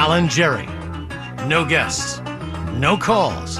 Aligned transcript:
Alan 0.00 0.30
Jerry. 0.30 0.64
No 1.46 1.62
guests, 1.62 2.20
no 2.78 2.96
calls, 2.96 3.58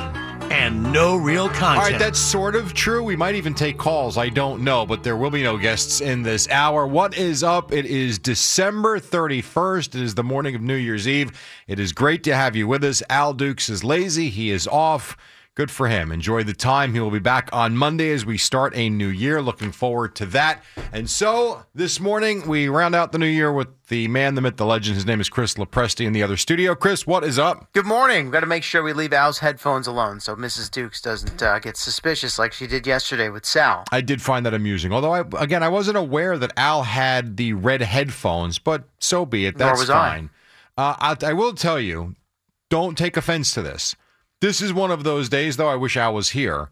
and 0.50 0.90
no 0.90 1.16
real 1.16 1.50
content. 1.50 1.76
All 1.76 1.90
right, 1.90 1.98
that's 1.98 2.18
sort 2.18 2.56
of 2.56 2.72
true. 2.72 3.02
We 3.02 3.14
might 3.14 3.34
even 3.34 3.52
take 3.52 3.76
calls. 3.76 4.16
I 4.16 4.30
don't 4.30 4.64
know, 4.64 4.86
but 4.86 5.02
there 5.02 5.18
will 5.18 5.28
be 5.28 5.42
no 5.42 5.58
guests 5.58 6.00
in 6.00 6.22
this 6.22 6.48
hour. 6.48 6.86
What 6.86 7.14
is 7.18 7.44
up? 7.44 7.72
It 7.72 7.84
is 7.84 8.18
December 8.18 8.98
31st. 8.98 9.88
It 9.88 10.00
is 10.00 10.14
the 10.14 10.24
morning 10.24 10.54
of 10.54 10.62
New 10.62 10.76
Year's 10.76 11.06
Eve. 11.06 11.38
It 11.68 11.78
is 11.78 11.92
great 11.92 12.24
to 12.24 12.34
have 12.34 12.56
you 12.56 12.66
with 12.66 12.84
us. 12.84 13.02
Al 13.10 13.34
Dukes 13.34 13.68
is 13.68 13.84
lazy. 13.84 14.30
He 14.30 14.50
is 14.50 14.66
off. 14.66 15.18
Good 15.56 15.70
for 15.70 15.88
him. 15.88 16.12
Enjoy 16.12 16.44
the 16.44 16.54
time. 16.54 16.94
He 16.94 17.00
will 17.00 17.10
be 17.10 17.18
back 17.18 17.50
on 17.52 17.76
Monday 17.76 18.12
as 18.12 18.24
we 18.24 18.38
start 18.38 18.72
a 18.76 18.88
new 18.88 19.08
year. 19.08 19.42
Looking 19.42 19.72
forward 19.72 20.14
to 20.16 20.26
that. 20.26 20.62
And 20.92 21.10
so 21.10 21.64
this 21.74 21.98
morning, 21.98 22.46
we 22.46 22.68
round 22.68 22.94
out 22.94 23.10
the 23.10 23.18
new 23.18 23.26
year 23.26 23.52
with 23.52 23.66
the 23.88 24.06
man, 24.06 24.36
the 24.36 24.42
myth, 24.42 24.58
the 24.58 24.64
legend. 24.64 24.94
His 24.94 25.06
name 25.06 25.20
is 25.20 25.28
Chris 25.28 25.54
Lepresti 25.54 26.06
in 26.06 26.12
the 26.12 26.22
other 26.22 26.36
studio. 26.36 26.76
Chris, 26.76 27.04
what 27.04 27.24
is 27.24 27.36
up? 27.36 27.72
Good 27.72 27.84
morning. 27.84 28.26
We've 28.26 28.32
got 28.32 28.40
to 28.40 28.46
make 28.46 28.62
sure 28.62 28.84
we 28.84 28.92
leave 28.92 29.12
Al's 29.12 29.40
headphones 29.40 29.88
alone 29.88 30.20
so 30.20 30.36
Mrs. 30.36 30.70
Dukes 30.70 31.00
doesn't 31.00 31.42
uh, 31.42 31.58
get 31.58 31.76
suspicious 31.76 32.38
like 32.38 32.52
she 32.52 32.68
did 32.68 32.86
yesterday 32.86 33.28
with 33.28 33.44
Sal. 33.44 33.84
I 33.90 34.02
did 34.02 34.22
find 34.22 34.46
that 34.46 34.54
amusing. 34.54 34.92
Although, 34.92 35.12
I, 35.12 35.24
again, 35.36 35.64
I 35.64 35.68
wasn't 35.68 35.96
aware 35.96 36.38
that 36.38 36.52
Al 36.56 36.84
had 36.84 37.36
the 37.36 37.54
red 37.54 37.82
headphones, 37.82 38.60
but 38.60 38.84
so 39.00 39.26
be 39.26 39.46
it. 39.46 39.58
That's 39.58 39.80
was 39.80 39.90
I. 39.90 39.94
fine. 39.94 40.30
Uh, 40.78 40.94
I, 41.00 41.26
I 41.26 41.32
will 41.32 41.54
tell 41.54 41.80
you, 41.80 42.14
don't 42.68 42.96
take 42.96 43.16
offense 43.16 43.52
to 43.54 43.62
this. 43.62 43.96
This 44.40 44.62
is 44.62 44.72
one 44.72 44.90
of 44.90 45.04
those 45.04 45.28
days, 45.28 45.56
though. 45.56 45.68
I 45.68 45.76
wish 45.76 45.96
Al 45.96 46.14
was 46.14 46.30
here 46.30 46.70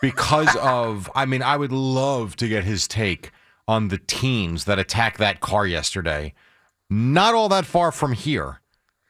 because 0.00 0.54
of. 0.60 1.10
I 1.14 1.24
mean, 1.26 1.42
I 1.42 1.56
would 1.56 1.72
love 1.72 2.36
to 2.36 2.48
get 2.48 2.64
his 2.64 2.86
take 2.86 3.30
on 3.66 3.88
the 3.88 3.98
teams 3.98 4.64
that 4.64 4.78
attacked 4.78 5.18
that 5.18 5.40
car 5.40 5.66
yesterday. 5.66 6.34
Not 6.90 7.34
all 7.34 7.48
that 7.50 7.66
far 7.66 7.92
from 7.92 8.12
here. 8.12 8.60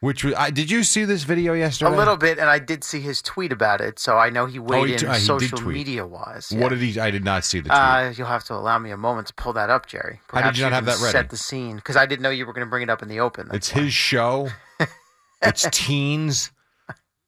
Which 0.01 0.23
was, 0.23 0.33
I, 0.35 0.49
did 0.49 0.71
you 0.71 0.83
see 0.83 1.03
this 1.03 1.23
video 1.23 1.51
yesterday? 1.53 1.93
A 1.93 1.97
little 1.97 2.15
bit, 2.15 2.39
and 2.39 2.49
I 2.49 2.57
did 2.57 2.85
see 2.85 3.01
his 3.01 3.21
tweet 3.21 3.51
about 3.51 3.81
it, 3.81 3.99
so 3.99 4.17
I 4.17 4.29
know 4.29 4.45
he 4.45 4.57
weighed 4.57 4.81
Oh, 4.81 4.85
he 4.85 4.93
in 4.93 5.05
uh, 5.05 5.13
social 5.15 5.61
media 5.61 6.07
wise. 6.07 6.53
What 6.55 6.69
did 6.69 6.79
he? 6.79 6.97
I 6.97 7.11
did 7.11 7.25
not 7.25 7.43
see 7.43 7.59
the 7.59 7.67
tweet. 7.67 7.77
Uh, 7.77 8.13
you'll 8.15 8.27
have 8.27 8.45
to 8.45 8.53
allow 8.53 8.79
me 8.79 8.91
a 8.91 8.97
moment 8.97 9.27
to 9.27 9.33
pull 9.33 9.51
that 9.53 9.69
up, 9.69 9.87
Jerry. 9.87 10.21
How 10.29 10.43
did 10.43 10.57
you 10.57 10.63
not 10.63 10.69
Perhaps 10.69 10.75
have 10.75 10.85
that 10.85 11.03
ready? 11.03 11.11
Set 11.11 11.29
the 11.29 11.35
scene 11.35 11.75
because 11.75 11.97
I 11.97 12.05
didn't 12.05 12.21
know 12.21 12.29
you 12.29 12.45
were 12.45 12.53
going 12.53 12.65
to 12.65 12.69
bring 12.69 12.83
it 12.83 12.89
up 12.89 13.01
in 13.01 13.09
the 13.09 13.19
open. 13.19 13.49
It's 13.51 13.75
why. 13.75 13.81
his 13.81 13.93
show. 13.93 14.47
it's 15.41 15.67
teens. 15.73 16.51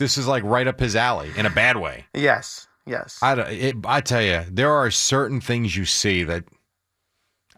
This 0.02 0.18
is 0.18 0.26
like 0.26 0.44
right 0.44 0.66
up 0.66 0.80
his 0.80 0.96
alley 0.96 1.30
in 1.38 1.46
a 1.46 1.50
bad 1.52 1.78
way. 1.78 2.08
Yes, 2.16 2.68
yes. 2.88 3.20
I, 3.22 3.36
it, 3.36 3.76
I 3.86 4.02
tell 4.02 4.24
you, 4.24 4.44
there 4.50 4.72
are 4.72 4.90
certain 4.90 5.40
things 5.40 5.78
you 5.78 5.86
see 5.86 6.24
that 6.24 6.44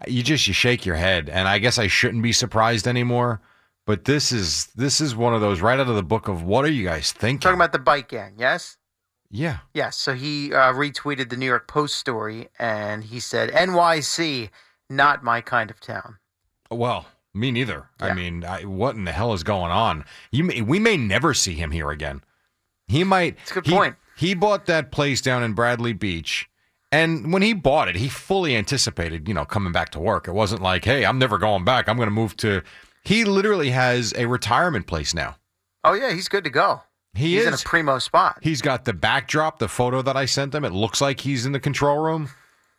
you 0.06 0.22
just 0.24 0.46
you 0.46 0.54
shake 0.54 0.86
your 0.86 0.98
head, 0.98 1.30
and 1.30 1.48
I 1.48 1.60
guess 1.60 1.80
I 1.80 1.88
shouldn't 1.88 2.22
be 2.22 2.34
surprised 2.34 2.86
anymore. 2.86 3.40
But 3.86 4.04
this 4.04 4.34
is 4.34 4.66
this 4.76 5.00
is 5.00 5.16
one 5.16 5.34
of 5.34 5.40
those 5.40 5.62
right 5.62 5.80
out 5.80 5.88
of 5.88 5.96
the 5.96 6.04
book 6.04 6.28
of 6.28 6.44
what 6.44 6.66
are 6.66 6.72
you 6.72 6.84
guys 6.84 7.14
thinking? 7.14 7.40
Talking 7.40 7.56
about 7.56 7.72
the 7.72 7.80
bike 7.80 8.10
gang, 8.10 8.34
yes. 8.38 8.76
yeah, 9.32 9.60
Yes, 9.74 9.96
so 9.96 10.14
he 10.14 10.54
uh, 10.54 10.74
retweeted 10.74 11.30
the 11.30 11.38
New 11.38 11.46
York 11.46 11.70
Post 11.70 11.96
story 11.96 12.50
and 12.60 13.06
he 13.06 13.22
said, 13.22 13.52
NYC, 13.52 14.50
not 14.90 15.24
my 15.24 15.40
kind 15.40 15.72
of 15.72 15.80
town. 15.80 16.18
well, 16.70 17.06
me 17.34 17.52
neither. 17.52 17.90
I 18.02 18.14
mean, 18.14 18.44
I, 18.44 18.64
what 18.64 18.96
in 18.96 19.06
the 19.06 19.14
hell 19.14 19.34
is 19.34 19.44
going 19.44 19.72
on? 19.72 20.04
You 20.30 20.44
may, 20.44 20.62
we 20.62 20.78
may 20.78 20.98
never 20.98 21.34
see 21.34 21.54
him 21.54 21.72
here 21.72 21.90
again. 21.90 22.22
He 22.94 23.04
might. 23.04 23.38
It's 23.42 23.52
a 23.52 23.56
good 23.56 23.66
he- 23.66 23.72
point. 23.74 23.96
He 24.16 24.36
bought 24.36 24.68
that 24.68 24.92
place 24.92 25.22
down 25.22 25.44
in 25.44 25.54
Bradley 25.54 25.94
Beach. 25.94 26.48
And 26.92 27.34
when 27.34 27.42
he 27.42 27.54
bought 27.54 27.88
it, 27.88 27.96
he 27.96 28.08
fully 28.08 28.56
anticipated, 28.56 29.28
you 29.28 29.34
know, 29.34 29.46
coming 29.46 29.74
back 29.74 29.90
to 29.90 30.00
work. 30.00 30.28
It 30.28 30.34
wasn't 30.34 30.62
like, 30.62 30.86
hey, 30.86 31.04
I'm 31.04 31.18
never 31.18 31.40
going 31.40 31.66
back. 31.66 31.90
I'm 31.90 31.98
going 31.98 32.08
to 32.08 32.12
move 32.12 32.38
to. 32.38 32.62
He 33.04 33.26
literally 33.26 33.72
has 33.72 34.14
a 34.16 34.28
retirement 34.28 34.86
place 34.86 35.16
now. 35.16 35.38
Oh, 35.84 35.94
yeah, 35.94 36.12
he's 36.12 36.30
good 36.30 36.44
to 36.44 36.52
go. 36.52 36.84
He 37.16 37.36
he's 37.36 37.48
in 37.48 37.54
a 37.54 37.58
primo 37.58 37.98
spot. 37.98 38.38
He's 38.42 38.62
got 38.62 38.86
the 38.86 38.94
backdrop, 38.94 39.58
the 39.58 39.68
photo 39.68 40.04
that 40.04 40.16
I 40.16 40.26
sent 40.26 40.54
him. 40.54 40.64
It 40.64 40.72
looks 40.72 41.02
like 41.02 41.20
he's 41.20 41.48
in 41.48 41.52
the 41.52 41.60
control 41.60 41.98
room. 41.98 42.30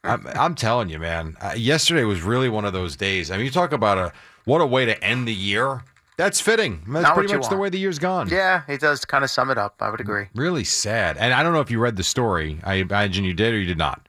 I'm, 0.05 0.27
I'm 0.29 0.55
telling 0.55 0.91
you, 0.91 1.01
man. 1.01 1.37
Uh, 1.41 1.55
yesterday 1.57 2.05
was 2.05 2.23
really 2.23 2.49
one 2.49 2.65
of 2.65 2.73
those 2.73 2.95
days. 2.97 3.31
I 3.31 3.37
mean, 3.37 3.47
you 3.47 3.51
talk 3.51 3.73
about 3.73 3.99
a 3.99 4.13
what 4.45 4.61
a 4.61 4.67
way 4.67 4.85
to 4.85 5.03
end 5.03 5.27
the 5.27 5.35
year. 5.35 5.83
That's 6.17 6.41
fitting. 6.41 6.83
That's 6.89 7.03
Not 7.05 7.15
pretty 7.15 7.33
you 7.33 7.39
much 7.39 7.49
the 7.49 7.57
way 7.57 7.69
the 7.71 7.79
year's 7.79 7.99
gone. 7.99 8.29
yeah, 8.29 8.63
it 8.69 8.81
does 8.81 9.05
kind 9.05 9.25
of 9.25 9.31
sum 9.31 9.51
it 9.51 9.59
up. 9.59 9.75
I 9.81 9.91
would 9.91 10.01
agree. 10.01 10.27
Really 10.35 10.65
sad. 10.65 11.17
And 11.17 11.35
I 11.35 11.43
don't 11.43 11.53
know 11.53 11.61
if 11.61 11.71
you 11.71 11.81
read 11.81 11.97
the 11.97 12.05
story. 12.05 12.61
I 12.63 12.75
imagine 12.75 13.25
you 13.25 13.35
did 13.35 13.53
or 13.53 13.59
you 13.59 13.67
did 13.67 13.79
not. 13.79 14.09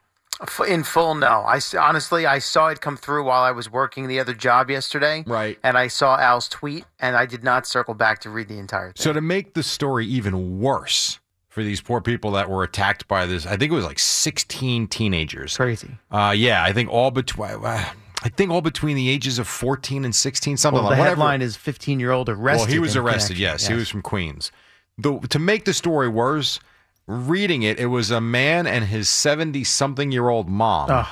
In 0.67 0.83
full, 0.83 1.15
no. 1.15 1.27
I 1.47 1.55
s- 1.57 1.73
honestly, 1.73 2.25
I 2.25 2.39
saw 2.39 2.67
it 2.67 2.81
come 2.81 2.97
through 2.97 3.23
while 3.23 3.41
I 3.41 3.51
was 3.51 3.71
working 3.71 4.07
the 4.07 4.19
other 4.19 4.33
job 4.33 4.69
yesterday. 4.69 5.23
Right. 5.25 5.57
And 5.63 5.77
I 5.77 5.87
saw 5.87 6.19
Al's 6.19 6.49
tweet, 6.49 6.83
and 6.99 7.15
I 7.15 7.25
did 7.25 7.43
not 7.43 7.65
circle 7.65 7.93
back 7.93 8.19
to 8.19 8.29
read 8.29 8.49
the 8.49 8.59
entire 8.59 8.87
thing. 8.87 8.95
So 9.01 9.13
to 9.13 9.21
make 9.21 9.53
the 9.53 9.63
story 9.63 10.05
even 10.07 10.59
worse 10.59 11.19
for 11.47 11.63
these 11.63 11.79
poor 11.79 12.01
people 12.01 12.31
that 12.31 12.49
were 12.49 12.63
attacked 12.63 13.07
by 13.07 13.25
this, 13.25 13.45
I 13.45 13.55
think 13.55 13.71
it 13.71 13.75
was 13.75 13.85
like 13.85 13.97
16 13.97 14.87
teenagers. 14.89 15.55
crazy. 15.55 15.97
Uh, 16.11 16.33
yeah, 16.35 16.61
I 16.63 16.73
think 16.73 16.89
all 16.89 17.11
between. 17.11 17.63
Uh, 17.63 17.85
I 18.25 18.29
think 18.29 18.49
all 18.49 18.61
between 18.61 18.95
the 18.95 19.07
ages 19.07 19.37
of 19.37 19.47
14 19.47 20.03
and 20.03 20.13
16, 20.13 20.57
something 20.57 20.81
Well, 20.81 20.89
like 20.89 20.97
the 20.97 20.99
whatever. 20.99 21.21
headline 21.21 21.41
is 21.43 21.55
15 21.55 21.99
year 21.99 22.11
old 22.11 22.27
arrested. 22.27 22.65
Well, 22.65 22.73
he 22.73 22.79
was 22.79 22.95
arrested. 22.95 23.37
connection. 23.37 23.41
Yes, 23.43 23.67
he 23.67 23.75
was 23.75 23.87
from 23.87 24.01
Queens. 24.01 24.51
The, 24.97 25.19
to 25.29 25.37
make 25.37 25.65
the 25.65 25.75
story 25.75 26.07
worse, 26.07 26.59
reading 27.05 27.61
it, 27.61 27.79
it 27.79 27.85
was 27.85 28.09
a 28.09 28.19
man 28.19 28.65
and 28.65 28.85
his 28.85 29.09
70 29.09 29.63
something 29.63 30.11
year 30.11 30.29
old 30.29 30.49
mom 30.49 30.89
Ugh. 30.89 31.07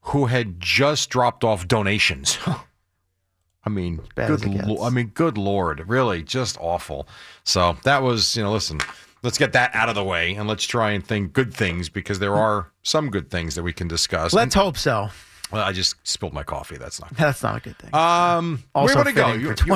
who 0.00 0.26
had 0.26 0.58
just 0.58 1.08
dropped 1.08 1.44
off 1.44 1.68
donations. 1.68 2.36
I 3.64 3.68
mean, 3.68 4.00
good. 4.16 4.30
as 4.30 4.42
it 4.42 4.50
gets. 4.50 4.66
lo- 4.66 4.84
I 4.84 4.90
mean, 4.90 5.12
good 5.14 5.38
lord, 5.38 5.88
really, 5.88 6.24
just 6.24 6.58
awful. 6.60 7.06
So 7.44 7.76
that 7.84 8.02
was, 8.02 8.36
you 8.36 8.42
know, 8.42 8.52
listen. 8.52 8.80
Let's 9.22 9.38
get 9.38 9.52
that 9.54 9.74
out 9.74 9.88
of 9.88 9.94
the 9.94 10.04
way 10.04 10.34
and 10.34 10.48
let's 10.48 10.64
try 10.64 10.90
and 10.90 11.04
think 11.04 11.32
good 11.32 11.54
things 11.54 11.88
because 11.88 12.18
there 12.18 12.32
hmm. 12.32 12.38
are 12.38 12.72
some 12.82 13.10
good 13.10 13.30
things 13.30 13.54
that 13.54 13.62
we 13.62 13.72
can 13.72 13.86
discuss. 13.86 14.32
Let's 14.32 14.54
hope 14.54 14.76
so. 14.76 15.10
Well, 15.52 15.62
I 15.62 15.72
just 15.72 15.94
spilled 16.06 16.32
my 16.32 16.42
coffee. 16.42 16.76
That's 16.76 17.00
not. 17.00 17.10
Good. 17.14 17.18
That's 17.18 17.42
not 17.42 17.56
a 17.56 17.60
good 17.60 17.78
thing. 17.78 17.94
Um, 17.94 18.64
also 18.74 18.94
where 18.94 19.04
want 19.04 19.08
to 19.08 19.14
go? 19.14 19.32
You- 19.32 19.54
for 19.56 19.66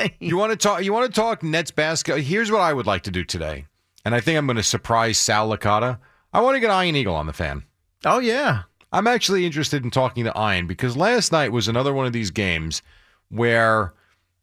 you- 0.00 0.10
you 0.20 0.36
want 0.36 0.52
to 0.52 0.56
talk? 0.56 0.84
You 0.84 0.92
want 0.92 1.12
to 1.12 1.20
talk 1.20 1.42
Nets 1.42 1.72
basketball? 1.72 2.22
Here's 2.22 2.52
what 2.52 2.60
I 2.60 2.72
would 2.72 2.86
like 2.86 3.02
to 3.02 3.10
do 3.10 3.24
today, 3.24 3.66
and 4.04 4.14
I 4.14 4.20
think 4.20 4.38
I'm 4.38 4.46
going 4.46 4.56
to 4.58 4.62
surprise 4.62 5.18
Sal 5.18 5.48
Licata. 5.50 5.98
I 6.32 6.40
want 6.40 6.54
to 6.54 6.60
get 6.60 6.70
Ian 6.70 6.94
Eagle 6.94 7.16
on 7.16 7.26
the 7.26 7.32
fan. 7.32 7.64
oh 8.04 8.20
yeah. 8.20 8.62
I'm 8.92 9.06
actually 9.06 9.44
interested 9.44 9.82
in 9.84 9.90
talking 9.90 10.24
to 10.24 10.32
Ian 10.38 10.66
because 10.66 10.96
last 10.96 11.30
night 11.32 11.52
was 11.52 11.68
another 11.68 11.92
one 11.92 12.06
of 12.06 12.12
these 12.14 12.30
games 12.30 12.80
where 13.28 13.92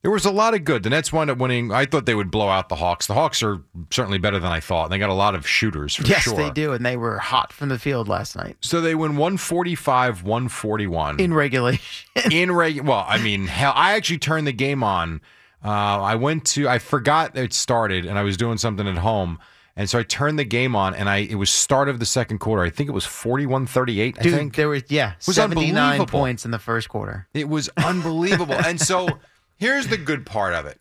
there 0.06 0.12
was 0.12 0.24
a 0.24 0.30
lot 0.32 0.54
of 0.54 0.64
good. 0.64 0.84
The 0.84 0.92
Nets 0.92 1.12
wound 1.12 1.32
up 1.32 1.40
winning. 1.40 1.72
I 1.72 1.88
thought 1.88 2.06
they 2.06 2.14
would 2.14 2.30
blow 2.30 2.48
out 2.48 2.70
the 2.70 2.76
Hawks. 2.76 3.08
The 3.08 3.16
Hawks 3.16 3.42
are 3.42 3.64
certainly 3.90 4.20
better 4.20 4.38
than 4.38 4.52
I 4.52 4.60
thought. 4.60 4.92
They 4.92 5.00
got 5.00 5.10
a 5.10 5.16
lot 5.16 5.34
of 5.34 5.48
shooters 5.48 5.96
for 5.96 6.06
Yes, 6.06 6.22
sure. 6.22 6.36
they 6.38 6.52
do, 6.52 6.74
and 6.74 6.86
they 6.86 6.96
were 6.96 7.18
hot 7.18 7.52
from 7.52 7.70
the 7.70 7.80
field 7.80 8.08
last 8.08 8.36
night 8.36 8.56
So 8.62 8.82
they 8.82 8.94
win 8.94 9.18
145, 9.18 10.22
141 10.22 11.20
in 11.20 11.34
regulation. 11.34 12.08
in 12.32 12.52
reg. 12.52 12.82
Well, 12.82 13.04
I 13.08 13.18
mean, 13.18 13.48
hell, 13.48 13.74
I 13.76 13.94
actually 13.96 14.20
turned 14.20 14.46
the 14.46 14.54
game 14.54 14.84
on. 14.84 15.22
Uh, 15.64 15.70
I 15.70 16.14
went 16.14 16.46
to. 16.50 16.70
I 16.70 16.78
forgot 16.78 17.36
it 17.36 17.52
started, 17.52 18.06
and 18.06 18.20
I 18.20 18.22
was 18.22 18.38
doing 18.38 18.60
something 18.60 18.88
at 18.88 18.98
home, 18.98 19.40
and 19.76 19.90
so 19.90 19.98
I 19.98 20.04
turned 20.04 20.38
the 20.38 20.44
game 20.46 20.76
on, 20.76 20.94
and 20.94 21.10
I 21.10 21.18
it 21.18 21.34
was 21.36 21.50
start 21.50 21.90
of 21.90 21.98
the 21.98 22.06
second 22.06 22.38
quarter. 22.38 22.62
I 22.62 22.70
think 22.70 22.88
it 22.90 22.94
was 22.94 23.06
41-38, 23.06 24.20
I 24.20 24.22
Dude, 24.22 24.34
think 24.36 24.56
there 24.56 24.70
was 24.70 24.84
yeah, 24.90 25.14
was 25.26 25.36
79 25.36 26.06
points 26.06 26.46
in 26.46 26.52
the 26.52 26.60
first 26.60 26.90
quarter. 26.90 27.28
it 27.34 27.50
was 27.50 27.72
unbelievable. 27.78 28.54
and 28.54 28.80
so 28.80 29.08
here's 29.58 29.88
the 29.88 29.98
good 29.98 30.26
part 30.26 30.54
of 30.54 30.66
it: 30.66 30.80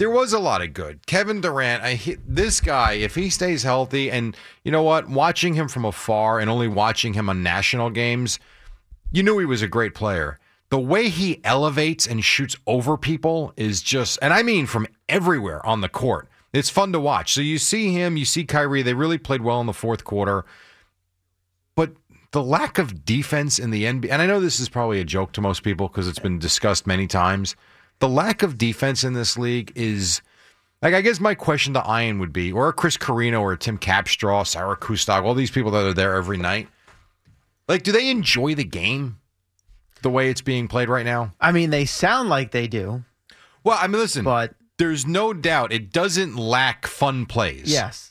there 0.00 0.10
was 0.10 0.32
a 0.32 0.38
lot 0.38 0.62
of 0.62 0.72
good. 0.72 1.06
Kevin 1.06 1.42
Durant, 1.42 1.84
I 1.84 2.16
this 2.26 2.60
guy, 2.62 2.92
if 2.92 3.14
he 3.14 3.28
stays 3.28 3.62
healthy, 3.62 4.10
and 4.10 4.34
you 4.64 4.72
know 4.72 4.82
what, 4.82 5.10
watching 5.10 5.52
him 5.52 5.68
from 5.68 5.84
afar 5.84 6.40
and 6.40 6.48
only 6.48 6.68
watching 6.68 7.12
him 7.12 7.28
on 7.28 7.42
national 7.42 7.90
games, 7.90 8.38
you 9.12 9.22
knew 9.22 9.38
he 9.38 9.44
was 9.44 9.60
a 9.60 9.68
great 9.68 9.94
player. 9.94 10.38
The 10.70 10.80
way 10.80 11.10
he 11.10 11.40
elevates 11.44 12.06
and 12.06 12.24
shoots 12.24 12.56
over 12.66 12.96
people 12.96 13.52
is 13.56 13.82
just, 13.82 14.18
and 14.22 14.32
I 14.32 14.42
mean 14.42 14.64
from 14.64 14.86
everywhere 15.06 15.64
on 15.66 15.82
the 15.82 15.88
court. 15.88 16.28
It's 16.54 16.70
fun 16.70 16.92
to 16.92 17.00
watch. 17.00 17.34
So 17.34 17.42
you 17.42 17.58
see 17.58 17.92
him, 17.92 18.16
you 18.16 18.24
see 18.24 18.44
Kyrie. 18.44 18.82
They 18.82 18.94
really 18.94 19.18
played 19.18 19.42
well 19.42 19.60
in 19.60 19.66
the 19.66 19.74
fourth 19.74 20.04
quarter, 20.04 20.46
but 21.74 21.92
the 22.32 22.42
lack 22.42 22.78
of 22.78 23.04
defense 23.04 23.58
in 23.58 23.70
the 23.70 23.84
NBA, 23.84 24.10
and 24.10 24.22
I 24.22 24.26
know 24.26 24.40
this 24.40 24.60
is 24.60 24.70
probably 24.70 24.98
a 25.00 25.04
joke 25.04 25.32
to 25.32 25.42
most 25.42 25.62
people 25.62 25.88
because 25.88 26.08
it's 26.08 26.18
been 26.18 26.38
discussed 26.38 26.86
many 26.86 27.06
times. 27.06 27.54
The 28.00 28.08
lack 28.08 28.42
of 28.42 28.58
defense 28.58 29.04
in 29.04 29.12
this 29.12 29.38
league 29.38 29.72
is 29.74 30.20
like 30.82 30.94
I 30.94 31.00
guess 31.02 31.20
my 31.20 31.34
question 31.34 31.74
to 31.74 31.84
Ian 31.86 32.18
would 32.18 32.32
be, 32.32 32.50
or 32.50 32.72
Chris 32.72 32.96
Carrino 32.96 33.40
or 33.42 33.56
Tim 33.56 33.78
Capstraw, 33.78 34.46
Sarah 34.46 34.76
Kustok, 34.76 35.22
all 35.24 35.34
these 35.34 35.50
people 35.50 35.70
that 35.72 35.84
are 35.84 35.92
there 35.94 36.16
every 36.16 36.38
night. 36.38 36.68
Like, 37.68 37.82
do 37.82 37.92
they 37.92 38.10
enjoy 38.10 38.54
the 38.54 38.64
game 38.64 39.18
the 40.02 40.10
way 40.10 40.28
it's 40.30 40.40
being 40.40 40.66
played 40.66 40.88
right 40.88 41.04
now? 41.04 41.34
I 41.40 41.52
mean, 41.52 41.70
they 41.70 41.84
sound 41.84 42.28
like 42.28 42.50
they 42.50 42.66
do, 42.66 43.04
Well, 43.62 43.78
I 43.80 43.86
mean, 43.86 44.00
listen, 44.00 44.24
but 44.24 44.54
there's 44.78 45.06
no 45.06 45.32
doubt 45.34 45.70
it 45.72 45.92
doesn't 45.92 46.36
lack 46.36 46.86
fun 46.86 47.26
plays. 47.26 47.70
yes. 47.70 48.09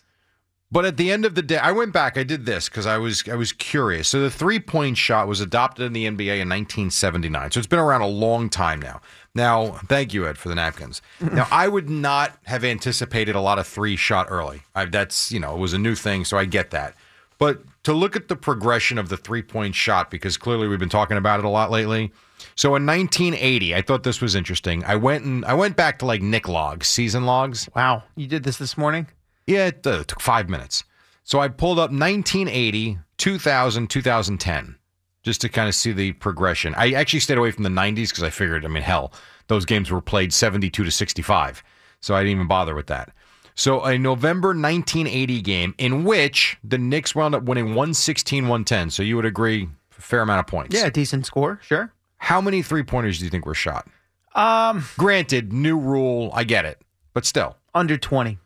But 0.72 0.86
at 0.86 0.98
the 0.98 1.12
end 1.12 1.26
of 1.26 1.34
the 1.34 1.42
day, 1.42 1.58
I 1.58 1.72
went 1.72 1.94
back. 1.94 2.16
I 2.16 2.24
did 2.24 2.46
this 2.46 2.70
because 2.70 2.86
I 2.86 2.98
was 3.00 3.28
I 3.28 3.36
was 3.36 3.52
curious. 3.52 4.08
So 4.08 4.22
the 4.22 4.30
three 4.30 4.60
point 4.60 4.98
shot 4.98 5.28
was 5.28 5.42
adopted 5.42 5.86
in 5.86 5.94
the 5.94 6.06
NBA 6.06 6.40
in 6.40 6.50
1979. 6.50 7.52
So 7.52 7.60
it's 7.60 7.68
been 7.68 7.80
around 7.80 8.02
a 8.02 8.08
long 8.08 8.50
time 8.50 8.80
now. 8.80 9.02
Now, 9.34 9.80
thank 9.88 10.14
you, 10.14 10.28
Ed, 10.28 10.38
for 10.38 10.50
the 10.50 10.56
napkins. 10.56 11.02
now, 11.20 11.48
I 11.52 11.68
would 11.68 11.90
not 11.90 12.38
have 12.44 12.64
anticipated 12.64 13.36
a 13.36 13.42
lot 13.42 13.58
of 13.58 13.66
three 13.66 13.96
shot 13.96 14.28
early. 14.30 14.62
I, 14.76 14.86
that's 14.86 15.32
you 15.32 15.40
know 15.40 15.56
it 15.56 15.60
was 15.60 15.74
a 15.74 15.80
new 15.80 15.96
thing, 15.96 16.24
so 16.24 16.38
I 16.38 16.46
get 16.46 16.70
that. 16.70 16.94
But 17.40 17.64
to 17.84 17.94
look 17.94 18.16
at 18.16 18.28
the 18.28 18.36
progression 18.36 19.00
of 19.00 19.10
the 19.10 19.18
three 19.18 19.42
point 19.42 19.74
shot, 19.74 20.12
because 20.12 20.38
clearly 20.38 20.68
we've 20.68 20.78
been 20.78 20.88
talking 20.90 21.18
about 21.18 21.40
it 21.40 21.46
a 21.46 21.50
lot 21.50 21.72
lately. 21.72 22.12
So 22.56 22.76
in 22.76 22.86
1980, 22.86 23.76
I 23.76 23.82
thought 23.82 24.04
this 24.04 24.22
was 24.22 24.36
interesting. 24.36 24.84
I 24.86 24.96
went 24.98 25.26
and 25.26 25.44
I 25.46 25.56
went 25.56 25.76
back 25.76 26.00
to 26.00 26.06
like 26.06 26.22
Nick 26.22 26.48
logs, 26.48 26.88
season 26.88 27.26
logs. 27.26 27.68
Wow. 27.76 28.04
You 28.16 28.28
did 28.28 28.44
this 28.44 28.58
this 28.58 28.78
morning? 28.78 29.08
Yeah, 29.50 29.68
it 29.68 29.86
uh, 29.88 30.04
took 30.04 30.22
five 30.22 30.48
minutes. 30.48 30.84
So 31.24 31.40
I 31.40 31.48
pulled 31.48 31.80
up 31.80 31.90
1980, 31.92 33.00
2000, 33.18 33.90
2010, 33.90 34.76
just 35.24 35.42
to 35.42 35.50
kind 35.50 35.68
of 35.68 35.74
see 35.74 35.92
the 35.92 36.12
progression. 36.14 36.76
I 36.76 36.92
actually 36.92 37.22
stayed 37.22 37.40
away 37.40 37.50
from 37.50 37.64
the 37.64 37.70
90s 37.70 38.10
because 38.10 38.24
I 38.24 38.30
figured, 38.30 38.64
I 38.64 38.68
mean, 38.68 38.84
hell, 38.84 39.12
those 39.48 39.66
games 39.66 39.90
were 39.90 40.02
played 40.02 40.34
72 40.34 40.84
to 40.84 40.92
65. 40.92 41.64
So 42.00 42.16
I 42.16 42.20
didn't 42.20 42.36
even 42.36 42.48
bother 42.48 42.76
with 42.76 42.88
that. 42.88 43.12
So 43.56 43.84
a 43.84 43.98
November 43.98 44.50
1980 44.50 45.42
game 45.42 45.74
in 45.80 46.04
which 46.04 46.58
the 46.64 46.78
Knicks 46.78 47.16
wound 47.16 47.34
up 47.34 47.44
winning 47.44 47.70
116 47.70 48.44
110. 48.44 48.92
So 48.92 49.02
you 49.02 49.16
would 49.16 49.26
agree, 49.26 49.68
a 49.98 50.02
fair 50.02 50.22
amount 50.22 50.42
of 50.42 50.48
points. 50.48 50.76
Yeah, 50.76 50.90
decent 50.92 51.26
score. 51.26 51.60
Sure. 51.64 51.92
How 52.18 52.40
many 52.40 52.62
three 52.62 52.84
pointers 52.84 53.18
do 53.18 53.26
you 53.26 53.32
think 53.32 53.48
were 53.48 53.56
shot? 53.56 53.88
Um, 54.36 54.86
Granted, 54.98 55.52
new 55.52 55.78
rule, 55.78 56.30
I 56.36 56.44
get 56.44 56.66
it. 56.66 56.82
But 57.14 57.26
still, 57.26 57.58
under 57.74 57.98
20. 57.98 58.38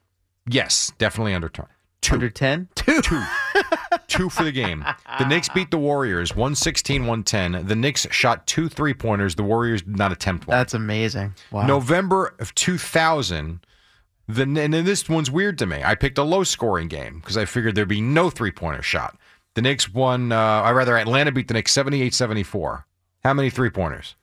Yes, 0.48 0.92
definitely 0.98 1.34
under 1.34 1.50
20. 1.50 1.70
Two. 2.02 2.16
Under 2.16 2.30
10? 2.30 2.68
Two. 2.76 3.02
two. 3.02 3.24
two 4.08 4.30
for 4.30 4.44
the 4.44 4.52
game. 4.52 4.84
The 5.20 5.26
Knicks 5.26 5.48
beat 5.48 5.72
the 5.72 5.78
Warriors 5.78 6.36
116 6.36 7.02
110. 7.04 7.66
The 7.66 7.76
Knicks 7.76 8.06
shot 8.12 8.46
two 8.46 8.68
three 8.68 8.94
pointers. 8.94 9.36
The 9.36 9.44
Warriors 9.44 9.84
did 9.84 9.98
not 9.98 10.12
attempt 10.12 10.46
one. 10.46 10.58
That's 10.58 10.74
amazing. 10.74 11.34
Wow. 11.52 11.66
November 11.66 12.36
of 12.40 12.54
2000. 12.56 13.66
The, 14.28 14.42
and 14.44 14.56
then 14.56 14.84
this 14.84 15.08
one's 15.08 15.32
weird 15.32 15.58
to 15.60 15.66
me. 15.66 15.82
I 15.82 15.96
picked 15.96 16.18
a 16.18 16.24
low 16.24 16.44
scoring 16.44 16.90
game 16.90 17.20
because 17.20 17.38
I 17.38 17.46
figured 17.46 17.76
there'd 17.76 17.88
be 17.88 18.02
no 18.02 18.30
three 18.30 18.52
pointer 18.52 18.82
shot. 18.82 19.18
The 19.54 19.62
Knicks 19.62 19.94
won, 19.94 20.34
uh, 20.34 20.36
I 20.38 20.72
rather, 20.72 20.98
Atlanta 20.98 21.32
beat 21.32 21.48
the 21.48 21.54
Knicks 21.54 21.72
78 21.72 22.14
74. 22.14 22.86
How 23.24 23.34
many 23.34 23.50
three 23.50 23.70
pointers? 23.70 24.16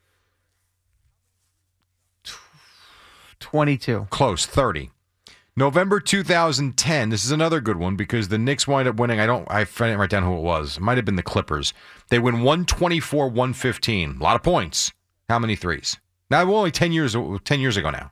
22. 3.40 4.06
Close, 4.10 4.44
30. 4.44 4.90
November 5.60 6.00
2010. 6.00 7.10
This 7.10 7.22
is 7.22 7.30
another 7.30 7.60
good 7.60 7.76
one 7.76 7.94
because 7.94 8.28
the 8.28 8.38
Knicks 8.38 8.66
wind 8.66 8.88
up 8.88 8.96
winning. 8.96 9.20
I 9.20 9.26
don't. 9.26 9.46
I 9.50 9.64
didn't 9.64 9.98
write 9.98 10.08
down 10.08 10.22
who 10.22 10.34
it 10.38 10.40
was. 10.40 10.78
It 10.78 10.80
might 10.80 10.96
have 10.96 11.04
been 11.04 11.16
the 11.16 11.22
Clippers. 11.22 11.74
They 12.08 12.18
win 12.18 12.36
124, 12.36 13.28
115. 13.28 14.16
A 14.18 14.22
lot 14.22 14.36
of 14.36 14.42
points. 14.42 14.90
How 15.28 15.38
many 15.38 15.56
threes? 15.56 15.98
Now, 16.30 16.46
we're 16.46 16.56
only 16.56 16.70
10 16.70 16.92
years 16.92 17.14
10 17.44 17.60
years 17.60 17.76
ago 17.76 17.90
now. 17.90 18.10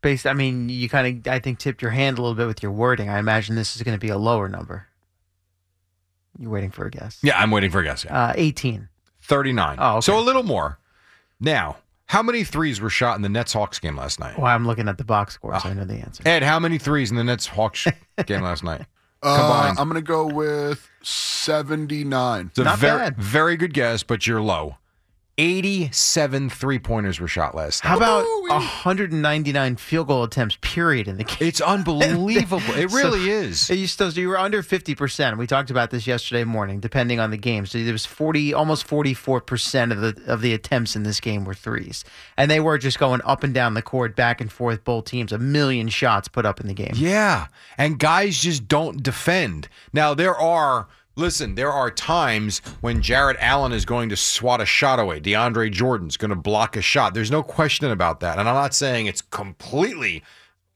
Based, 0.00 0.26
I 0.26 0.32
mean, 0.32 0.70
you 0.70 0.88
kind 0.88 1.26
of, 1.26 1.30
I 1.30 1.38
think, 1.38 1.58
tipped 1.58 1.82
your 1.82 1.90
hand 1.90 2.16
a 2.16 2.22
little 2.22 2.34
bit 2.34 2.46
with 2.46 2.62
your 2.62 2.72
wording. 2.72 3.10
I 3.10 3.18
imagine 3.18 3.54
this 3.54 3.76
is 3.76 3.82
going 3.82 3.94
to 3.94 4.00
be 4.00 4.08
a 4.08 4.16
lower 4.16 4.48
number. 4.48 4.86
You're 6.38 6.50
waiting 6.50 6.70
for 6.70 6.86
a 6.86 6.90
guess. 6.90 7.18
Yeah, 7.22 7.38
I'm 7.38 7.50
waiting 7.50 7.70
for 7.70 7.80
a 7.80 7.84
guess. 7.84 8.06
Yeah. 8.06 8.28
Uh, 8.28 8.32
18. 8.36 8.88
39. 9.20 9.76
Oh, 9.78 9.90
okay. 9.96 10.00
So 10.00 10.18
a 10.18 10.22
little 10.22 10.44
more. 10.44 10.78
Now, 11.38 11.76
how 12.10 12.22
many 12.22 12.42
threes 12.44 12.80
were 12.80 12.90
shot 12.90 13.14
in 13.16 13.22
the 13.22 13.28
Nets 13.28 13.52
Hawks 13.52 13.78
game 13.78 13.96
last 13.96 14.18
night? 14.18 14.36
Well, 14.36 14.46
I'm 14.46 14.66
looking 14.66 14.88
at 14.88 14.98
the 14.98 15.04
box 15.04 15.34
score, 15.34 15.54
Ah. 15.54 15.58
so 15.58 15.68
I 15.68 15.74
know 15.74 15.84
the 15.84 15.94
answer. 15.94 16.22
Ed, 16.26 16.42
how 16.42 16.58
many 16.58 16.76
threes 16.76 17.10
in 17.12 17.16
the 17.16 17.22
Nets 17.24 17.46
Hawks 17.46 17.86
game 18.26 18.42
last 18.42 18.64
night? 18.64 18.82
Uh, 19.22 19.36
Combined. 19.38 19.78
I'm 19.78 19.88
going 19.88 20.02
to 20.02 20.06
go 20.06 20.26
with 20.26 20.88
79. 21.02 22.46
It's 22.48 22.58
a 22.58 22.64
Not 22.64 22.78
very, 22.78 22.98
bad. 22.98 23.16
very 23.16 23.56
good 23.56 23.72
guess, 23.74 24.02
but 24.02 24.26
you're 24.26 24.40
low. 24.42 24.76
87 25.38 26.50
three 26.50 26.78
pointers 26.78 27.18
were 27.18 27.28
shot 27.28 27.54
last 27.54 27.82
night. 27.82 27.90
How 27.90 27.96
about 27.96 28.26
199 28.48 29.76
field 29.76 30.08
goal 30.08 30.24
attempts, 30.24 30.58
period, 30.60 31.08
in 31.08 31.16
the 31.16 31.24
game? 31.24 31.48
It's 31.48 31.60
unbelievable. 31.60 32.74
It 32.74 32.92
really 32.92 33.30
is. 33.30 33.70
You 33.70 33.86
still, 33.86 34.10
so 34.10 34.20
you 34.20 34.28
were 34.28 34.38
under 34.38 34.62
50%. 34.62 35.38
We 35.38 35.46
talked 35.46 35.70
about 35.70 35.90
this 35.90 36.06
yesterday 36.06 36.44
morning, 36.44 36.80
depending 36.80 37.20
on 37.20 37.30
the 37.30 37.38
game. 37.38 37.64
So 37.64 37.82
there 37.82 37.92
was 37.92 38.04
40, 38.04 38.52
almost 38.52 38.86
44% 38.86 39.92
of 39.92 40.00
the 40.00 40.22
of 40.26 40.42
the 40.42 40.52
attempts 40.52 40.94
in 40.94 41.04
this 41.04 41.20
game 41.20 41.44
were 41.44 41.54
threes. 41.54 42.04
And 42.36 42.50
they 42.50 42.60
were 42.60 42.76
just 42.76 42.98
going 42.98 43.22
up 43.24 43.42
and 43.42 43.54
down 43.54 43.74
the 43.74 43.82
court, 43.82 44.14
back 44.16 44.40
and 44.40 44.52
forth, 44.52 44.84
both 44.84 45.06
teams, 45.06 45.32
a 45.32 45.38
million 45.38 45.88
shots 45.88 46.28
put 46.28 46.44
up 46.44 46.60
in 46.60 46.66
the 46.66 46.74
game. 46.74 46.92
Yeah. 46.94 47.46
And 47.78 47.98
guys 47.98 48.38
just 48.38 48.68
don't 48.68 49.02
defend. 49.02 49.68
Now, 49.92 50.12
there 50.12 50.36
are, 50.36 50.88
listen, 51.16 51.54
there 51.54 51.72
are 51.72 51.90
times 51.90 52.58
when 52.80 53.02
Jarrett 53.02 53.36
Allen 53.40 53.72
is 53.72 53.84
going 53.84 54.08
to 54.08 54.16
swat 54.16 54.60
a 54.60 54.66
shot 54.66 54.98
away. 54.98 55.20
DeAndre 55.20 55.70
Jordan's 55.70 56.16
going 56.16 56.30
to 56.30 56.36
block 56.36 56.76
a 56.76 56.82
shot. 56.82 57.14
There's 57.14 57.30
no 57.30 57.42
question 57.42 57.90
about 57.90 58.20
that. 58.20 58.38
And 58.38 58.48
I'm 58.48 58.54
not 58.54 58.74
saying 58.74 59.06
it's 59.06 59.22
completely 59.22 60.22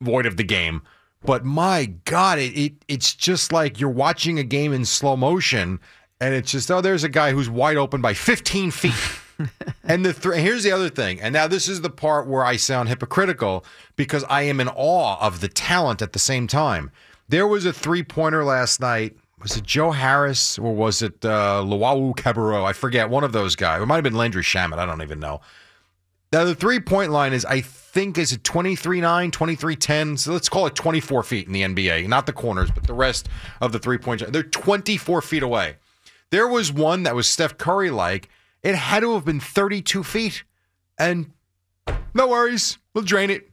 void 0.00 0.26
of 0.26 0.36
the 0.36 0.44
game, 0.44 0.82
but 1.24 1.44
my 1.44 1.86
God, 2.04 2.38
it, 2.38 2.56
it 2.56 2.72
it's 2.88 3.14
just 3.14 3.52
like 3.52 3.80
you're 3.80 3.90
watching 3.90 4.38
a 4.38 4.44
game 4.44 4.72
in 4.72 4.84
slow 4.84 5.16
motion. 5.16 5.80
And 6.20 6.34
it's 6.34 6.52
just, 6.52 6.70
oh, 6.70 6.80
there's 6.80 7.04
a 7.04 7.08
guy 7.08 7.32
who's 7.32 7.50
wide 7.50 7.76
open 7.76 8.00
by 8.00 8.14
15 8.14 8.70
feet. 8.70 8.94
and 9.84 10.04
the 10.04 10.12
th- 10.12 10.36
here's 10.36 10.62
the 10.62 10.72
other 10.72 10.88
thing. 10.88 11.20
And 11.20 11.32
now 11.32 11.46
this 11.46 11.68
is 11.68 11.80
the 11.80 11.90
part 11.90 12.28
where 12.28 12.44
I 12.44 12.56
sound 12.56 12.88
hypocritical 12.88 13.64
because 13.96 14.24
I 14.24 14.42
am 14.42 14.60
in 14.60 14.68
awe 14.68 15.18
of 15.20 15.40
the 15.40 15.48
talent 15.48 16.02
at 16.02 16.12
the 16.12 16.18
same 16.18 16.46
time. 16.46 16.90
There 17.28 17.46
was 17.46 17.64
a 17.64 17.72
three 17.72 18.02
pointer 18.02 18.44
last 18.44 18.80
night. 18.80 19.16
Was 19.44 19.58
it 19.58 19.64
Joe 19.64 19.90
Harris 19.90 20.58
or 20.58 20.74
was 20.74 21.02
it 21.02 21.22
uh, 21.22 21.62
Luwawu-Cabarrot? 21.62 22.64
I 22.64 22.72
forget. 22.72 23.10
One 23.10 23.24
of 23.24 23.32
those 23.32 23.54
guys. 23.54 23.82
It 23.82 23.86
might 23.86 23.96
have 23.96 24.04
been 24.04 24.14
Landry 24.14 24.42
Shamet. 24.42 24.78
I 24.78 24.86
don't 24.86 25.02
even 25.02 25.20
know. 25.20 25.42
Now, 26.32 26.44
the 26.44 26.54
three 26.54 26.80
point 26.80 27.12
line 27.12 27.34
is, 27.34 27.44
I 27.44 27.60
think, 27.60 28.16
is 28.16 28.32
it 28.32 28.42
23 28.42 29.02
9, 29.02 29.30
23 29.30 29.76
10? 29.76 30.16
So 30.16 30.32
let's 30.32 30.48
call 30.48 30.66
it 30.66 30.74
24 30.74 31.22
feet 31.24 31.46
in 31.46 31.52
the 31.52 31.60
NBA. 31.60 32.08
Not 32.08 32.24
the 32.24 32.32
corners, 32.32 32.70
but 32.70 32.86
the 32.86 32.94
rest 32.94 33.28
of 33.60 33.72
the 33.72 33.78
three 33.78 33.98
point. 33.98 34.22
They're 34.32 34.42
24 34.42 35.20
feet 35.20 35.42
away. 35.42 35.76
There 36.30 36.48
was 36.48 36.72
one 36.72 37.02
that 37.02 37.14
was 37.14 37.28
Steph 37.28 37.58
Curry 37.58 37.90
like. 37.90 38.30
It 38.62 38.74
had 38.74 39.00
to 39.00 39.12
have 39.12 39.26
been 39.26 39.40
32 39.40 40.02
feet. 40.04 40.42
And 40.98 41.32
no 42.14 42.28
worries. 42.28 42.78
We'll 42.94 43.04
drain 43.04 43.28
it. 43.28 43.50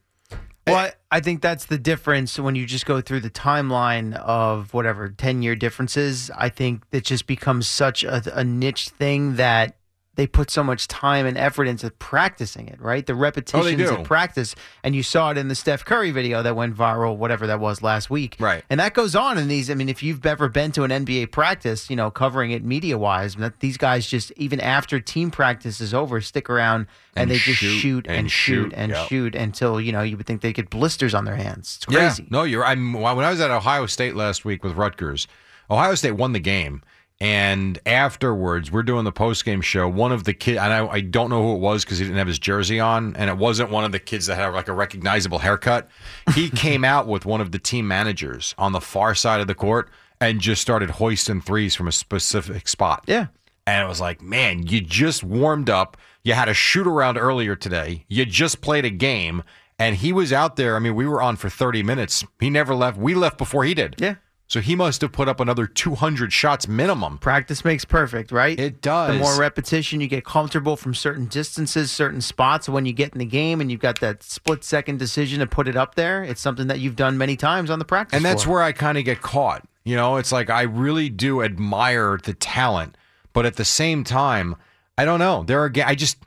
Well, 0.68 0.78
eh. 0.78 0.92
I, 1.12 1.18
I 1.18 1.20
think 1.20 1.42
that's 1.42 1.66
the 1.66 1.78
difference 1.78 2.38
when 2.40 2.56
you 2.56 2.66
just 2.66 2.86
go 2.86 3.02
through 3.02 3.22
the 3.22 3.30
timeline 3.30 4.14
of 4.16 4.74
whatever 4.74 5.10
10 5.10 5.42
year 5.42 5.56
differences. 5.56 6.32
I 6.38 6.50
think 6.50 6.84
it 6.92 7.06
just 7.06 7.28
becomes 7.28 7.68
such 7.68 8.04
a, 8.04 8.22
a 8.38 8.44
niche 8.44 8.90
thing 8.90 9.36
that 9.36 9.76
they 10.16 10.28
put 10.28 10.52
so 10.52 10.62
much 10.64 10.88
time 10.88 11.26
and 11.26 11.38
effort 11.38 11.66
into 11.66 11.90
practicing 11.92 12.68
it, 12.68 12.82
right? 12.82 13.06
The 13.06 13.14
oh, 13.14 13.18
repetitions 13.18 13.78
do. 13.78 13.96
of 13.96 14.04
practice. 14.04 14.56
And 14.84 14.94
you 14.94 15.04
saw 15.04 15.32
it 15.32 15.38
in 15.38 15.48
the 15.48 15.56
Steph 15.56 15.86
Curry 15.86 16.12
video 16.12 16.44
that 16.44 16.56
went 16.56 16.76
viral, 16.76 17.16
whatever 17.16 17.48
that 17.48 17.62
was 17.62 17.82
last 17.82 18.10
week. 18.10 18.36
Right. 18.38 18.64
And 18.70 18.80
that 18.82 18.94
goes 18.94 19.16
on 19.16 19.38
in 19.38 19.48
these. 19.48 19.70
I 19.72 19.74
mean, 19.74 19.88
if 19.88 20.04
you've 20.04 20.26
ever 20.26 20.50
been 20.50 20.74
to 20.74 20.84
an 20.84 20.92
NBA 20.92 21.32
practice, 21.32 21.90
you 21.90 21.96
know, 21.96 22.12
covering 22.12 22.52
it 22.52 22.64
media 22.64 22.98
wise, 22.98 23.38
these 23.60 23.78
guys 23.78 24.06
just, 24.06 24.32
even 24.36 24.60
after 24.60 25.00
team 25.00 25.32
practice 25.32 25.80
is 25.80 25.94
over, 25.94 26.20
stick 26.20 26.50
around 26.50 26.88
and, 27.16 27.24
And 27.24 27.32
they 27.32 27.38
just 27.38 27.60
shoot 27.60 27.80
shoot 27.80 28.08
and 28.08 28.18
and, 28.18 28.32
shoot 28.32 28.64
shoot. 28.66 28.74
and 28.76 28.92
Yep. 28.92 29.08
shoot 29.08 29.36
until, 29.36 29.80
you 29.80 29.92
know, 29.94 30.02
you 30.02 30.18
would 30.18 30.26
think 30.26 30.42
they 30.42 30.52
get 30.54 30.70
blisters 30.70 31.14
on 31.14 31.24
their 31.26 31.36
hands. 31.38 31.76
It's 31.78 31.86
crazy. 31.86 32.24
Yeah. 32.24 32.30
No, 32.32 32.44
you're. 32.44 32.66
I'm. 32.66 32.94
When 32.94 33.06
I 33.26 33.30
was 33.30 33.40
at 33.40 33.50
Ohio 33.52 33.86
State 33.86 34.16
last 34.16 34.44
week 34.44 34.64
with 34.64 34.74
Rutgers, 34.74 35.28
Ohio 35.70 35.96
State 35.96 36.12
won 36.12 36.34
the 36.34 36.40
game. 36.40 36.82
And 37.22 37.78
afterwards, 37.86 38.72
we're 38.72 38.82
doing 38.82 39.06
the 39.06 39.12
post 39.12 39.46
game 39.46 39.62
show. 39.62 39.88
One 39.88 40.12
of 40.12 40.24
the 40.24 40.34
kids, 40.34 40.58
and 40.58 40.74
I, 40.74 40.88
I 40.88 41.02
don't 41.02 41.30
know 41.30 41.44
who 41.44 41.54
it 41.54 41.60
was 41.60 41.86
because 41.86 42.00
he 42.00 42.06
didn't 42.06 42.18
have 42.18 42.26
his 42.26 42.40
jersey 42.40 42.80
on, 42.80 43.16
and 43.16 43.30
it 43.30 43.38
wasn't 43.38 43.70
one 43.70 43.84
of 43.84 43.92
the 43.92 44.00
kids 44.00 44.26
that 44.26 44.38
had 44.38 44.48
like 44.48 44.68
a 44.68 44.74
recognizable 44.74 45.38
haircut. 45.38 45.88
He 46.34 46.50
came 46.56 46.84
out 46.84 47.06
with 47.08 47.28
one 47.28 47.40
of 47.40 47.52
the 47.52 47.60
team 47.60 47.88
managers 47.88 48.56
on 48.58 48.72
the 48.72 48.82
far 48.82 49.14
side 49.14 49.40
of 49.40 49.46
the 49.46 49.54
court 49.54 49.92
and 50.20 50.42
just 50.42 50.64
started 50.64 50.90
hoisting 50.90 51.42
threes 51.42 51.76
from 51.76 51.88
a 51.88 51.92
specific 51.92 52.68
spot. 52.68 53.04
Yeah. 53.06 53.28
And 53.68 53.86
it 53.86 53.88
was 53.88 54.02
like, 54.02 54.24
man, 54.24 54.66
you 54.66 54.82
just 54.82 55.24
warmed 55.24 55.70
up. 55.70 55.98
You 56.24 56.34
had 56.34 56.50
a 56.50 56.56
shoot 56.56 56.88
around 56.88 57.20
earlier 57.20 57.56
today. 57.56 58.04
You 58.08 58.26
just 58.26 58.62
played 58.62 58.84
a 58.84 58.90
game, 58.90 59.44
and 59.78 59.96
he 59.96 60.12
was 60.12 60.34
out 60.34 60.56
there. 60.56 60.76
I 60.76 60.80
mean, 60.80 60.96
we 60.96 61.06
were 61.06 61.22
on 61.22 61.36
for 61.36 61.52
30 61.52 61.84
minutes. 61.84 62.26
He 62.40 62.50
never 62.50 62.74
left. 62.74 62.98
We 62.98 63.14
left 63.14 63.38
before 63.38 63.64
he 63.64 63.76
did. 63.76 63.98
Yeah. 64.00 64.16
So 64.52 64.60
he 64.60 64.76
must 64.76 65.00
have 65.00 65.14
put 65.14 65.30
up 65.30 65.40
another 65.40 65.66
200 65.66 66.34
shots 66.34 66.68
minimum. 66.68 67.20
Practice 67.20 67.64
makes 67.64 67.86
perfect, 67.86 68.34
right? 68.34 68.60
It 68.60 68.82
does. 68.82 69.14
The 69.14 69.18
more 69.18 69.40
repetition, 69.40 70.02
you 70.02 70.10
get 70.10 70.26
comfortable 70.26 70.76
from 70.76 70.94
certain 70.94 71.28
distances, 71.28 71.90
certain 71.90 72.20
spots. 72.20 72.68
When 72.68 72.86
you 72.86 72.92
get 72.92 73.14
in 73.14 73.20
the 73.20 73.26
game 73.26 73.62
and 73.62 73.72
you've 73.72 73.80
got 73.80 74.02
that 74.02 74.24
split 74.24 74.66
second 74.66 75.00
decision 75.00 75.40
to 75.40 75.48
put 75.48 75.70
it 75.70 75.78
up 75.78 75.96
there, 75.96 76.22
it's 76.22 76.42
something 76.42 76.68
that 76.68 76.82
you've 76.82 76.98
done 76.98 77.18
many 77.18 77.38
times 77.38 77.70
on 77.70 77.80
the 77.80 77.86
practice 77.86 78.18
And 78.18 78.26
that's 78.26 78.44
floor. 78.44 78.56
where 78.58 78.64
I 78.66 78.74
kind 78.74 78.98
of 78.98 79.06
get 79.06 79.22
caught. 79.22 79.66
You 79.86 79.96
know, 79.96 80.18
it's 80.18 80.34
like 80.34 80.50
I 80.50 80.64
really 80.64 81.08
do 81.08 81.42
admire 81.42 82.20
the 82.22 82.34
talent, 82.34 82.98
but 83.32 83.46
at 83.46 83.56
the 83.56 83.64
same 83.64 84.04
time, 84.04 84.58
I 84.98 85.06
don't 85.06 85.20
know. 85.20 85.44
There 85.44 85.64
are 85.64 85.72
I 85.86 85.96
just 85.96 86.18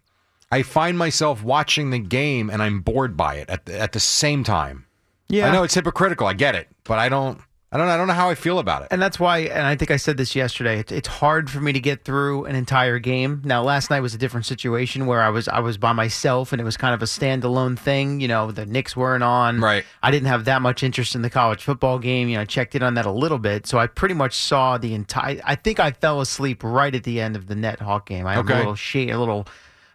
I 0.50 0.62
find 0.62 0.97
myself 0.97 1.43
watching 1.45 1.90
the 1.90 1.99
game 1.99 2.49
and 2.49 2.62
I'm 2.62 2.81
bored 2.81 3.19
by 3.19 3.35
it 3.35 3.50
at 3.50 3.66
the, 3.66 3.78
at 3.78 3.93
the 3.93 4.00
same 4.00 4.45
time. 4.45 4.87
yeah. 5.28 5.47
I 5.47 5.52
know 5.52 5.62
it's 5.62 5.75
hypocritical. 5.75 6.26
I 6.26 6.33
get 6.33 6.54
it, 6.54 6.69
but 6.85 6.99
I 6.99 7.11
don't 7.11 7.38
I 7.75 7.78
don't 7.78 7.88
I 7.88 7.97
don't 7.97 8.07
know 8.07 8.14
how 8.14 8.31
I 8.31 8.37
feel 8.37 8.61
about 8.61 8.83
it. 8.83 8.88
And 8.93 9.02
that's 9.02 9.19
why, 9.19 9.38
and 9.40 9.66
I 9.66 9.75
think 9.75 9.90
I 9.90 9.97
said 9.97 10.16
this 10.16 10.37
yesterday. 10.37 10.78
It's, 10.78 10.93
it's 10.93 11.09
hard 11.09 11.50
for 11.50 11.61
me 11.61 11.73
to 11.73 11.81
get 11.81 12.04
through 12.04 12.45
an 12.45 12.54
entire 12.54 13.00
game. 13.00 13.43
Now, 13.45 13.64
last 13.64 13.90
night 13.90 13.99
was 13.99 14.14
a 14.14 14.19
different 14.19 14.47
situation 14.47 15.07
where 15.07 15.21
I 15.21 15.28
was 15.31 15.49
I 15.49 15.59
was 15.59 15.76
by 15.76 15.93
myself, 15.93 16.52
and 16.52 16.61
it 16.61 16.64
was 16.64 16.76
kind 16.76 16.95
of 16.95 17.02
a 17.02 17.07
standalone 17.07 17.76
thing. 17.76 18.21
You 18.21 18.28
know, 18.28 18.52
the 18.52 18.64
Knicks 18.64 18.97
weren't 18.97 19.25
on. 19.25 19.61
Right. 19.61 19.85
I 20.04 20.12
didn't 20.12 20.28
have 20.28 20.45
that 20.45 20.62
much 20.62 20.85
interest 20.85 21.16
in 21.16 21.23
the 21.23 21.31
college 21.31 21.64
football 21.64 21.99
game. 21.99 22.28
You 22.28 22.37
know, 22.37 22.43
I 22.43 22.45
checked 22.45 22.76
in 22.76 22.85
on 22.85 22.95
that 22.95 23.07
a 23.07 23.11
little 23.11 23.38
bit, 23.40 23.66
so 23.66 23.76
I 23.78 23.88
pretty 23.88 24.14
much 24.14 24.35
saw 24.37 24.78
the 24.78 24.95
entire. 24.95 25.40
I 25.45 25.57
think 25.57 25.81
I 25.81 25.90
fell 25.90 26.21
asleep 26.21 26.62
right 26.62 26.95
at 26.95 27.02
the 27.02 27.21
end 27.21 27.35
of 27.35 27.49
the 27.49 27.57
Net 27.57 27.81
Hawk 27.81 28.07
game. 28.07 28.25
I 28.25 28.35
have 28.35 28.45
Okay. 28.45 28.54
a 28.54 28.59
little 28.59 28.76
shade, 28.76 29.11
a 29.11 29.19
little. 29.19 29.49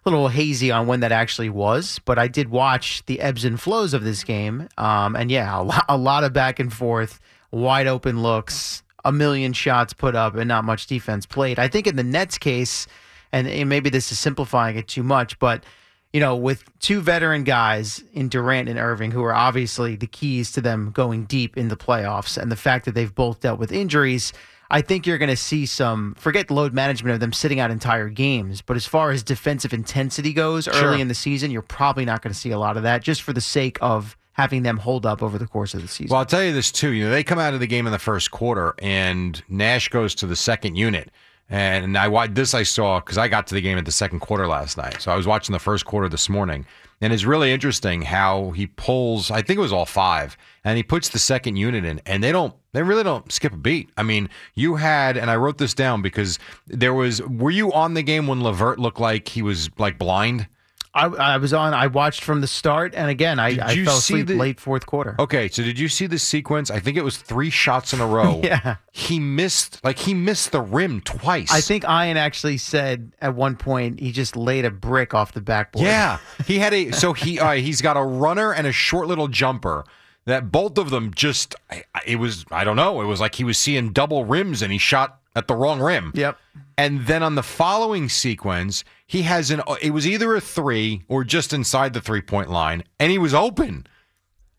Little 0.05 0.29
hazy 0.29 0.71
on 0.71 0.87
when 0.87 1.01
that 1.01 1.11
actually 1.11 1.49
was, 1.49 1.99
but 2.05 2.17
I 2.17 2.29
did 2.29 2.49
watch 2.49 3.05
the 3.05 3.19
ebbs 3.19 3.43
and 3.43 3.59
flows 3.59 3.93
of 3.93 4.01
this 4.03 4.23
game, 4.23 4.69
um, 4.77 5.15
and 5.15 5.29
yeah, 5.29 5.59
a 5.59 5.61
lot, 5.61 5.85
a 5.89 5.97
lot 5.97 6.23
of 6.23 6.31
back 6.31 6.57
and 6.59 6.71
forth, 6.71 7.19
wide 7.51 7.87
open 7.87 8.21
looks, 8.21 8.83
a 9.05 9.11
million 9.11 9.53
shots 9.53 9.93
put 9.93 10.15
up, 10.15 10.35
and 10.35 10.47
not 10.47 10.63
much 10.65 10.87
defense 10.87 11.25
played. 11.25 11.59
I 11.59 11.67
think 11.67 11.87
in 11.87 11.95
the 11.95 12.03
Nets 12.03 12.37
case, 12.37 12.87
and, 13.31 13.47
and 13.47 13.69
maybe 13.69 13.89
this 13.89 14.11
is 14.11 14.19
simplifying 14.19 14.77
it 14.77 14.87
too 14.87 15.03
much, 15.03 15.39
but 15.39 15.63
you 16.11 16.19
know, 16.19 16.35
with 16.35 16.63
two 16.79 17.01
veteran 17.01 17.43
guys 17.43 18.03
in 18.13 18.29
Durant 18.29 18.67
and 18.67 18.79
Irving, 18.79 19.11
who 19.11 19.23
are 19.23 19.33
obviously 19.33 19.95
the 19.95 20.07
keys 20.07 20.51
to 20.53 20.61
them 20.61 20.89
going 20.91 21.25
deep 21.25 21.55
in 21.55 21.67
the 21.67 21.77
playoffs, 21.77 22.35
and 22.35 22.51
the 22.51 22.55
fact 22.55 22.85
that 22.85 22.95
they've 22.95 23.13
both 23.13 23.41
dealt 23.41 23.59
with 23.59 23.71
injuries, 23.71 24.33
I 24.71 24.81
think 24.81 25.05
you're 25.05 25.19
going 25.19 25.29
to 25.29 25.35
see 25.35 25.67
some, 25.67 26.15
forget 26.15 26.49
load 26.49 26.73
management 26.73 27.13
of 27.13 27.19
them 27.19 27.31
sitting 27.31 27.59
out 27.59 27.69
entire 27.69 28.09
games, 28.09 28.61
but 28.63 28.75
as 28.75 28.87
far 28.87 29.11
as 29.11 29.21
defensive 29.21 29.71
intensity 29.71 30.33
goes 30.33 30.63
Sure. 30.65 30.73
early 30.73 30.99
in 31.01 31.09
the 31.09 31.13
season, 31.15 31.51
you're 31.51 31.61
probably 31.61 32.05
not 32.05 32.23
going 32.23 32.33
to 32.33 32.39
see 32.39 32.49
a 32.51 32.59
lot 32.59 32.75
of 32.75 32.83
that 32.83 33.03
just 33.03 33.21
for 33.21 33.31
the 33.33 33.41
sake 33.41 33.77
of 33.79 34.17
having 34.39 34.63
them 34.63 34.77
hold 34.77 35.05
up 35.05 35.21
over 35.21 35.37
the 35.37 35.47
course 35.47 35.73
of 35.73 35.81
the 35.81 35.87
season. 35.87 36.11
Well, 36.11 36.19
I'll 36.19 36.25
tell 36.25 36.43
you 36.43 36.53
this 36.53 36.71
too. 36.71 36.93
You 36.93 37.05
know, 37.05 37.11
they 37.11 37.25
come 37.25 37.39
out 37.39 37.53
of 37.53 37.59
the 37.59 37.67
game 37.67 37.85
in 37.85 37.91
the 37.91 37.99
first 37.99 38.31
quarter, 38.31 38.73
and 38.79 39.43
Nash 39.49 39.89
goes 39.89 40.15
to 40.15 40.27
the 40.27 40.35
second 40.35 40.75
unit. 40.75 41.11
And 41.49 41.97
I 41.97 42.27
this 42.27 42.53
I 42.53 42.63
saw 42.63 42.99
because 42.99 43.17
I 43.17 43.27
got 43.27 43.47
to 43.47 43.55
the 43.55 43.61
game 43.61 43.77
at 43.77 43.85
the 43.85 43.91
second 43.91 44.19
quarter 44.19 44.47
last 44.47 44.77
night, 44.77 45.01
so 45.01 45.11
I 45.11 45.15
was 45.15 45.25
watching 45.25 45.51
the 45.51 45.59
first 45.59 45.83
quarter 45.83 46.07
this 46.07 46.29
morning, 46.29 46.65
and 47.01 47.11
it's 47.11 47.25
really 47.25 47.51
interesting 47.51 48.03
how 48.03 48.51
he 48.51 48.67
pulls. 48.67 49.31
I 49.31 49.41
think 49.41 49.57
it 49.57 49.61
was 49.61 49.73
all 49.73 49.87
five, 49.87 50.37
and 50.63 50.77
he 50.77 50.83
puts 50.83 51.09
the 51.09 51.19
second 51.19 51.55
unit 51.55 51.83
in, 51.83 51.99
and 52.05 52.23
they 52.23 52.31
don't. 52.31 52.53
They 52.71 52.83
really 52.83 53.03
don't 53.03 53.29
skip 53.31 53.51
a 53.51 53.57
beat. 53.57 53.89
I 53.97 54.03
mean, 54.03 54.29
you 54.53 54.75
had, 54.75 55.17
and 55.17 55.31
I 55.31 55.37
wrote 55.37 55.57
this 55.57 55.73
down 55.73 56.03
because 56.03 56.37
there 56.67 56.93
was. 56.93 57.21
Were 57.23 57.51
you 57.51 57.73
on 57.73 57.95
the 57.95 58.03
game 58.03 58.27
when 58.27 58.41
LeVert 58.43 58.77
looked 58.77 58.99
like 58.99 59.27
he 59.27 59.41
was 59.41 59.71
like 59.79 59.97
blind? 59.97 60.47
I, 60.93 61.05
I 61.05 61.37
was 61.37 61.53
on, 61.53 61.73
I 61.73 61.85
watched 61.87 62.23
from 62.23 62.41
the 62.41 62.47
start, 62.47 62.95
and 62.95 63.09
again, 63.11 63.39
I, 63.39 63.49
I 63.61 63.75
fell 63.85 63.97
asleep 63.97 64.27
the- 64.27 64.35
late 64.35 64.59
fourth 64.59 64.85
quarter. 64.87 65.15
Okay, 65.19 65.47
so 65.47 65.61
did 65.61 65.77
you 65.77 65.87
see 65.87 66.07
the 66.07 66.17
sequence? 66.17 66.71
I 66.71 66.79
think 66.79 66.97
it 66.97 67.03
was 67.03 67.17
three 67.17 67.51
shots 67.51 67.93
in 67.93 68.01
a 68.01 68.07
row. 68.07 68.41
Yeah. 68.49 68.77
He 68.91 69.19
missed 69.19 69.83
like 69.83 69.99
he 69.99 70.13
missed 70.13 70.51
the 70.51 70.61
rim 70.61 71.01
twice. 71.01 71.51
I 71.51 71.61
think 71.61 71.83
Ian 71.83 72.17
actually 72.17 72.57
said 72.57 73.11
at 73.21 73.35
one 73.35 73.55
point 73.55 73.99
he 73.99 74.11
just 74.11 74.35
laid 74.35 74.65
a 74.65 74.71
brick 74.71 75.13
off 75.13 75.33
the 75.33 75.41
backboard. 75.41 75.85
Yeah. 75.85 76.17
He 76.45 76.57
had 76.59 76.73
a 76.73 76.91
so 76.91 77.13
he 77.13 77.39
uh, 77.39 77.53
he's 77.53 77.81
got 77.81 77.95
a 77.97 78.01
runner 78.03 78.51
and 78.53 78.65
a 78.65 78.71
short 78.71 79.07
little 79.07 79.27
jumper 79.27 79.83
that 80.25 80.51
both 80.51 80.77
of 80.77 80.89
them 80.89 81.13
just 81.13 81.53
it 82.05 82.15
was 82.17 82.45
I 82.51 82.63
don't 82.63 82.75
know, 82.75 83.01
it 83.01 83.05
was 83.05 83.19
like 83.21 83.35
he 83.35 83.43
was 83.43 83.57
seeing 83.57 83.91
double 83.93 84.25
rims 84.25 84.61
and 84.61 84.71
he 84.71 84.77
shot 84.79 85.19
at 85.35 85.47
the 85.47 85.55
wrong 85.55 85.79
rim. 85.79 86.11
Yep. 86.15 86.37
And 86.77 87.05
then 87.05 87.21
on 87.23 87.35
the 87.35 87.43
following 87.43 88.09
sequence, 88.09 88.83
he 89.09 89.23
has 89.23 89.49
an 89.49 89.61
it 89.81 89.89
was 89.89 90.05
either 90.05 90.35
a 90.35 90.39
3 90.39 91.01
or 91.07 91.23
just 91.23 91.51
inside 91.51 91.93
the 91.93 91.99
three-point 92.01 92.47
line 92.49 92.83
and 92.99 93.11
he 93.11 93.17
was 93.17 93.33
open. 93.33 93.87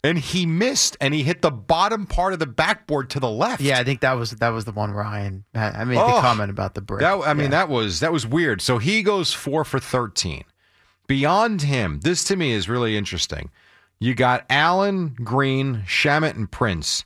And 0.03 0.17
he 0.19 0.45
missed 0.47 0.97
and 1.01 1.13
he 1.15 1.23
hit 1.23 1.41
the 1.43 1.51
bottom 1.51 2.07
part 2.07 2.33
of 2.33 2.39
the 2.39 2.47
backboard 2.47 3.11
to 3.11 3.21
the 3.21 3.29
left. 3.29 3.61
Yeah, 3.61 3.79
I 3.79 3.85
think 3.85 4.01
that 4.01 4.15
was 4.15 4.31
that 4.33 4.49
was 4.49 4.65
the 4.65 4.73
one 4.73 4.91
Ryan. 4.91 5.45
I 5.55 5.85
made 5.85 5.99
the 5.99 6.03
Oh, 6.03 6.21
comment 6.23 6.51
about 6.51 6.75
the 6.75 6.81
brick. 6.81 7.01
That 7.03 7.21
I 7.25 7.33
mean, 7.35 7.45
Yeah. 7.45 7.51
that 7.51 7.69
was 7.69 8.01
that 8.01 8.11
was 8.13 8.27
weird. 8.27 8.61
So 8.63 8.79
he 8.79 9.03
goes 9.03 9.33
four 9.33 9.63
for 9.63 9.79
thirteen. 9.79 10.43
Beyond 11.07 11.63
him, 11.63 12.01
this 12.03 12.25
to 12.25 12.37
me 12.37 12.53
is 12.53 12.69
really 12.69 12.97
interesting. 12.97 13.51
You 13.99 14.15
got 14.15 14.47
Allen, 14.49 15.15
Green, 15.23 15.85
Shamet, 15.87 16.35
and 16.35 16.51
Prince. 16.51 17.05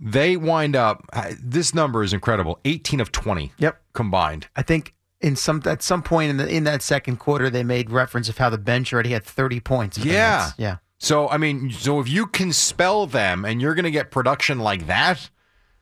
They 0.00 0.36
wind 0.36 0.74
up. 0.74 1.04
This 1.40 1.72
number 1.72 2.02
is 2.02 2.12
incredible. 2.12 2.58
Eighteen 2.64 3.00
of 3.00 3.12
twenty. 3.12 3.52
Yep. 3.58 3.80
Combined. 3.92 4.48
I 4.56 4.62
think 4.62 4.92
in 5.24 5.36
some 5.36 5.62
at 5.64 5.82
some 5.82 6.02
point 6.02 6.30
in 6.30 6.36
the 6.36 6.46
in 6.46 6.64
that 6.64 6.82
second 6.82 7.16
quarter 7.16 7.48
they 7.48 7.64
made 7.64 7.90
reference 7.90 8.28
of 8.28 8.36
how 8.36 8.50
the 8.50 8.58
bench 8.58 8.92
already 8.92 9.10
had 9.10 9.24
thirty 9.24 9.58
points. 9.58 9.96
Yeah. 9.96 10.50
Yeah. 10.58 10.76
So 10.98 11.28
I 11.28 11.38
mean, 11.38 11.70
so 11.70 11.98
if 11.98 12.08
you 12.08 12.26
can 12.26 12.52
spell 12.52 13.06
them 13.06 13.44
and 13.44 13.60
you're 13.60 13.74
going 13.74 13.84
to 13.84 13.90
get 13.90 14.10
production 14.10 14.58
like 14.58 14.86
that, 14.86 15.30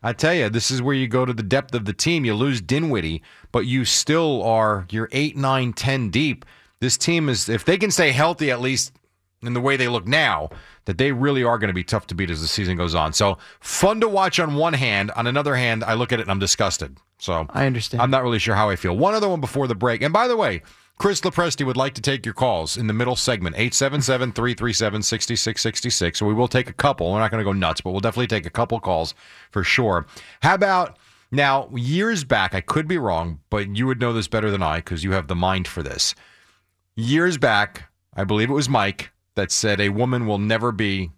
I 0.02 0.12
tell 0.12 0.32
you, 0.32 0.48
this 0.48 0.70
is 0.70 0.80
where 0.80 0.94
you 0.94 1.08
go 1.08 1.24
to 1.24 1.32
the 1.32 1.42
depth 1.42 1.74
of 1.74 1.84
the 1.84 1.92
team. 1.92 2.24
You 2.24 2.34
lose 2.34 2.60
Dinwiddie, 2.60 3.22
but 3.50 3.66
you 3.66 3.84
still 3.84 4.42
are 4.44 4.86
you're 4.90 5.08
eight, 5.12 5.36
nine, 5.36 5.72
ten 5.72 6.10
deep. 6.10 6.44
This 6.80 6.96
team 6.96 7.28
is 7.28 7.48
if 7.48 7.64
they 7.64 7.78
can 7.78 7.90
stay 7.90 8.12
healthy 8.12 8.50
at 8.50 8.60
least 8.60 8.92
in 9.42 9.54
the 9.54 9.60
way 9.60 9.76
they 9.76 9.88
look 9.88 10.06
now, 10.06 10.50
that 10.84 10.98
they 10.98 11.12
really 11.12 11.44
are 11.44 11.58
going 11.58 11.68
to 11.68 11.74
be 11.74 11.84
tough 11.84 12.06
to 12.08 12.14
beat 12.14 12.30
as 12.30 12.40
the 12.40 12.48
season 12.48 12.76
goes 12.76 12.94
on. 12.94 13.12
So 13.12 13.38
fun 13.60 14.00
to 14.00 14.08
watch 14.08 14.40
on 14.40 14.54
one 14.54 14.74
hand. 14.74 15.10
On 15.12 15.26
another 15.26 15.56
hand, 15.56 15.84
I 15.84 15.94
look 15.94 16.12
at 16.12 16.18
it 16.18 16.22
and 16.22 16.30
I'm 16.30 16.38
disgusted. 16.38 16.98
So 17.18 17.46
I 17.50 17.66
understand. 17.66 18.02
I'm 18.02 18.10
not 18.10 18.22
really 18.22 18.38
sure 18.38 18.54
how 18.54 18.70
I 18.70 18.76
feel. 18.76 18.96
One 18.96 19.14
other 19.14 19.28
one 19.28 19.40
before 19.40 19.66
the 19.66 19.74
break. 19.74 20.02
And 20.02 20.12
by 20.12 20.26
the 20.26 20.36
way, 20.36 20.62
Chris 20.98 21.20
Lepresti 21.22 21.64
would 21.64 21.76
like 21.76 21.94
to 21.94 22.02
take 22.02 22.24
your 22.24 22.34
calls 22.34 22.76
in 22.76 22.86
the 22.86 22.92
middle 22.92 23.16
segment, 23.16 23.56
877 23.56 24.32
337 24.32 25.02
6666. 25.02 26.18
So 26.18 26.26
we 26.26 26.34
will 26.34 26.48
take 26.48 26.68
a 26.68 26.72
couple. 26.72 27.12
We're 27.12 27.18
not 27.18 27.30
going 27.30 27.40
to 27.40 27.44
go 27.44 27.52
nuts, 27.52 27.80
but 27.80 27.90
we'll 27.90 28.00
definitely 28.00 28.28
take 28.28 28.46
a 28.46 28.50
couple 28.50 28.78
calls 28.80 29.14
for 29.50 29.64
sure. 29.64 30.06
How 30.42 30.54
about 30.54 30.98
now, 31.30 31.70
years 31.74 32.24
back, 32.24 32.54
I 32.54 32.60
could 32.60 32.86
be 32.86 32.98
wrong, 32.98 33.40
but 33.50 33.74
you 33.74 33.86
would 33.86 34.00
know 34.00 34.12
this 34.12 34.28
better 34.28 34.50
than 34.50 34.62
I 34.62 34.76
because 34.76 35.02
you 35.02 35.12
have 35.12 35.28
the 35.28 35.34
mind 35.34 35.66
for 35.66 35.82
this. 35.82 36.14
Years 36.94 37.38
back, 37.38 37.90
I 38.14 38.24
believe 38.24 38.50
it 38.50 38.54
was 38.54 38.68
Mike 38.68 39.11
that 39.34 39.50
said 39.50 39.80
a 39.80 39.88
woman 39.90 40.26
will 40.26 40.38
never 40.38 40.72
be 40.72 41.10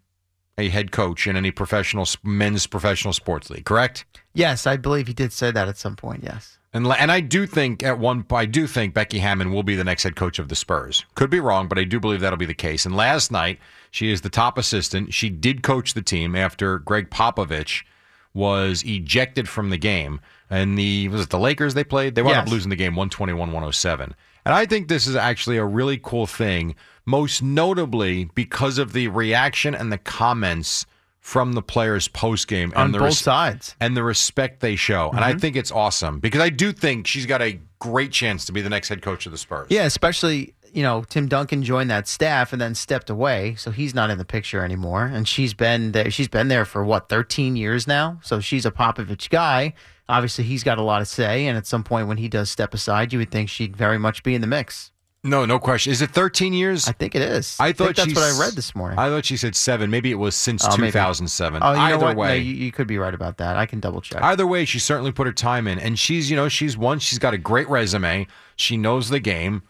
a 0.57 0.69
head 0.69 0.93
coach 0.93 1.27
in 1.27 1.37
any 1.37 1.51
professional 1.51 2.07
men's 2.23 2.67
professional 2.67 3.13
sports 3.13 3.51
league, 3.51 3.65
correct? 3.65 4.05
Yes, 4.35 4.67
I 4.67 4.77
believe 4.77 5.07
he 5.09 5.13
did 5.13 5.33
say 5.33 5.51
that 5.51 5.69
at 5.69 5.77
some 5.77 5.97
point. 5.97 6.23
Yes. 6.23 6.59
And 6.73 6.87
and 6.87 7.11
I 7.13 7.21
do 7.21 7.47
think 7.47 7.83
at 7.85 7.99
one 7.99 8.25
I 8.33 8.47
do 8.47 8.67
think 8.67 8.95
Becky 8.95 9.19
Hammon 9.21 9.53
will 9.53 9.63
be 9.63 9.77
the 9.77 9.85
next 9.85 10.03
head 10.03 10.17
coach 10.17 10.39
of 10.41 10.49
the 10.49 10.57
Spurs. 10.57 11.05
Could 11.15 11.31
be 11.31 11.39
wrong, 11.41 11.69
but 11.69 11.79
I 11.79 11.85
do 11.85 12.01
believe 12.01 12.21
that'll 12.21 12.37
be 12.37 12.47
the 12.47 12.55
case. 12.55 12.85
And 12.85 12.97
last 12.97 13.31
night 13.31 13.59
she 13.93 14.11
is 14.11 14.23
the 14.23 14.29
top 14.29 14.59
assistant. 14.59 15.15
She 15.15 15.31
did 15.31 15.63
coach 15.63 15.95
the 15.95 16.03
team 16.03 16.35
after 16.35 16.79
Gregg 16.81 17.11
Popovich 17.11 17.85
was 18.33 18.83
ejected 18.85 19.49
from 19.49 19.71
the 19.71 19.77
game. 19.77 20.21
And 20.51 20.77
the 20.77 21.09
was 21.09 21.23
it 21.23 21.31
the 21.31 21.39
Lakers 21.39 21.75
they 21.75 21.85
played? 21.85 22.15
They 22.17 22.23
wound 22.23 22.37
up 22.37 22.47
Yes. 22.47 22.53
losing 22.53 22.71
the 22.71 22.77
game 22.77 22.95
121-107. 22.95 24.13
And 24.45 24.55
I 24.55 24.67
think 24.67 24.89
this 24.89 25.07
is 25.07 25.17
actually 25.17 25.57
a 25.57 25.65
really 25.65 25.99
cool 26.03 26.27
thing, 26.27 26.75
most 27.07 27.43
notably 27.43 28.27
because 28.35 28.79
of 28.79 28.93
the 28.93 29.09
reaction 29.09 29.75
and 29.75 29.91
the 29.91 29.99
comments 29.99 30.87
from 31.21 31.55
the 31.55 31.63
players 31.63 32.07
post 32.07 32.49
game 32.49 32.71
On 32.77 32.93
the 32.93 32.99
both 32.99 33.07
res- 33.07 33.19
sides. 33.19 33.77
and 33.81 33.97
the 33.97 34.03
respect 34.03 34.61
they 34.61 34.77
show. 34.77 35.11
And 35.11 35.21
I 35.21 35.31
mm-hmm. 35.31 35.39
think 35.39 35.57
it's 35.57 35.73
awesome 35.73 36.21
because 36.21 36.43
I 36.43 36.51
do 36.51 36.71
think 36.71 37.07
she's 37.07 37.25
got 37.25 37.41
a 37.41 37.59
great 37.79 38.13
chance 38.13 38.45
to 38.45 38.53
be 38.53 38.61
the 38.61 38.69
next 38.69 38.91
head 38.91 39.01
coach 39.01 39.25
of 39.25 39.33
the 39.33 39.39
Spurs. 39.39 39.69
Yeah, 39.71 39.85
especially 39.85 40.55
you 40.75 40.83
know, 40.83 41.05
Tim 41.09 41.29
Duncan 41.29 41.63
joined 41.63 41.89
that 41.91 42.09
staff 42.09 42.53
and 42.53 42.61
then 42.61 42.75
stepped 42.75 43.09
away, 43.09 43.55
so 43.55 43.71
he's 43.71 43.95
not 43.95 44.11
in 44.11 44.19
the 44.19 44.25
picture 44.25 44.65
anymore. 44.65 45.05
And 45.07 45.27
she's 45.27 45.55
been 45.55 45.93
there. 45.93 46.11
She's 46.11 46.29
been 46.29 46.49
there 46.49 46.65
for 46.65 46.85
what 46.85 47.09
13 47.09 47.57
years 47.57 47.87
now. 47.87 48.19
So 48.23 48.41
she's 48.41 48.67
a 48.67 48.71
Popovich 48.71 49.31
guy. 49.31 49.75
Obviously, 50.09 50.45
he's 50.45 50.63
got 50.65 50.77
a 50.79 50.83
lot 50.83 50.99
to 50.99 51.05
say. 51.07 51.47
And 51.47 51.57
at 51.57 51.67
some 51.67 51.85
point, 51.85 52.09
when 52.09 52.17
he 52.19 52.29
does 52.29 52.51
step 52.51 52.75
aside, 52.75 53.13
you 53.13 53.19
would 53.21 53.31
think 53.31 53.49
she'd 53.49 53.77
very 53.77 53.99
much 53.99 54.23
be 54.23 54.35
in 54.35 54.41
the 54.41 54.47
mix. 54.47 54.91
No, 55.27 55.47
no 55.47 55.59
question. 55.59 55.91
Is 55.91 56.03
it 56.03 56.11
13 56.11 56.53
years? 56.53 56.87
I 56.87 56.93
think 56.93 57.15
it 57.15 57.23
is. 57.23 57.57
I 57.59 57.73
thought 57.73 57.97
think 57.97 58.09
that's 58.13 58.15
what 58.15 58.25
I 58.35 58.39
read 58.39 58.53
this 58.53 58.75
morning. 58.75 58.99
I 58.99 59.09
thought 59.09 59.25
she 59.25 59.39
said 59.39 59.57
seven. 59.57 59.89
Maybe 59.91 60.11
it 60.11 60.17
was 60.17 60.35
since 60.37 60.63
Oh, 60.67 60.77
2007. 60.77 61.63
oh, 61.63 61.73
you 61.73 61.79
Either 61.79 62.15
way, 62.15 62.29
No, 62.29 62.35
you, 62.35 62.53
you 62.53 62.71
could 62.73 62.87
be 62.87 62.99
right 62.99 63.15
about 63.15 63.39
that. 63.39 63.57
I 63.57 63.65
can 63.65 63.81
double 63.81 64.03
check. 64.03 64.23
Either 64.23 64.47
way, 64.47 64.67
she 64.67 64.79
certainly 64.79 65.13
put 65.13 65.27
her 65.27 65.33
time 65.33 65.67
in, 65.67 65.79
and 65.79 65.99
she's 65.99 66.31
you 66.31 66.37
know 66.37 66.51
she's 66.51 66.77
one. 66.77 66.99
She's 66.99 67.19
got 67.19 67.33
a 67.33 67.39
great 67.39 67.71
resume. 67.71 68.27
She 68.57 68.77
knows 68.77 69.09
the 69.09 69.19
game. 69.21 69.63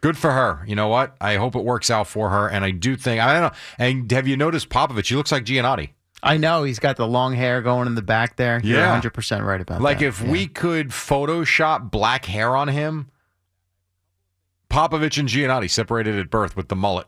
Good 0.00 0.16
for 0.16 0.30
her. 0.32 0.64
You 0.66 0.74
know 0.76 0.88
what? 0.88 1.14
I 1.20 1.36
hope 1.36 1.54
it 1.54 1.62
works 1.64 1.90
out 1.90 2.06
for 2.06 2.30
her, 2.30 2.48
and 2.48 2.64
I 2.64 2.70
do 2.70 2.96
think 2.96 3.20
I 3.20 3.32
don't 3.32 3.42
know. 3.52 3.58
And 3.78 4.10
have 4.12 4.26
you 4.26 4.36
noticed 4.36 4.68
Popovich? 4.70 5.08
He 5.08 5.14
looks 5.16 5.30
like 5.32 5.44
Giannotti. 5.44 5.90
I 6.22 6.36
know 6.36 6.64
he's 6.64 6.78
got 6.78 6.96
the 6.96 7.06
long 7.06 7.34
hair 7.34 7.62
going 7.62 7.86
in 7.86 7.94
the 7.94 8.02
back 8.02 8.36
there. 8.36 8.60
You're 8.62 8.78
Yeah. 8.78 8.86
100 8.86 9.12
percent 9.14 9.44
right 9.44 9.60
about 9.60 9.80
Like 9.80 9.98
that. 10.00 10.04
Like 10.06 10.08
if 10.14 10.20
Yeah. 10.22 10.30
we 10.30 10.46
could 10.46 10.88
Photoshop 10.90 11.90
black 11.90 12.24
hair 12.26 12.54
on 12.56 12.68
him, 12.68 13.10
Popovich 14.70 15.18
and 15.18 15.28
Giannotti 15.28 15.68
separated 15.68 16.18
at 16.18 16.30
birth 16.30 16.56
with 16.56 16.68
the 16.68 16.76
mullet 16.76 17.06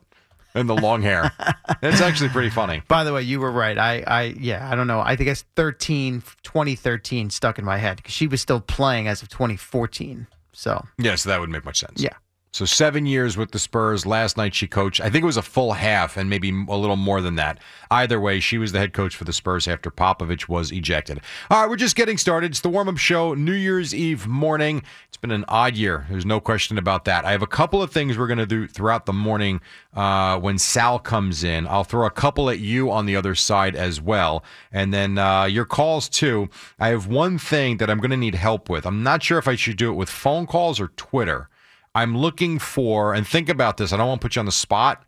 and 0.54 0.68
the 0.68 0.74
long 0.76 1.02
hair. 1.02 1.32
It's 1.82 2.00
actually 2.00 2.28
pretty 2.28 2.50
funny. 2.50 2.82
By 2.86 3.02
the 3.02 3.12
way, 3.12 3.22
you 3.22 3.40
were 3.40 3.50
right. 3.50 3.76
I, 3.76 4.04
I, 4.06 4.22
yeah, 4.38 4.68
I 4.70 4.76
don't 4.76 4.86
know. 4.86 5.00
I 5.00 5.16
think 5.16 5.28
it's 5.30 5.44
13, 5.56 6.22
2013 6.44 7.28
stuck 7.30 7.58
in 7.58 7.64
my 7.64 7.76
head 7.78 7.96
because 7.96 8.14
she 8.14 8.28
was 8.28 8.40
still 8.40 8.60
playing 8.60 9.08
as 9.08 9.20
of 9.22 9.28
2014. 9.30 10.28
So 10.52 10.84
Yeah, 10.98 11.16
so 11.16 11.28
that 11.30 11.40
would 11.40 11.50
make 11.50 11.64
much 11.64 11.80
sense. 11.80 12.00
yeah, 12.00 12.14
So 12.54 12.66
seven 12.66 13.06
years 13.06 13.38
with 13.38 13.52
the 13.52 13.58
Spurs. 13.58 14.04
Last 14.04 14.36
night 14.36 14.54
she 14.54 14.68
coached. 14.68 15.00
I 15.00 15.08
think 15.08 15.22
it 15.22 15.26
was 15.26 15.38
a 15.38 15.42
full 15.42 15.72
half 15.72 16.18
and 16.18 16.28
maybe 16.28 16.50
a 16.50 16.76
little 16.76 16.96
more 16.96 17.22
than 17.22 17.36
that. 17.36 17.58
Either 17.90 18.20
way, 18.20 18.40
she 18.40 18.58
was 18.58 18.72
the 18.72 18.78
head 18.78 18.92
coach 18.92 19.16
for 19.16 19.24
the 19.24 19.32
Spurs 19.32 19.66
after 19.66 19.90
Popovich 19.90 20.50
was 20.50 20.70
ejected. 20.70 21.22
All 21.48 21.62
right, 21.62 21.70
we're 21.70 21.76
just 21.76 21.96
getting 21.96 22.18
started. 22.18 22.50
It's 22.50 22.60
the 22.60 22.68
warm 22.68 22.90
up 22.90 22.98
show, 22.98 23.32
New 23.32 23.54
Year's 23.54 23.94
Eve 23.94 24.26
morning. 24.26 24.82
It's 25.08 25.16
been 25.16 25.30
an 25.30 25.46
odd 25.48 25.76
year. 25.76 26.06
There's 26.10 26.26
no 26.26 26.40
question 26.40 26.76
about 26.76 27.06
that. 27.06 27.24
I 27.24 27.30
have 27.30 27.40
a 27.40 27.46
couple 27.46 27.82
of 27.82 27.90
things 27.90 28.18
we're 28.18 28.26
going 28.26 28.36
to 28.36 28.44
do 28.44 28.66
throughout 28.66 29.06
the 29.06 29.14
morning 29.14 29.62
uh, 29.94 30.38
when 30.38 30.58
Sal 30.58 30.98
comes 30.98 31.42
in. 31.42 31.66
I'll 31.66 31.84
throw 31.84 32.04
a 32.04 32.10
couple 32.10 32.50
at 32.50 32.58
you 32.58 32.90
on 32.90 33.06
the 33.06 33.16
other 33.16 33.34
side 33.34 33.74
as 33.74 33.98
well. 33.98 34.44
And 34.70 34.92
then 34.92 35.16
uh, 35.16 35.44
your 35.44 35.64
calls 35.64 36.06
too. 36.06 36.50
I 36.78 36.88
have 36.88 37.06
one 37.06 37.38
thing 37.38 37.78
that 37.78 37.88
I'm 37.88 37.98
going 37.98 38.10
to 38.10 38.16
need 38.18 38.34
help 38.34 38.68
with. 38.68 38.84
I'm 38.84 39.02
not 39.02 39.22
sure 39.22 39.38
if 39.38 39.48
I 39.48 39.54
should 39.54 39.78
do 39.78 39.90
it 39.90 39.94
with 39.94 40.10
phone 40.10 40.46
calls 40.46 40.78
or 40.78 40.88
Twitter. 40.88 41.48
I'm 41.94 42.16
looking 42.16 42.58
for, 42.58 43.12
and 43.14 43.26
think 43.26 43.48
about 43.48 43.76
this, 43.76 43.92
I 43.92 43.96
don't 43.96 44.08
want 44.08 44.20
to 44.20 44.24
put 44.24 44.36
you 44.36 44.40
on 44.40 44.46
the 44.46 44.52
spot. 44.52 45.04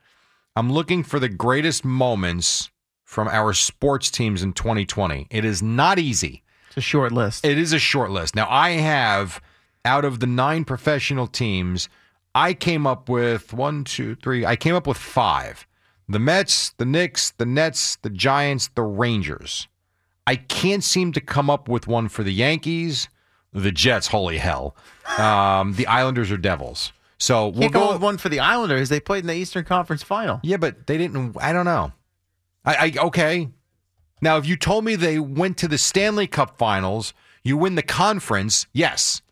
I'm 0.57 0.73
looking 0.73 1.03
for 1.03 1.19
the 1.19 1.29
greatest 1.29 1.85
moments 1.85 2.71
from 3.05 3.29
our 3.29 3.53
sports 3.53 4.11
teams 4.11 4.43
in 4.43 4.53
2020. 4.53 5.27
It 5.31 5.45
is 5.45 5.63
not 5.63 5.99
easy. 5.99 6.43
it's 6.69 6.77
a 6.77 6.81
short 6.81 7.13
list. 7.13 7.45
It 7.45 7.59
is 7.59 7.73
a 7.73 7.79
short 7.79 8.11
list. 8.11 8.35
Now, 8.35 8.49
I 8.51 8.71
have, 8.71 9.41
out 9.85 10.05
of 10.05 10.21
the 10.21 10.27
nine 10.27 10.65
professional 10.65 11.27
teams, 11.27 11.89
I 12.35 12.53
came 12.55 12.87
up 12.87 13.09
with 13.09 13.53
one, 13.53 13.85
two, 13.85 14.17
three, 14.17 14.45
I 14.45 14.57
came 14.57 14.75
up 14.75 14.87
with 14.87 14.99
five 14.99 15.67
the 16.07 16.19
Mets, 16.19 16.75
the 16.77 16.85
Knicks, 16.85 17.31
the 17.31 17.47
Nets, 17.47 17.97
the 17.97 18.11
Giants, 18.11 18.69
the 18.75 18.83
Rangers. 18.83 19.69
I 20.27 20.37
can't 20.37 20.85
seem 20.85 21.13
to 21.13 21.21
come 21.21 21.49
up 21.49 21.67
with 21.69 21.87
one 21.87 22.09
for 22.09 22.23
the 22.23 22.33
Yankees, 22.33 23.09
the 23.55 23.73
Jets, 23.73 24.09
holy 24.09 24.39
hell, 24.39 24.77
um, 25.17 25.75
the 25.75 25.87
Islanders 25.87 26.31
are 26.31 26.37
Devils. 26.37 26.93
So 27.19 27.49
we'll 27.49 27.63
Can't 27.63 27.73
go 27.73 27.93
with 27.93 28.03
one 28.03 28.19
for 28.19 28.29
the 28.29 28.41
Islanders. 28.41 28.89
They 28.89 29.01
played 29.01 29.21
in 29.21 29.29
the 29.29 29.35
Eastern 29.35 29.65
Conference 29.65 30.03
Final. 30.03 30.41
Yeah, 30.43 30.59
but 30.59 30.87
they 30.87 30.99
didn't. 30.99 31.37
I 31.41 31.53
don't 31.53 31.65
know. 31.65 31.93
I, 32.65 32.75
I 32.75 33.05
okay. 33.07 33.49
Now, 34.21 34.37
if 34.37 34.47
you 34.47 34.57
told 34.57 34.85
me 34.85 34.97
they 34.97 35.19
went 35.19 35.57
to 35.59 35.69
the 35.69 35.79
Stanley 35.79 36.27
Cup 36.27 36.59
Finals, 36.59 37.15
you 37.43 37.57
win 37.57 37.75
the 37.75 37.83
conference. 37.83 38.67
Yes. 38.73 39.23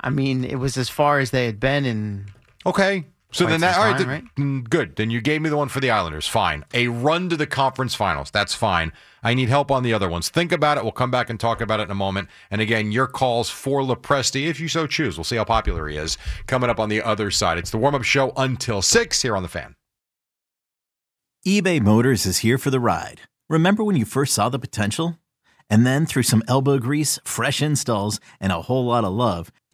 I 0.00 0.10
mean, 0.10 0.44
it 0.44 0.56
was 0.56 0.76
as 0.76 0.88
far 0.88 1.20
as 1.20 1.30
they 1.30 1.46
had 1.46 1.60
been 1.60 1.84
in. 1.84 2.26
Okay. 2.66 3.06
So 3.32 3.44
Quite 3.46 3.50
then 3.52 3.60
that 3.62 3.78
all 3.78 3.84
right, 3.84 3.90
time, 3.92 3.98
then- 3.98 4.08
right? 4.08 4.24
mm, 4.36 4.68
good. 4.68 4.96
Then 4.96 5.10
you 5.10 5.20
gave 5.22 5.40
me 5.40 5.48
the 5.48 5.56
one 5.56 5.68
for 5.68 5.80
the 5.80 5.90
Islanders. 5.90 6.28
Fine. 6.28 6.64
A 6.74 6.88
run 6.88 7.30
to 7.30 7.36
the 7.36 7.46
conference 7.46 7.94
finals. 7.94 8.30
That's 8.30 8.54
fine. 8.54 8.92
I 9.22 9.32
need 9.34 9.48
help 9.48 9.70
on 9.70 9.82
the 9.82 9.94
other 9.94 10.08
ones. 10.08 10.28
Think 10.28 10.52
about 10.52 10.76
it. 10.76 10.82
We'll 10.82 10.92
come 10.92 11.10
back 11.10 11.30
and 11.30 11.40
talk 11.40 11.60
about 11.62 11.80
it 11.80 11.84
in 11.84 11.90
a 11.90 11.94
moment. 11.94 12.28
And 12.50 12.60
again, 12.60 12.92
your 12.92 13.06
calls 13.06 13.48
for 13.48 13.80
Lepresti, 13.80 14.46
if 14.48 14.60
you 14.60 14.68
so 14.68 14.86
choose. 14.86 15.16
We'll 15.16 15.24
see 15.24 15.36
how 15.36 15.44
popular 15.44 15.88
he 15.88 15.96
is 15.96 16.18
coming 16.46 16.68
up 16.68 16.78
on 16.78 16.90
the 16.90 17.00
other 17.02 17.30
side. 17.30 17.56
It's 17.56 17.70
the 17.70 17.78
warm 17.78 17.94
up 17.94 18.02
show 18.02 18.32
until 18.36 18.82
six 18.82 19.22
here 19.22 19.34
on 19.36 19.42
the 19.42 19.48
fan. 19.48 19.76
eBay 21.46 21.80
Motors 21.80 22.26
is 22.26 22.38
here 22.38 22.58
for 22.58 22.70
the 22.70 22.80
ride. 22.80 23.22
Remember 23.48 23.82
when 23.82 23.96
you 23.96 24.04
first 24.04 24.34
saw 24.34 24.48
the 24.48 24.58
potential? 24.58 25.18
And 25.70 25.86
then 25.86 26.04
through 26.06 26.24
some 26.24 26.42
elbow 26.48 26.78
grease, 26.78 27.18
fresh 27.24 27.62
installs, 27.62 28.20
and 28.40 28.52
a 28.52 28.62
whole 28.62 28.84
lot 28.84 29.04
of 29.04 29.12
love, 29.12 29.50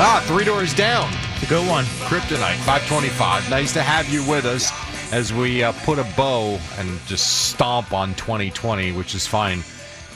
Ah, 0.00 0.22
three 0.28 0.44
doors 0.44 0.72
down. 0.74 1.10
It's 1.34 1.42
a 1.42 1.46
good 1.46 1.68
one. 1.68 1.84
Kryptonite, 2.06 2.54
525. 2.58 3.50
Nice 3.50 3.72
to 3.72 3.82
have 3.82 4.08
you 4.08 4.24
with 4.30 4.44
us 4.44 4.70
as 5.12 5.32
we 5.32 5.64
uh, 5.64 5.72
put 5.84 5.98
a 5.98 6.04
bow 6.16 6.60
and 6.78 7.00
just 7.06 7.48
stomp 7.48 7.92
on 7.92 8.14
2020, 8.14 8.92
which 8.92 9.16
is 9.16 9.26
fine. 9.26 9.64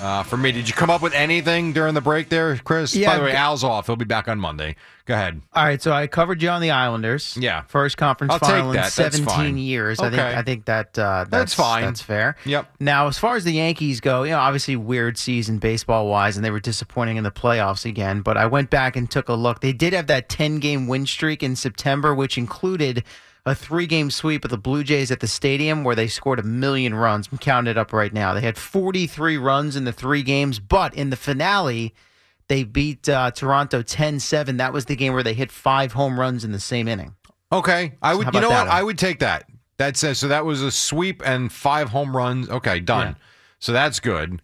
Uh, 0.02 0.24
for 0.24 0.36
me, 0.36 0.50
did 0.50 0.68
you 0.68 0.74
come 0.74 0.90
up 0.90 1.00
with 1.00 1.14
anything 1.14 1.72
during 1.72 1.94
the 1.94 2.00
break 2.00 2.28
there, 2.28 2.56
Chris? 2.56 2.92
Yeah, 2.94 3.10
By 3.12 3.18
the 3.18 3.24
way, 3.24 3.32
Al's 3.34 3.62
off. 3.62 3.86
He'll 3.86 3.94
be 3.94 4.04
back 4.04 4.26
on 4.26 4.40
Monday. 4.40 4.74
Go 5.06 5.14
ahead. 5.14 5.40
All 5.52 5.64
right, 5.64 5.80
so 5.80 5.92
I 5.92 6.08
covered 6.08 6.42
you 6.42 6.48
on 6.48 6.60
the 6.60 6.72
Islanders. 6.72 7.36
Yeah. 7.40 7.62
first 7.62 7.96
conference 7.96 8.32
I'll 8.32 8.38
final 8.40 8.70
in 8.70 8.76
that. 8.76 8.92
That's 8.92 9.16
17 9.16 9.24
fine. 9.26 9.58
years. 9.58 10.00
I 10.00 10.10
think 10.10 10.20
Okay. 10.22 10.34
I 10.36 10.42
think 10.42 10.64
that 10.64 10.98
uh, 10.98 11.24
that's, 11.24 11.30
That's 11.30 11.54
fine. 11.54 11.84
That's 11.84 12.02
fair. 12.02 12.36
Yep. 12.44 12.66
Now, 12.80 13.06
as 13.06 13.16
far 13.18 13.36
as 13.36 13.44
the 13.44 13.52
Yankees 13.52 14.00
go, 14.00 14.24
you 14.24 14.30
know, 14.30 14.38
obviously 14.38 14.74
weird 14.76 15.18
season 15.18 15.58
baseball 15.58 16.08
wise, 16.08 16.36
and 16.36 16.44
they 16.44 16.50
were 16.50 16.60
disappointing 16.60 17.16
in 17.16 17.24
the 17.24 17.30
playoffs 17.30 17.84
again. 17.84 18.22
But 18.22 18.36
I 18.36 18.46
went 18.46 18.70
back 18.70 18.96
and 18.96 19.10
took 19.10 19.28
a 19.28 19.34
look. 19.34 19.60
They 19.60 19.72
did 19.72 19.92
have 19.92 20.08
that 20.08 20.28
10 20.28 20.58
game 20.58 20.88
win 20.88 21.06
streak 21.06 21.42
in 21.44 21.54
September, 21.56 22.12
which 22.14 22.36
included 22.36 23.04
a 23.44 23.54
three 23.54 23.86
game 23.86 24.10
sweep 24.10 24.44
of 24.44 24.50
the 24.50 24.58
Blue 24.58 24.84
Jays 24.84 25.10
at 25.10 25.20
the 25.20 25.26
stadium 25.26 25.84
where 25.84 25.96
they 25.96 26.06
scored 26.08 26.38
a 26.38 26.44
million 26.44 26.94
runs. 26.94 27.28
I'm 27.30 27.38
counting 27.38 27.70
it 27.70 27.78
up 27.78 27.92
right 27.92 28.12
now. 28.12 28.34
They 28.34 28.40
had 28.40 28.56
43 28.56 29.36
runs 29.36 29.76
in 29.76 29.84
the 29.84 29.92
three 29.92 30.22
games, 30.22 30.58
but 30.58 30.94
in 30.94 31.10
the 31.10 31.16
finale, 31.16 31.94
they 32.48 32.64
beat 32.64 33.08
uh, 33.08 33.30
Toronto 33.32 33.82
10 33.82 34.20
7. 34.20 34.56
That 34.58 34.72
was 34.72 34.84
the 34.84 34.96
game 34.96 35.12
where 35.12 35.22
they 35.22 35.34
hit 35.34 35.50
five 35.50 35.92
home 35.92 36.18
runs 36.18 36.44
in 36.44 36.52
the 36.52 36.60
same 36.60 36.86
inning. 36.86 37.14
Okay. 37.50 37.94
I 38.00 38.14
would. 38.14 38.26
how 38.26 38.32
You 38.32 38.40
know 38.40 38.50
what? 38.50 38.68
I 38.68 38.82
would 38.82 38.98
take 38.98 39.18
that. 39.20 39.48
That 39.78 39.96
says 39.96 40.18
so. 40.18 40.28
That 40.28 40.44
was 40.44 40.62
a 40.62 40.70
sweep 40.70 41.22
and 41.24 41.50
five 41.52 41.88
home 41.88 42.16
runs. 42.16 42.48
Okay, 42.48 42.78
done. 42.78 43.08
Yeah. 43.08 43.14
So 43.58 43.72
that's 43.72 44.00
good. 44.00 44.40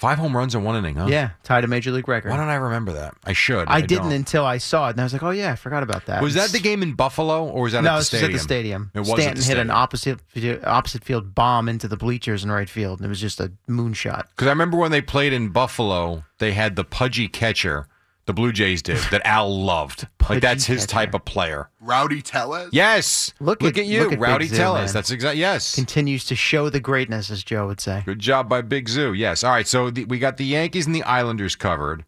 Five 0.00 0.16
home 0.16 0.34
runs 0.34 0.54
in 0.54 0.64
one 0.64 0.76
inning, 0.76 0.96
huh? 0.96 1.08
Yeah, 1.10 1.32
tied 1.42 1.62
a 1.62 1.66
major 1.66 1.90
league 1.90 2.08
record. 2.08 2.30
Why 2.30 2.38
don't 2.38 2.48
I 2.48 2.54
remember 2.54 2.94
that? 2.94 3.12
I 3.22 3.34
should. 3.34 3.68
I, 3.68 3.82
didn't 3.82 4.04
don't. 4.04 4.12
until 4.12 4.46
I 4.46 4.56
saw 4.56 4.86
it, 4.86 4.92
and 4.92 5.00
I 5.00 5.02
was 5.02 5.12
like, 5.12 5.22
"Oh 5.22 5.28
yeah, 5.28 5.52
I 5.52 5.56
forgot 5.56 5.82
about 5.82 6.06
that." 6.06 6.22
Was 6.22 6.32
that 6.34 6.52
the 6.52 6.58
game 6.58 6.82
in 6.82 6.94
Buffalo 6.94 7.46
or 7.46 7.64
was 7.64 7.74
that 7.74 7.84
no, 7.84 7.98
at 7.98 8.04
the 8.04 8.16
it 8.16 8.22
was 8.22 8.22
at 8.22 8.32
the 8.32 8.38
stadium. 8.38 8.90
It 8.94 9.00
was 9.00 9.08
Stanton 9.08 9.36
hit 9.36 9.44
stadium. 9.44 9.68
an 9.68 9.76
opposite 9.76 10.20
opposite 10.64 11.04
field 11.04 11.34
bomb 11.34 11.68
into 11.68 11.86
the 11.86 11.98
bleachers 11.98 12.42
in 12.42 12.50
right 12.50 12.70
field, 12.70 13.00
and 13.00 13.04
it 13.04 13.10
was 13.10 13.20
just 13.20 13.40
a 13.40 13.52
moonshot. 13.68 14.24
Because 14.30 14.46
I 14.46 14.50
remember 14.52 14.78
when 14.78 14.90
they 14.90 15.02
played 15.02 15.34
in 15.34 15.50
Buffalo, 15.50 16.24
they 16.38 16.52
had 16.52 16.76
the 16.76 16.84
pudgy 16.84 17.28
catcher, 17.28 17.86
the 18.30 18.34
Blue 18.34 18.52
Jays 18.52 18.80
did 18.82 18.98
that 19.10 19.22
Al 19.24 19.62
loved. 19.64 20.06
Like 20.28 20.40
that's 20.40 20.64
his 20.64 20.82
catcher. 20.82 20.92
type 20.92 21.14
of 21.14 21.24
player. 21.24 21.68
Rowdy 21.80 22.22
Tellez. 22.22 22.68
Yes. 22.72 23.34
Look 23.40 23.60
look 23.62 23.76
at- 23.76 23.80
at, 23.80 23.86
you, 23.86 24.04
look 24.04 24.12
at 24.12 24.20
Rowdy 24.20 24.46
Zoo, 24.46 24.56
Tellez. 24.56 24.88
man. 24.90 24.94
That's 24.94 25.10
exactly 25.10 25.40
yes. 25.40 25.74
Continues 25.74 26.24
to 26.26 26.36
show 26.36 26.70
the 26.70 26.78
greatness, 26.78 27.30
as 27.30 27.42
Joe 27.42 27.66
would 27.66 27.80
say. 27.80 28.02
Good 28.06 28.20
job 28.20 28.48
by 28.48 28.62
Big 28.62 28.88
Zoo. 28.88 29.12
Yes. 29.12 29.42
All 29.42 29.50
right. 29.50 29.66
So 29.66 29.90
the, 29.90 30.04
we 30.04 30.20
got 30.20 30.36
the 30.36 30.44
Yankees 30.44 30.86
and 30.86 30.94
the 30.94 31.02
Islanders 31.02 31.56
covered. 31.56 32.04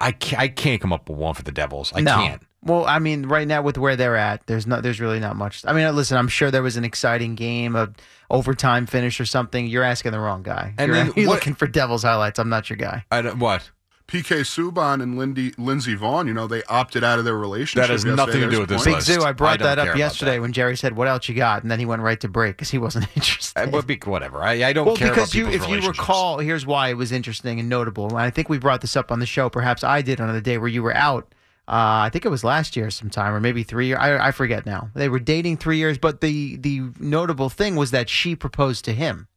I 0.00 0.12
can't, 0.12 0.42
I 0.42 0.48
can't 0.48 0.82
come 0.82 0.92
up 0.92 1.08
with 1.08 1.16
one 1.16 1.32
for 1.32 1.42
the 1.42 1.52
Devils. 1.52 1.92
I 1.94 2.00
no. 2.02 2.14
can't. 2.16 2.42
Well, 2.62 2.84
I 2.86 2.98
mean, 2.98 3.24
right 3.26 3.48
now 3.48 3.62
with 3.62 3.78
where 3.78 3.96
they're 3.96 4.16
at, 4.16 4.46
there's 4.46 4.66
not, 4.66 4.82
there's 4.82 5.00
really 5.00 5.20
not 5.20 5.36
much. 5.36 5.62
I 5.66 5.72
mean, 5.72 5.94
listen, 5.96 6.18
I'm 6.18 6.28
sure 6.28 6.50
there 6.50 6.62
was 6.62 6.76
an 6.76 6.84
exciting 6.84 7.36
game, 7.36 7.74
a 7.76 7.88
overtime 8.30 8.84
finish 8.84 9.18
or 9.20 9.24
something. 9.24 9.66
You're 9.66 9.84
asking 9.84 10.12
the 10.12 10.20
wrong 10.20 10.42
guy. 10.42 10.74
And 10.76 10.88
you're, 10.88 10.96
then 10.96 11.12
you're 11.16 11.28
what- 11.28 11.36
looking 11.36 11.54
for 11.54 11.66
Devils 11.66 12.02
highlights. 12.02 12.38
I'm 12.38 12.48
not 12.50 12.68
your 12.68 12.76
guy. 12.76 13.04
I 13.10 13.22
don't, 13.22 13.38
what? 13.38 13.70
PK 14.08 14.40
Subban 14.40 15.02
and 15.02 15.18
Lindy, 15.18 15.52
Lindsey 15.58 15.94
Vonn, 15.94 16.26
you 16.28 16.32
know, 16.32 16.46
they 16.46 16.62
opted 16.64 17.04
out 17.04 17.18
of 17.18 17.26
their 17.26 17.36
relationship. 17.36 17.86
That 17.86 17.92
has 17.92 18.06
nothing 18.06 18.40
to 18.40 18.48
do 18.48 18.60
with 18.60 18.70
this. 18.70 18.82
Big 18.82 18.94
list. 18.94 19.06
Zoo, 19.06 19.20
I 19.20 19.28
I 19.28 19.32
brought 19.32 19.58
don't 19.58 19.76
that 19.76 19.78
up 19.78 19.96
yesterday 19.98 20.36
that. 20.36 20.40
when 20.40 20.54
Jerry 20.54 20.78
said, 20.78 20.96
"What 20.96 21.08
else 21.08 21.28
you 21.28 21.34
got?" 21.34 21.60
and 21.60 21.70
then 21.70 21.78
he 21.78 21.84
went 21.84 22.00
right 22.00 22.18
to 22.20 22.28
break 22.28 22.56
because 22.56 22.70
he 22.70 22.78
wasn't 22.78 23.06
interested. 23.16 23.60
I, 23.60 23.66
but 23.66 23.86
be, 23.86 24.00
whatever. 24.02 24.42
I, 24.42 24.64
I 24.64 24.72
don't 24.72 24.86
well, 24.86 24.96
care 24.96 25.10
because 25.10 25.34
about 25.34 25.52
you, 25.52 25.54
if 25.54 25.68
you 25.68 25.86
recall, 25.86 26.38
here's 26.38 26.64
why 26.64 26.88
it 26.88 26.94
was 26.94 27.12
interesting 27.12 27.60
and 27.60 27.68
notable. 27.68 28.08
And 28.08 28.16
I 28.16 28.30
think 28.30 28.48
we 28.48 28.56
brought 28.58 28.80
this 28.80 28.96
up 28.96 29.12
on 29.12 29.20
the 29.20 29.26
show. 29.26 29.50
Perhaps 29.50 29.84
I 29.84 30.00
did 30.00 30.22
on 30.22 30.32
the 30.32 30.40
day 30.40 30.56
where 30.56 30.68
you 30.68 30.82
were 30.82 30.96
out. 30.96 31.34
Uh, 31.68 32.08
I 32.08 32.10
think 32.10 32.24
it 32.24 32.30
was 32.30 32.42
last 32.42 32.76
year 32.76 32.88
sometime, 32.88 33.34
or 33.34 33.40
maybe 33.40 33.62
three 33.62 33.88
years. 33.88 33.98
I, 34.00 34.28
I 34.28 34.30
forget 34.32 34.64
now. 34.64 34.88
They 34.94 35.10
were 35.10 35.18
dating 35.18 35.58
three 35.58 35.76
years, 35.76 35.98
but 35.98 36.22
the 36.22 36.56
the 36.56 36.80
notable 36.98 37.50
thing 37.50 37.76
was 37.76 37.90
that 37.90 38.08
she 38.08 38.34
proposed 38.34 38.86
to 38.86 38.94
him, 38.94 39.28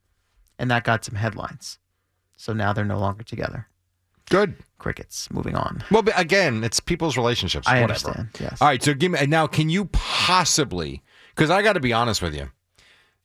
and 0.57 0.71
that 0.71 0.85
got 0.85 1.03
some 1.03 1.15
headlines. 1.15 1.77
So 2.37 2.53
now 2.53 2.71
they're 2.71 2.85
no 2.85 2.99
longer 2.99 3.23
together. 3.23 3.67
Good. 4.31 4.55
Crickets. 4.79 5.29
Moving 5.29 5.55
on. 5.55 5.83
Well, 5.91 6.01
but 6.01 6.19
again, 6.19 6.63
it's 6.63 6.79
people's 6.79 7.15
relationships. 7.15 7.67
I 7.67 7.81
whatever. 7.81 8.07
understand. 8.07 8.29
Yes. 8.39 8.59
All 8.61 8.67
right. 8.67 8.81
So 8.81 8.95
give 8.95 9.11
me 9.11 9.23
now. 9.27 9.45
Can 9.45 9.69
you 9.69 9.85
possibly? 9.85 11.03
Because 11.35 11.49
I 11.51 11.61
got 11.61 11.73
to 11.73 11.79
be 11.79 11.93
honest 11.93 12.21
with 12.21 12.33
you. 12.33 12.49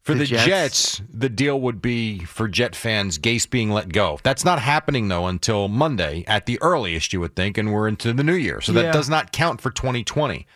For 0.03 0.13
The 0.15 0.21
the, 0.21 0.27
Jets? 0.27 0.45
Jets? 0.47 1.03
the 1.13 1.29
deal 1.29 1.61
would 1.63 1.81
be 1.83 2.21
for 2.21 2.47
Jet 2.47 2.77
fans, 2.77 3.19
Gase 3.19 3.49
being 3.51 3.71
let 3.71 3.89
go. 3.93 4.21
That's 4.23 4.45
not 4.45 4.61
happening 4.61 5.09
though 5.09 5.27
until 5.27 5.67
Monday 5.67 6.23
at 6.29 6.47
the 6.47 6.61
earliest, 6.63 7.13
you 7.13 7.19
would 7.21 7.35
think, 7.35 7.59
and 7.59 7.73
we're 7.73 7.89
into 7.89 8.13
the 8.13 8.23
new 8.23 8.35
year, 8.35 8.61
so 8.61 8.71
Yeah. 8.73 8.83
that 8.83 8.93
does 8.93 9.09
not 9.09 9.33
count 9.33 9.61
for 9.61 9.71
2020. 9.73 10.47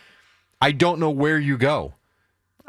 I 0.62 0.70
don't 0.70 1.00
know 1.00 1.10
where 1.10 1.38
you 1.38 1.56
go. 1.58 1.94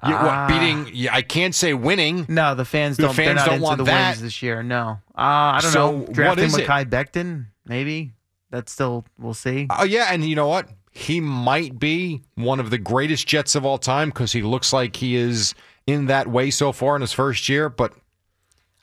You, 0.04 0.16
Ah. 0.16 0.48
what, 0.48 0.60
beating? 0.60 0.90
Yeah, 0.92 1.14
I 1.14 1.22
can't 1.22 1.54
say 1.54 1.76
winning. 1.76 2.26
No, 2.28 2.56
the 2.56 2.66
fans 2.66 2.98
The 2.98 3.04
don't. 3.04 3.16
they're 3.16 3.26
fans 3.28 3.36
not 3.36 3.46
don't 3.46 3.54
into 3.56 3.64
want 3.66 3.78
the 3.78 3.84
that. 3.84 4.10
wins 4.12 4.22
this 4.24 4.42
year. 4.42 4.64
No. 4.64 4.98
Uh, 5.16 5.22
I 5.22 5.60
don't 5.62 5.72
So 5.72 5.92
know. 5.92 5.98
what 5.98 6.14
Drafting 6.14 6.46
is 6.46 6.58
it? 6.58 6.68
Mekhi 6.68 6.86
Becton, 6.90 7.46
maybe. 7.72 8.12
That's 8.52 8.72
still. 8.72 9.06
We'll 9.18 9.34
see. 9.34 9.68
Oh 9.70 9.86
yeah, 9.86 10.08
and 10.12 10.24
you 10.28 10.36
know 10.36 10.48
what? 10.48 10.68
He 10.92 11.22
might 11.22 11.80
be 11.80 12.22
one 12.36 12.60
of 12.60 12.70
the 12.70 12.78
greatest 12.78 13.26
Jets 13.26 13.56
of 13.56 13.66
all 13.66 13.78
time 13.78 14.10
because 14.10 14.34
he 14.34 14.42
looks 14.42 14.74
like 14.74 14.98
he 14.98 15.16
is 15.16 15.56
in 15.88 16.08
that 16.08 16.28
way 16.28 16.52
so 16.52 16.74
far 16.74 16.96
in 16.98 17.02
his 17.02 17.14
first 17.14 17.48
year. 17.48 17.70
But 17.70 17.94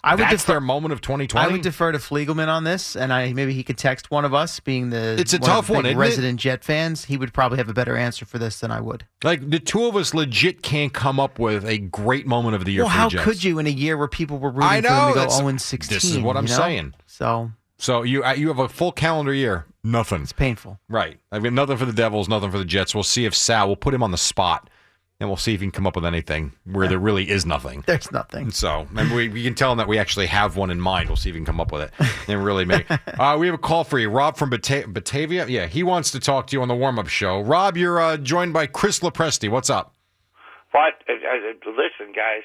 I 0.03 0.14
would 0.14 0.20
that's 0.20 0.33
defer. 0.44 0.53
their 0.55 0.61
moment 0.62 0.92
of 0.94 1.03
2020. 1.03 1.46
I 1.46 1.53
would 1.53 1.61
defer 1.61 1.92
to 1.92 1.98
Fliegelman 1.98 2.48
on 2.48 2.64
this, 2.64 2.96
and 2.96 3.12
I 3.12 3.35
maybe 3.35 3.53
he 3.53 3.62
could 3.62 3.77
text 3.77 4.11
one 4.11 4.24
of 4.24 4.33
us, 4.33 4.59
being 4.59 4.88
the 4.88 5.16
It's 5.18 5.35
a 5.35 5.37
one 5.38 5.51
of 5.51 5.55
tough 5.57 5.66
the 5.66 5.72
one, 5.74 5.83
big 5.83 5.90
isn't 5.90 5.98
it? 6.01 6.07
resident 6.07 6.40
Jet 6.40 6.64
fans. 6.64 7.05
He 7.05 7.18
would 7.18 7.35
probably 7.35 7.59
have 7.59 7.68
a 7.68 7.74
better 7.74 7.94
answer 7.94 8.24
for 8.24 8.38
this 8.38 8.61
than 8.61 8.70
I 8.70 8.81
would. 8.81 9.05
like 9.22 9.51
the 9.51 9.59
two 9.61 9.85
of 9.85 9.94
us 9.94 10.14
legit 10.14 10.62
can't 10.62 10.94
come 10.94 11.20
up 11.20 11.38
with 11.38 11.66
a 11.66 11.77
great 11.77 12.27
moment 12.27 12.55
of 12.55 12.64
the 12.64 12.72
year. 12.72 12.85
well, 12.85 12.90
for 12.90 12.96
how 12.96 13.09
the 13.11 13.16
Jets. 13.16 13.24
could 13.24 13.44
you 13.44 13.59
in 13.59 13.66
a 13.66 13.70
year 13.70 13.98
where 13.98 14.09
people 14.09 14.38
were 14.38 14.51
rooting 14.51 14.62
I 14.70 14.77
for 14.81 14.83
them 14.88 14.92
know, 14.92 15.09
to 15.09 15.14
go 15.14 15.20
that's- 15.20 15.37
0 15.37 15.48
and 15.48 15.61
16? 15.61 15.94
this 15.94 16.05
is 16.05 16.18
what 16.20 16.38
I'm 16.38 16.44
you 16.46 16.51
know? 16.53 16.57
saying. 16.57 16.94
So 17.07 17.51
So 17.79 18.03
you 18.03 18.25
uh, 18.25 18.33
you 18.35 18.49
have 18.49 18.59
a 18.59 18.69
full 18.69 18.93
calendar 18.93 19.33
year, 19.33 19.67
nothing. 19.85 20.23
it's 20.23 20.33
painful. 20.33 20.81
Right. 20.88 21.19
I've 21.31 21.43
got 21.43 21.53
nothing 21.53 21.77
for 21.77 21.85
the 21.85 21.93
Devils, 21.93 22.29
nothing 22.29 22.51
for 22.51 22.59
the 22.59 22.64
Jets. 22.64 22.95
We'll 22.95 23.05
see 23.05 23.25
if 23.25 23.35
Sal. 23.35 23.69
We'll 23.69 23.77
put 23.77 23.95
him 23.95 24.03
on 24.03 24.11
the 24.11 24.19
spot, 24.19 24.69
and 25.21 25.29
we'll 25.29 25.37
see 25.37 25.55
if 25.55 25.61
he 25.61 25.67
can 25.67 25.71
come 25.71 25.87
up 25.87 25.95
with 25.95 26.05
anything 26.05 26.53
where 26.64 26.88
there 26.88 26.99
really 26.99 27.31
is 27.31 27.47
nothing. 27.47 27.85
There's 27.87 28.11
nothing. 28.11 28.51
So, 28.51 28.88
and 28.97 29.12
we, 29.14 29.29
we 29.29 29.45
can 29.45 29.55
tell 29.55 29.71
him 29.71 29.79
that 29.79 29.87
we 29.87 29.97
actually 29.97 30.27
have 30.27 30.57
one 30.57 30.71
in 30.71 30.81
mind. 30.81 31.09
We'll 31.09 31.17
see 31.17 31.29
if 31.31 31.37
he 31.37 31.38
can 31.38 31.47
come 31.47 31.61
up 31.61 31.71
with 31.71 31.83
it 31.83 31.93
and 32.29 32.45
really 32.45 32.64
make. 32.64 32.87
Uh, 32.91 33.37
we 33.38 33.47
have 33.47 33.55
a 33.55 33.59
call 33.59 33.85
for 33.85 33.99
you, 34.01 34.11
Rob 34.11 34.37
from 34.37 34.51
Bata- 34.51 34.88
Batavia. 34.88 35.47
Yeah, 35.47 35.67
he 35.67 35.85
wants 35.85 36.11
to 36.11 36.21
talk 36.21 36.49
to 36.49 36.57
you 36.57 36.62
on 36.62 36.69
the 36.69 36.75
warm 36.75 36.99
up 36.99 37.07
show. 37.07 37.41
Rob, 37.41 37.77
you're 37.77 38.01
uh, 38.01 38.17
joined 38.17 38.53
by 38.53 38.67
Chris 38.67 38.99
Lepresti. 39.01 39.49
What's 39.49 39.71
up? 39.71 39.95
What? 40.73 40.95
Uh, 41.09 41.12
uh, 41.12 41.71
listen, 41.71 42.12
guys. 42.12 42.43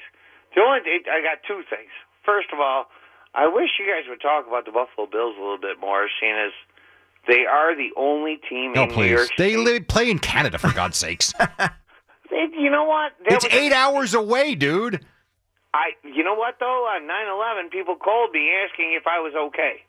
The 0.54 0.60
only 0.62 0.78
I 1.10 1.20
got 1.22 1.42
two 1.46 1.62
things. 1.68 1.90
First 2.24 2.48
of 2.52 2.60
all, 2.60 2.86
I 3.34 3.48
wish 3.48 3.70
you 3.78 3.86
guys 3.86 4.08
would 4.08 4.20
talk 4.20 4.46
about 4.46 4.64
the 4.64 4.72
Buffalo 4.72 5.06
Bills 5.10 5.34
a 5.38 5.40
little 5.40 5.58
bit 5.58 5.80
more, 5.80 6.08
seeing 6.20 6.34
as 6.34 6.52
they 7.26 7.46
are 7.46 7.74
the 7.74 7.90
only 7.96 8.38
team 8.48 8.72
No, 8.74 8.82
in 8.84 8.88
New 8.90 8.94
please. 8.94 9.10
York. 9.10 9.28
They 9.38 9.56
live, 9.56 9.88
play 9.88 10.10
in 10.10 10.18
Canada 10.18 10.58
for 10.58 10.72
God's 10.72 10.96
sakes. 10.96 11.32
They- 12.30 12.48
you 12.58 12.70
know 12.70 12.84
what? 12.84 13.12
It's 13.26 13.44
was- 13.44 13.54
eight 13.54 13.72
hours 13.72 14.14
away, 14.14 14.54
dude. 14.54 15.04
I. 15.72 15.90
You 16.04 16.22
know 16.24 16.34
what 16.34 16.54
though? 16.60 16.86
On 16.86 17.02
9/11, 17.02 17.70
people 17.70 17.96
called 17.96 18.30
me 18.32 18.50
asking 18.64 18.94
if 18.96 19.06
I 19.06 19.20
was 19.20 19.34
okay. 19.48 19.82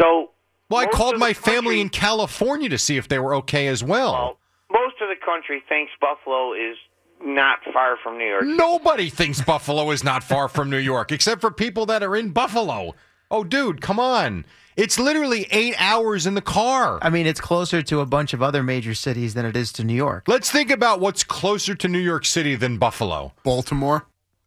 So. 0.00 0.30
Well, 0.70 0.80
I 0.80 0.86
called 0.86 1.18
my 1.18 1.28
the 1.28 1.34
family 1.34 1.80
in 1.80 1.88
California 1.90 2.68
to 2.70 2.78
see 2.78 2.96
if 2.96 3.06
they 3.08 3.18
were 3.18 3.34
okay 3.36 3.66
as 3.68 3.84
well. 3.84 4.12
Well, 4.12 4.38
most 4.82 4.94
of 5.02 5.08
the 5.08 5.16
country 5.24 5.62
thinks 5.68 5.92
Buffalo 6.00 6.52
is 6.54 6.76
not 7.24 7.58
far 7.72 7.96
from 8.02 8.18
New 8.18 8.26
York. 8.26 8.44
Nobody 8.44 9.08
thinks 9.10 9.40
Buffalo 9.40 9.90
is 9.90 10.04
not 10.04 10.22
far 10.22 10.48
from 10.48 10.70
New 10.70 10.78
York, 10.78 11.12
except 11.12 11.40
for 11.40 11.50
people 11.50 11.86
that 11.86 12.02
are 12.02 12.16
in 12.16 12.30
Buffalo. 12.30 12.94
Oh, 13.30 13.44
dude, 13.44 13.80
come 13.80 13.98
on. 13.98 14.44
It's 14.76 14.98
literally 14.98 15.46
eight 15.50 15.74
hours 15.78 16.26
in 16.26 16.34
the 16.34 16.42
car. 16.42 16.98
I 17.00 17.08
mean, 17.08 17.26
it's 17.26 17.40
closer 17.40 17.80
to 17.82 18.00
a 18.00 18.06
bunch 18.06 18.32
of 18.32 18.42
other 18.42 18.62
major 18.62 18.94
cities 18.94 19.34
than 19.34 19.46
it 19.46 19.56
is 19.56 19.72
to 19.74 19.84
New 19.84 19.94
York. 19.94 20.24
Let's 20.26 20.50
think 20.50 20.70
about 20.70 21.00
what's 21.00 21.22
closer 21.22 21.74
to 21.76 21.88
New 21.88 22.00
York 22.00 22.24
City 22.26 22.56
than 22.56 22.78
Buffalo. 22.78 23.32
Baltimore, 23.44 24.06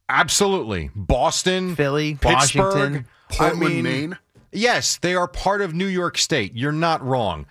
Absolutely. 0.10 0.90
Boston, 0.96 1.76
Philly, 1.76 2.16
Pittsburgh. 2.16 2.64
Washington. 2.64 3.08
Portland, 3.30 3.64
I 3.64 3.68
mean, 3.68 3.84
Maine. 3.84 4.18
Yes, 4.52 4.98
they 4.98 5.16
are 5.16 5.28
part 5.28 5.62
of 5.62 5.74
New 5.74 5.88
York 5.88 6.18
State. 6.18 6.56
You're 6.56 6.72
not 6.72 7.06
wrong. 7.06 7.46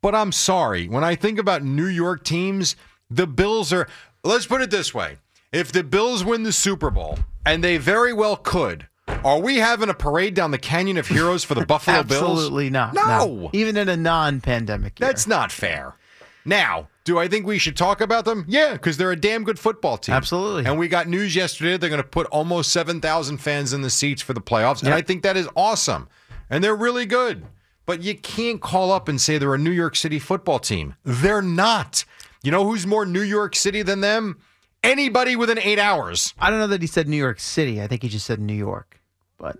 But 0.00 0.14
I'm 0.14 0.32
sorry. 0.32 0.88
When 0.88 1.04
I 1.04 1.16
think 1.16 1.38
about 1.38 1.62
New 1.62 1.86
York 1.86 2.24
teams, 2.24 2.76
the 3.10 3.26
Bills 3.26 3.72
are. 3.72 3.88
Let's 4.24 4.46
put 4.46 4.60
it 4.62 4.70
this 4.70 4.92
way 4.92 5.16
if 5.52 5.72
the 5.72 5.84
Bills 5.84 6.24
win 6.24 6.42
the 6.42 6.52
Super 6.52 6.90
Bowl, 6.90 7.18
and 7.46 7.62
they 7.62 7.78
very 7.78 8.12
well 8.12 8.36
could, 8.36 8.88
are 9.24 9.40
we 9.40 9.56
having 9.56 9.88
a 9.88 9.94
parade 9.94 10.34
down 10.34 10.50
the 10.50 10.58
Canyon 10.58 10.96
of 10.98 11.08
Heroes 11.08 11.44
for 11.44 11.54
the 11.54 11.64
Buffalo 11.66 12.02
Bills? 12.02 12.22
Absolutely 12.22 12.70
not. 12.70 12.94
No. 12.94 13.50
Even 13.52 13.76
in 13.76 13.88
a 13.88 13.96
non-pandemic 13.96 15.00
year. 15.00 15.08
That's 15.08 15.26
not 15.26 15.50
fair. 15.50 15.94
Now, 16.44 16.88
do 17.04 17.18
I 17.18 17.28
think 17.28 17.46
we 17.46 17.58
should 17.58 17.76
talk 17.76 18.00
about 18.00 18.24
them? 18.24 18.44
Yeah, 18.48 18.72
because 18.72 18.96
they're 18.96 19.12
a 19.12 19.16
damn 19.16 19.44
good 19.44 19.58
football 19.58 19.98
team. 19.98 20.14
Absolutely. 20.14 20.66
And 20.66 20.78
we 20.78 20.88
got 20.88 21.08
news 21.08 21.34
yesterday 21.34 21.76
they're 21.76 21.90
going 21.90 22.02
to 22.02 22.08
put 22.08 22.26
almost 22.28 22.72
7,000 22.72 23.38
fans 23.38 23.72
in 23.72 23.82
the 23.82 23.90
seats 23.90 24.22
for 24.22 24.32
the 24.32 24.40
playoffs. 24.40 24.82
And 24.82 24.94
I 24.94 25.02
think 25.02 25.22
that 25.22 25.36
is 25.36 25.48
awesome. 25.56 26.08
And 26.50 26.62
they're 26.62 26.76
really 26.76 27.06
good. 27.06 27.44
But 27.86 28.02
you 28.02 28.14
can't 28.14 28.60
call 28.60 28.92
up 28.92 29.08
and 29.08 29.20
say 29.20 29.38
they're 29.38 29.54
a 29.54 29.58
New 29.58 29.70
York 29.70 29.96
City 29.96 30.18
football 30.18 30.58
team. 30.58 30.94
They're 31.04 31.42
not. 31.42 32.04
You 32.42 32.50
know 32.50 32.64
who's 32.64 32.86
more 32.86 33.04
New 33.04 33.22
York 33.22 33.56
City 33.56 33.82
than 33.82 34.00
them? 34.00 34.38
Anybody 34.82 35.34
within 35.36 35.58
eight 35.58 35.78
hours. 35.78 36.34
I 36.38 36.50
don't 36.50 36.60
know 36.60 36.68
that 36.68 36.80
he 36.80 36.86
said 36.86 37.08
New 37.08 37.16
York 37.16 37.40
City. 37.40 37.82
I 37.82 37.88
think 37.88 38.02
he 38.02 38.08
just 38.08 38.26
said 38.26 38.38
New 38.40 38.54
York. 38.54 39.00
But 39.36 39.58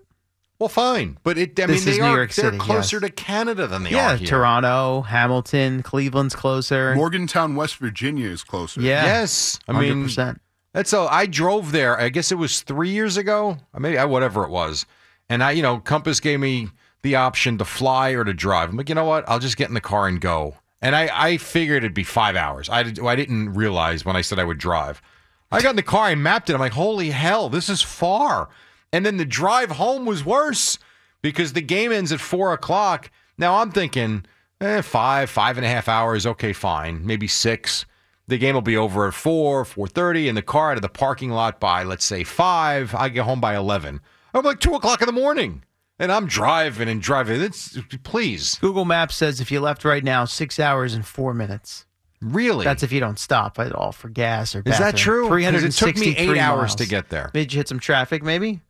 Well, 0.60 0.68
fine. 0.68 1.18
But 1.24 1.38
it, 1.38 1.58
I 1.58 1.66
This 1.66 1.84
mean, 1.84 1.88
is 1.92 1.98
they 1.98 2.02
New 2.02 2.08
are 2.08 2.16
York 2.18 2.32
they're 2.32 2.52
closer 2.52 2.96
yes. 2.96 3.02
to 3.02 3.10
Canada 3.10 3.66
than 3.66 3.82
they 3.82 3.90
yeah, 3.90 4.14
are 4.14 4.16
here. 4.16 4.28
Toronto, 4.28 5.02
Hamilton, 5.02 5.82
Cleveland's 5.82 6.36
closer. 6.36 6.94
Morgantown, 6.94 7.56
West 7.56 7.76
Virginia 7.76 8.28
is 8.28 8.44
closer. 8.44 8.80
yeah. 8.80 9.04
Yes. 9.04 9.58
I 9.66 9.72
mean, 9.72 10.06
100%. 10.06 10.38
That's 10.72 10.90
so. 10.90 11.08
I 11.08 11.26
drove 11.26 11.72
there. 11.72 11.98
I 11.98 12.08
guess 12.10 12.30
it 12.30 12.36
was 12.36 12.60
three 12.60 12.90
years 12.90 13.16
ago, 13.16 13.56
or 13.72 13.80
maybe 13.80 13.98
I 13.98 14.04
whatever 14.04 14.44
it 14.44 14.50
was. 14.50 14.86
And 15.28 15.42
I, 15.42 15.50
you 15.50 15.62
know, 15.62 15.78
Compass 15.80 16.20
gave 16.20 16.38
me 16.38 16.68
the 17.02 17.16
option 17.16 17.58
to 17.58 17.64
fly 17.64 18.10
or 18.10 18.22
to 18.22 18.34
drive. 18.34 18.70
I'm 18.70 18.76
like, 18.76 18.88
you 18.88 18.94
know 18.94 19.04
what? 19.04 19.28
I'll 19.28 19.38
just 19.40 19.56
get 19.56 19.68
in 19.68 19.74
the 19.74 19.80
car 19.80 20.06
and 20.06 20.20
go. 20.20 20.54
And 20.80 20.94
I, 20.94 21.10
I 21.12 21.36
figured 21.38 21.82
it'd 21.82 21.94
be 21.94 22.04
five 22.04 22.36
hours. 22.36 22.68
I, 22.68 22.82
did, 22.84 23.00
I 23.00 23.16
didn't 23.16 23.54
realize 23.54 24.04
when 24.04 24.16
I 24.16 24.20
said 24.20 24.38
I 24.38 24.44
would 24.44 24.58
drive. 24.58 25.02
I 25.50 25.60
got 25.60 25.70
in 25.70 25.76
the 25.76 25.82
car. 25.82 26.06
I 26.06 26.14
mapped 26.14 26.50
it. 26.50 26.54
I'm 26.54 26.60
like, 26.60 26.72
holy 26.72 27.10
hell, 27.10 27.48
this 27.48 27.68
is 27.68 27.82
far. 27.82 28.48
And 28.92 29.04
then 29.04 29.16
the 29.16 29.24
drive 29.24 29.72
home 29.72 30.06
was 30.06 30.24
worse 30.24 30.78
because 31.22 31.52
the 31.52 31.60
game 31.60 31.92
ends 31.92 32.12
at 32.12 32.20
four 32.20 32.52
o'clock. 32.52 33.10
Now 33.36 33.56
I'm 33.56 33.70
thinking, 33.70 34.24
eh, 34.60 34.82
five, 34.82 35.30
five 35.30 35.56
and 35.56 35.66
a 35.66 35.68
half 35.68 35.88
hours. 35.88 36.26
Okay, 36.26 36.52
fine, 36.52 37.04
maybe 37.04 37.26
six. 37.26 37.84
The 38.28 38.38
game 38.38 38.54
will 38.54 38.62
be 38.62 38.76
over 38.76 39.08
at 39.08 39.14
four, 39.14 39.64
four 39.64 39.88
thirty, 39.88 40.28
and 40.28 40.36
the 40.36 40.42
car 40.42 40.70
out 40.70 40.76
of 40.76 40.82
the 40.82 40.88
parking 40.88 41.30
lot 41.30 41.58
by 41.58 41.82
let's 41.82 42.04
say 42.04 42.24
five. 42.24 42.94
I 42.94 43.08
get 43.08 43.24
home 43.24 43.40
by 43.40 43.56
eleven. 43.56 44.00
I'm 44.34 44.44
like 44.44 44.60
two 44.60 44.74
o'clock 44.74 45.00
in 45.00 45.06
the 45.06 45.12
morning, 45.12 45.64
and 45.98 46.11
I'm 46.12 46.26
driving 46.26 46.88
and 46.88 47.00
driving. 47.02 47.40
It's 47.40 47.78
please, 48.04 48.56
Google 48.61 48.84
Maps 48.84 49.16
says 49.16 49.40
if 49.40 49.50
you 49.50 49.61
left 49.61 49.84
right 49.84 50.04
now, 50.04 50.24
six 50.24 50.58
hours 50.61 50.94
and 50.94 51.04
four 51.06 51.34
minutes. 51.34 51.84
really. 52.20 52.64
That's 52.64 52.82
if 52.82 52.90
you 52.92 52.98
don't 53.00 53.18
stop 53.18 53.58
at 53.61 53.72
all 53.72 53.92
for 53.92 54.08
gas 54.08 54.54
or 54.56 54.58
Is 54.61 54.78
that 54.78 54.94
bathroom. 54.94 55.28
true? 55.28 55.42
'Cause 55.52 55.62
it 55.64 55.72
took 55.72 55.96
me 55.96 56.16
eight 56.16 56.37
hours 56.38 56.58
miles. 56.70 56.74
to 56.76 56.87
get 56.87 57.08
there. 57.11 57.30
Did 57.32 57.52
you 57.52 57.58
hit 57.58 57.68
some 57.68 57.78
traffic 57.78 58.22
maybe? 58.24 58.61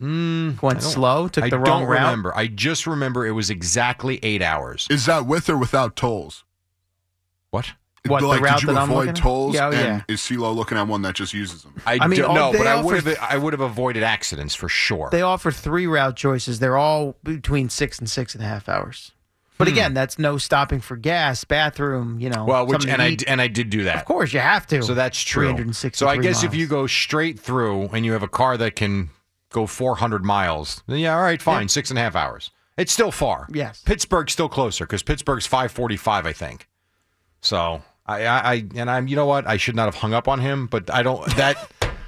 Mm, 0.00 0.60
Went 0.60 0.78
I 0.78 0.80
don't- 0.80 0.90
slow, 0.90 1.28
took 1.28 1.44
I 1.44 1.50
the 1.50 1.58
wrong 1.58 1.82
don't 1.82 1.88
route. 1.88 2.02
remember. 2.02 2.36
I 2.36 2.48
just 2.48 2.84
remember 2.86 3.24
it 3.24 3.30
was 3.30 3.48
exactly 3.48 4.18
eight 4.24 4.42
hours. 4.42 4.88
Is 4.90 5.06
that 5.06 5.24
with 5.24 5.48
or 5.48 5.56
without 5.56 5.94
tolls? 5.94 6.42
What? 7.50 7.74
What, 8.06 8.20
the 8.20 8.26
like, 8.26 8.42
route 8.42 8.60
did 8.60 8.68
you 8.68 8.74
that 8.74 8.80
I'm 8.82 8.90
avoid 8.90 8.96
looking 9.06 9.08
at? 9.10 9.16
tolls? 9.16 9.54
Yeah, 9.54 9.66
oh, 9.66 9.72
and 9.72 9.80
yeah. 9.80 10.02
is 10.08 10.20
CeeLo 10.20 10.54
looking 10.54 10.76
at 10.76 10.86
one 10.86 11.00
that 11.02 11.14
just 11.14 11.32
uses 11.32 11.62
them? 11.62 11.74
I, 11.86 11.98
I 12.02 12.06
mean, 12.06 12.20
don't 12.20 12.30
all- 12.30 12.34
know, 12.36 12.52
they 12.52 12.58
but 12.58 12.66
I 12.66 12.82
would 12.82 13.02
have 13.02 13.18
I 13.18 13.38
would 13.38 13.54
have 13.54 13.60
avoided 13.62 14.02
accidents 14.02 14.54
for 14.54 14.68
sure. 14.68 15.08
They 15.10 15.22
offer 15.22 15.50
three 15.50 15.86
route 15.86 16.14
choices. 16.14 16.58
They're 16.58 16.76
all 16.76 17.16
between 17.24 17.70
six 17.70 17.98
and 17.98 18.08
six 18.10 18.34
and 18.34 18.44
a 18.44 18.46
half 18.46 18.68
hours. 18.68 19.12
But 19.56 19.68
again, 19.68 19.94
that's 19.94 20.18
no 20.18 20.36
stopping 20.36 20.80
for 20.80 20.96
gas, 20.96 21.44
bathroom, 21.44 22.18
you 22.18 22.28
know. 22.28 22.42
Hmm. 22.42 22.50
well, 22.50 22.66
which 22.66 22.82
something 22.82 22.90
and 22.90 23.00
I 23.00 23.08
eat. 23.10 23.24
and 23.26 23.40
I 23.40 23.46
did 23.46 23.70
do 23.70 23.84
that. 23.84 23.96
Of 23.96 24.04
course, 24.04 24.32
you 24.32 24.40
have 24.40 24.66
to. 24.66 24.82
So 24.82 24.94
that's 24.94 25.20
true. 25.22 25.46
363 25.46 25.96
So 25.96 26.10
I 26.10 26.16
guess 26.18 26.42
if 26.42 26.50
miles. 26.50 26.56
you 26.56 26.66
go 26.66 26.86
straight 26.86 27.38
through 27.38 27.84
and 27.92 28.04
you 28.04 28.12
have 28.12 28.22
a 28.24 28.28
car 28.28 28.56
that 28.58 28.74
can 28.76 29.10
go 29.50 29.66
400 29.66 30.24
miles, 30.24 30.82
then 30.88 30.98
yeah, 30.98 31.14
all 31.16 31.22
right, 31.22 31.40
fine, 31.40 31.68
six 31.68 31.88
and 31.90 31.98
a 31.98 32.02
half 32.02 32.16
hours. 32.16 32.50
It's 32.76 32.92
still 32.92 33.12
far. 33.12 33.46
Yes. 33.52 33.80
Pittsburgh's 33.86 34.32
still 34.32 34.48
closer 34.48 34.84
because 34.84 35.04
Pittsburgh's 35.04 35.46
545, 35.46 36.26
I 36.26 36.32
think. 36.32 36.68
So 37.40 37.82
I, 38.06 38.24
I, 38.26 38.52
I, 38.52 38.64
and 38.74 38.90
I'm, 38.90 39.08
you 39.08 39.16
know 39.16 39.26
what? 39.26 39.46
I 39.46 39.56
should 39.56 39.74
not 39.74 39.86
have 39.86 39.94
hung 39.94 40.12
up 40.12 40.28
on 40.28 40.40
him, 40.40 40.66
but 40.66 40.92
I 40.92 41.02
don't. 41.02 41.24
That 41.36 41.56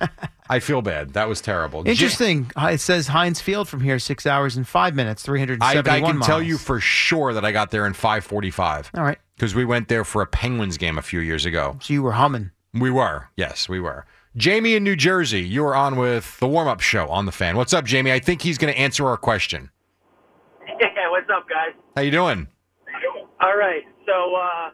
I 0.48 0.60
feel 0.60 0.82
bad. 0.82 1.14
That 1.14 1.28
was 1.28 1.40
terrible. 1.40 1.86
Interesting. 1.86 2.50
It 2.56 2.80
says 2.80 3.08
Heinz 3.08 3.40
Field 3.40 3.68
from 3.68 3.80
here, 3.80 3.98
six 3.98 4.26
hours 4.26 4.56
and 4.56 4.66
five 4.66 4.94
minutes, 4.94 5.22
I, 5.24 5.26
371 5.26 5.86
I 5.88 6.06
can 6.06 6.18
miles. 6.18 6.26
tell 6.26 6.42
you 6.42 6.58
for 6.58 6.80
sure 6.80 7.32
that 7.32 7.44
I 7.44 7.52
got 7.52 7.70
there 7.70 7.86
in 7.86 7.94
545 7.94 8.90
All 8.94 9.02
right. 9.02 9.18
because 9.36 9.54
we 9.54 9.64
went 9.64 9.88
there 9.88 10.04
for 10.04 10.22
a 10.22 10.26
Penguins 10.26 10.76
game 10.76 10.98
a 10.98 11.02
few 11.02 11.20
years 11.20 11.46
ago. 11.46 11.78
So 11.80 11.92
you 11.94 12.02
were 12.02 12.12
humming. 12.12 12.50
We 12.74 12.90
were. 12.90 13.28
Yes, 13.36 13.68
we 13.68 13.80
were. 13.80 14.04
Jamie 14.36 14.74
in 14.74 14.84
New 14.84 14.96
Jersey, 14.96 15.40
you 15.40 15.62
were 15.62 15.74
on 15.74 15.96
with 15.96 16.38
the 16.40 16.46
warm 16.46 16.68
up 16.68 16.80
show 16.82 17.08
on 17.08 17.24
the 17.24 17.32
fan. 17.32 17.56
What's 17.56 17.72
up, 17.72 17.86
Jamie? 17.86 18.12
I 18.12 18.18
think 18.18 18.42
he's 18.42 18.58
going 18.58 18.72
to 18.72 18.78
answer 18.78 19.06
our 19.06 19.16
question. 19.16 19.70
Yeah, 20.78 21.10
what's 21.10 21.28
up, 21.34 21.48
guys? 21.48 21.72
How 21.94 22.02
you 22.02 22.10
doing? 22.10 22.48
All 23.40 23.56
right, 23.56 23.82
so 24.04 24.34
uh, 24.34 24.70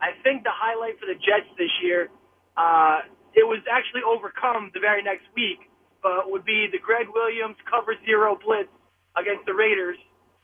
I 0.00 0.10
think 0.22 0.44
the 0.44 0.50
highlight 0.52 0.98
for 0.98 1.06
the 1.06 1.14
Jets 1.14 1.48
this 1.58 1.70
year, 1.82 2.08
uh, 2.56 3.00
it 3.34 3.46
was 3.46 3.60
actually 3.70 4.02
overcome 4.02 4.70
the 4.74 4.80
very 4.80 5.02
next 5.02 5.24
week, 5.36 5.58
but 6.02 6.30
would 6.30 6.44
be 6.44 6.68
the 6.72 6.78
Gregg 6.78 7.06
Williams 7.12 7.56
cover 7.70 7.94
zero 8.04 8.38
blitz 8.44 8.70
against 9.16 9.46
the 9.46 9.54
Raiders 9.54 9.96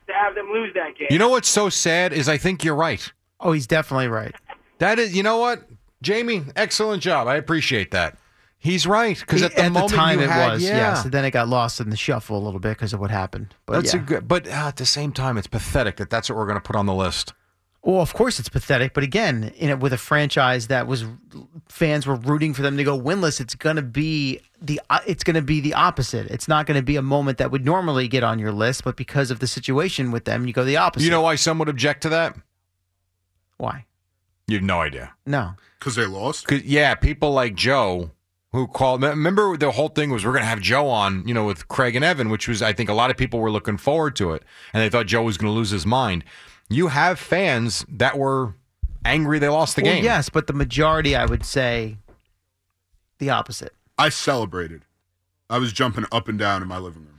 to 0.07 0.13
have 0.13 0.35
them 0.35 0.49
lose 0.51 0.73
that 0.75 0.97
game. 0.97 1.07
You 1.09 1.19
know 1.19 1.29
what's 1.29 1.49
so 1.49 1.69
sad 1.69 2.13
is 2.13 2.29
I 2.29 2.37
think 2.37 2.63
you're 2.63 2.75
right. 2.75 3.11
Oh, 3.39 3.51
he's 3.51 3.67
definitely 3.67 4.07
right. 4.07 4.33
That 4.79 4.99
is, 4.99 5.15
you 5.15 5.23
know 5.23 5.37
what, 5.37 5.67
Jamie, 6.01 6.43
excellent 6.55 7.01
job. 7.01 7.27
I 7.27 7.35
appreciate 7.35 7.91
that. 7.91 8.17
He's 8.59 8.87
right 8.87 9.19
because 9.19 9.43
at 9.43 9.55
the 9.55 9.63
At 9.65 9.71
moment 9.71 9.93
time 9.93 10.19
you 10.19 10.25
it 10.25 10.31
had, 10.31 10.53
was, 10.53 10.63
yeah, 10.63 10.77
yes. 10.77 11.03
And 11.03 11.11
then 11.11 11.23
it 11.23 11.31
got 11.31 11.47
lost 11.47 11.79
in 11.79 11.89
the 11.91 11.95
shuffle 11.95 12.37
a 12.37 12.43
little 12.43 12.59
bit 12.59 12.69
because 12.69 12.91
of 12.91 12.99
what 12.99 13.11
happened. 13.11 13.53
But 13.67 13.73
that's 13.73 13.93
yeah. 13.93 14.01
a 14.01 14.03
good. 14.03 14.27
But 14.27 14.47
uh, 14.47 14.51
at 14.51 14.77
the 14.77 14.85
same 14.85 15.11
time, 15.11 15.37
it's 15.37 15.47
pathetic 15.47 15.97
that 15.97 16.09
that's 16.09 16.27
what 16.29 16.37
we're 16.37 16.47
going 16.47 16.57
to 16.57 16.61
put 16.61 16.75
on 16.75 16.87
the 16.87 16.93
list. 16.93 17.33
Well, 17.87 18.01
of 18.01 18.13
course 18.13 18.37
it's 18.37 18.49
pathetic, 18.49 18.93
but 18.93 19.05
again, 19.05 19.53
in 19.55 19.69
it 19.69 19.79
with 19.79 19.93
a 19.93 19.97
franchise 19.97 20.67
that 20.67 20.87
was 20.87 21.05
fans 21.69 22.05
were 22.05 22.15
rooting 22.15 22.53
for 22.53 22.61
them 22.61 22.75
to 22.75 22.83
go 22.83 22.99
winless, 22.99 23.39
it's 23.39 23.55
going 23.55 23.77
to 23.77 23.81
be 23.81 24.41
the 24.61 24.81
uh, 24.89 24.99
it's 25.07 25.23
going 25.23 25.35
to 25.35 25.41
be 25.41 25.61
the 25.61 25.73
opposite. 25.73 26.27
It's 26.27 26.49
not 26.49 26.65
going 26.65 26.75
to 26.75 26.83
be 26.83 26.97
a 26.97 27.01
moment 27.01 27.37
that 27.37 27.49
would 27.49 27.63
normally 27.63 28.09
get 28.09 28.25
on 28.25 28.39
your 28.39 28.51
list, 28.51 28.83
but 28.83 28.97
because 28.97 29.31
of 29.31 29.39
the 29.39 29.47
situation 29.47 30.11
with 30.11 30.25
them, 30.25 30.45
you 30.45 30.51
go 30.51 30.65
the 30.65 30.75
opposite. 30.75 31.05
You 31.05 31.11
know 31.11 31.21
why 31.21 31.35
some 31.35 31.59
would 31.59 31.69
object 31.69 32.01
to 32.01 32.09
that? 32.09 32.35
why? 33.55 33.85
You 34.49 34.57
have 34.57 34.65
no 34.65 34.81
idea. 34.81 35.13
No. 35.25 35.53
Because 35.79 35.95
they 35.95 36.05
lost? 36.05 36.45
'Cause, 36.45 36.63
yeah, 36.63 36.93
people 36.93 37.31
like 37.31 37.55
Joe 37.55 38.11
who 38.51 38.67
called. 38.67 39.01
Remember, 39.01 39.55
the 39.55 39.71
whole 39.71 39.89
thing 39.89 40.09
was 40.09 40.25
we're 40.25 40.31
going 40.33 40.43
to 40.43 40.49
have 40.49 40.59
Joe 40.61 40.89
on, 40.89 41.25
you 41.25 41.33
know, 41.33 41.45
with 41.45 41.69
Craig 41.69 41.95
and 41.95 42.03
Evan, 42.03 42.29
which 42.29 42.49
was 42.49 42.61
I 42.61 42.73
think 42.73 42.89
a 42.89 42.93
lot 42.93 43.11
of 43.11 43.17
people 43.17 43.39
were 43.39 43.51
looking 43.51 43.77
forward 43.77 44.17
to 44.17 44.33
it, 44.33 44.43
and 44.73 44.83
they 44.83 44.89
thought 44.89 45.05
Joe 45.05 45.23
was 45.23 45.37
going 45.37 45.51
to 45.53 45.55
lose 45.55 45.69
his 45.69 45.85
mind. 45.85 46.25
You 46.69 46.87
have 46.87 47.19
fans 47.19 47.85
that 47.89 48.17
were 48.17 48.53
angry 49.05 49.39
they 49.39 49.47
lost 49.47 49.75
the 49.75 49.83
Well, 49.83 49.93
game. 49.95 50.03
yes, 50.03 50.29
but 50.29 50.47
the 50.47 50.53
majority, 50.53 51.15
I 51.15 51.25
would 51.25 51.45
say, 51.45 51.97
the 53.19 53.29
opposite. 53.29 53.73
I 53.97 54.09
celebrated. 54.09 54.83
I 55.49 55.59
was 55.59 55.71
jumping 55.71 56.05
up 56.11 56.27
and 56.27 56.37
down 56.37 56.61
in 56.61 56.67
my 56.67 56.77
living 56.77 57.03
room. 57.05 57.16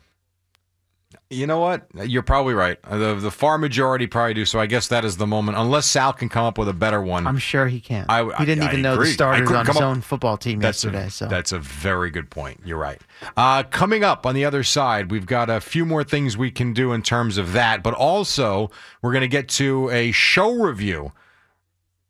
You 1.30 1.46
know 1.46 1.58
what? 1.58 1.86
You're 1.94 2.22
probably 2.22 2.54
right. 2.54 2.80
The 2.82 3.14
the 3.16 3.30
far 3.30 3.58
majority 3.58 4.06
probably 4.06 4.32
do. 4.32 4.46
So 4.46 4.58
I 4.58 4.64
guess 4.64 4.88
that 4.88 5.04
is 5.04 5.18
the 5.18 5.26
moment. 5.26 5.58
Unless 5.58 5.84
Sal 5.84 6.14
can 6.14 6.30
come 6.30 6.46
up 6.46 6.56
with 6.56 6.68
a 6.68 6.72
better 6.72 7.02
one. 7.02 7.26
I'm 7.26 7.36
sure 7.36 7.66
he 7.66 7.80
can. 7.80 8.06
I- 8.08 8.24
he 8.38 8.46
didn't 8.46 8.64
I 8.64 8.68
even 8.68 8.80
know 8.80 8.94
the 8.94 9.00
agree. 9.02 9.10
I 9.10 9.12
starters 9.12 9.50
on 9.50 9.66
his 9.66 9.76
up- 9.76 9.82
own 9.82 10.00
football 10.00 10.38
team 10.38 10.58
That's 10.60 10.82
yesterday. 10.82 11.06
a, 11.08 11.10
so 11.10 11.26
that's 11.28 11.52
a 11.52 11.58
very 11.58 12.10
good 12.10 12.30
point. 12.30 12.60
You're 12.64 12.78
right. 12.78 12.98
Uh, 13.36 13.62
coming 13.64 14.04
up 14.04 14.24
on 14.24 14.34
the 14.34 14.46
other 14.46 14.62
side, 14.64 15.10
we've 15.10 15.26
got 15.26 15.50
a 15.50 15.60
few 15.60 15.84
more 15.84 16.02
things 16.02 16.38
we 16.38 16.50
can 16.50 16.72
do 16.72 16.92
in 16.94 17.02
terms 17.02 17.36
of 17.36 17.52
that, 17.52 17.82
but 17.82 17.92
also 17.92 18.70
we're 19.02 19.12
going 19.12 19.20
to 19.20 19.28
get 19.28 19.48
to 19.50 19.90
a 19.90 20.12
show 20.12 20.50
review 20.54 21.12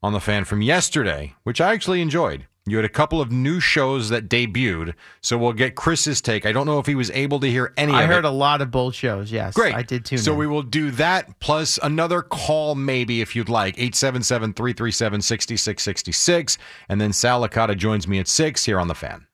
on 0.00 0.12
the 0.12 0.20
fan 0.20 0.44
from 0.44 0.62
yesterday, 0.62 1.35
which 1.42 1.61
I 1.61 1.72
actually 1.72 2.00
enjoyed. 2.02 2.46
You 2.70 2.76
had 2.76 2.85
a 2.85 2.88
couple 2.90 3.20
of 3.20 3.31
new 3.33 3.61
shows 3.61 4.09
that 4.11 4.28
debuted, 4.28 4.94
so 5.20 5.37
we'll 5.38 5.52
get 5.52 5.74
Chris's 5.74 6.20
take. 6.20 6.46
I 6.46 6.52
don't 6.52 6.66
know 6.66 6.78
if 6.78 6.87
he 6.87 6.94
was 6.94 7.11
able 7.12 7.40
to 7.40 7.46
hear 7.50 7.72
any 7.76 7.92
I 7.92 8.02
of 8.02 8.09
heard 8.09 8.24
it. 8.24 8.28
a 8.28 8.31
lot 8.31 8.61
of 8.61 8.70
bold 8.70 8.94
shows. 8.94 9.31
Yes, 9.33 9.54
Great. 9.54 9.74
I 9.74 9.83
did 9.83 10.04
too. 10.04 10.18
So 10.18 10.35
we 10.35 10.46
will 10.46 10.62
do 10.62 10.90
that 10.92 11.38
plus 11.40 11.78
another 11.83 12.22
call, 12.22 12.74
maybe, 12.74 13.20
if 13.20 13.35
you'd 13.37 13.48
like. 13.48 13.74
877 13.78 14.52
337 14.54 15.22
6666. 15.22 16.59
And 16.88 17.00
then 17.00 17.12
Sal 17.12 17.40
Licata 17.46 17.76
joins 17.76 18.07
me 18.09 18.18
at 18.18 18.28
6 18.28 18.64
here 18.64 18.78
on 18.78 18.88
The 18.88 18.94
Fan. 18.94 19.26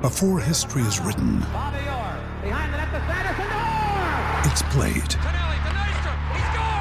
Before 0.00 0.40
history 0.40 0.82
is 0.82 0.98
written, 0.98 1.36
it's 4.44 4.62
played. 4.74 5.14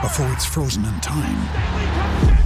Before 0.01 0.31
it's 0.34 0.45
frozen 0.45 0.84
in 0.86 0.99
time, 1.01 1.38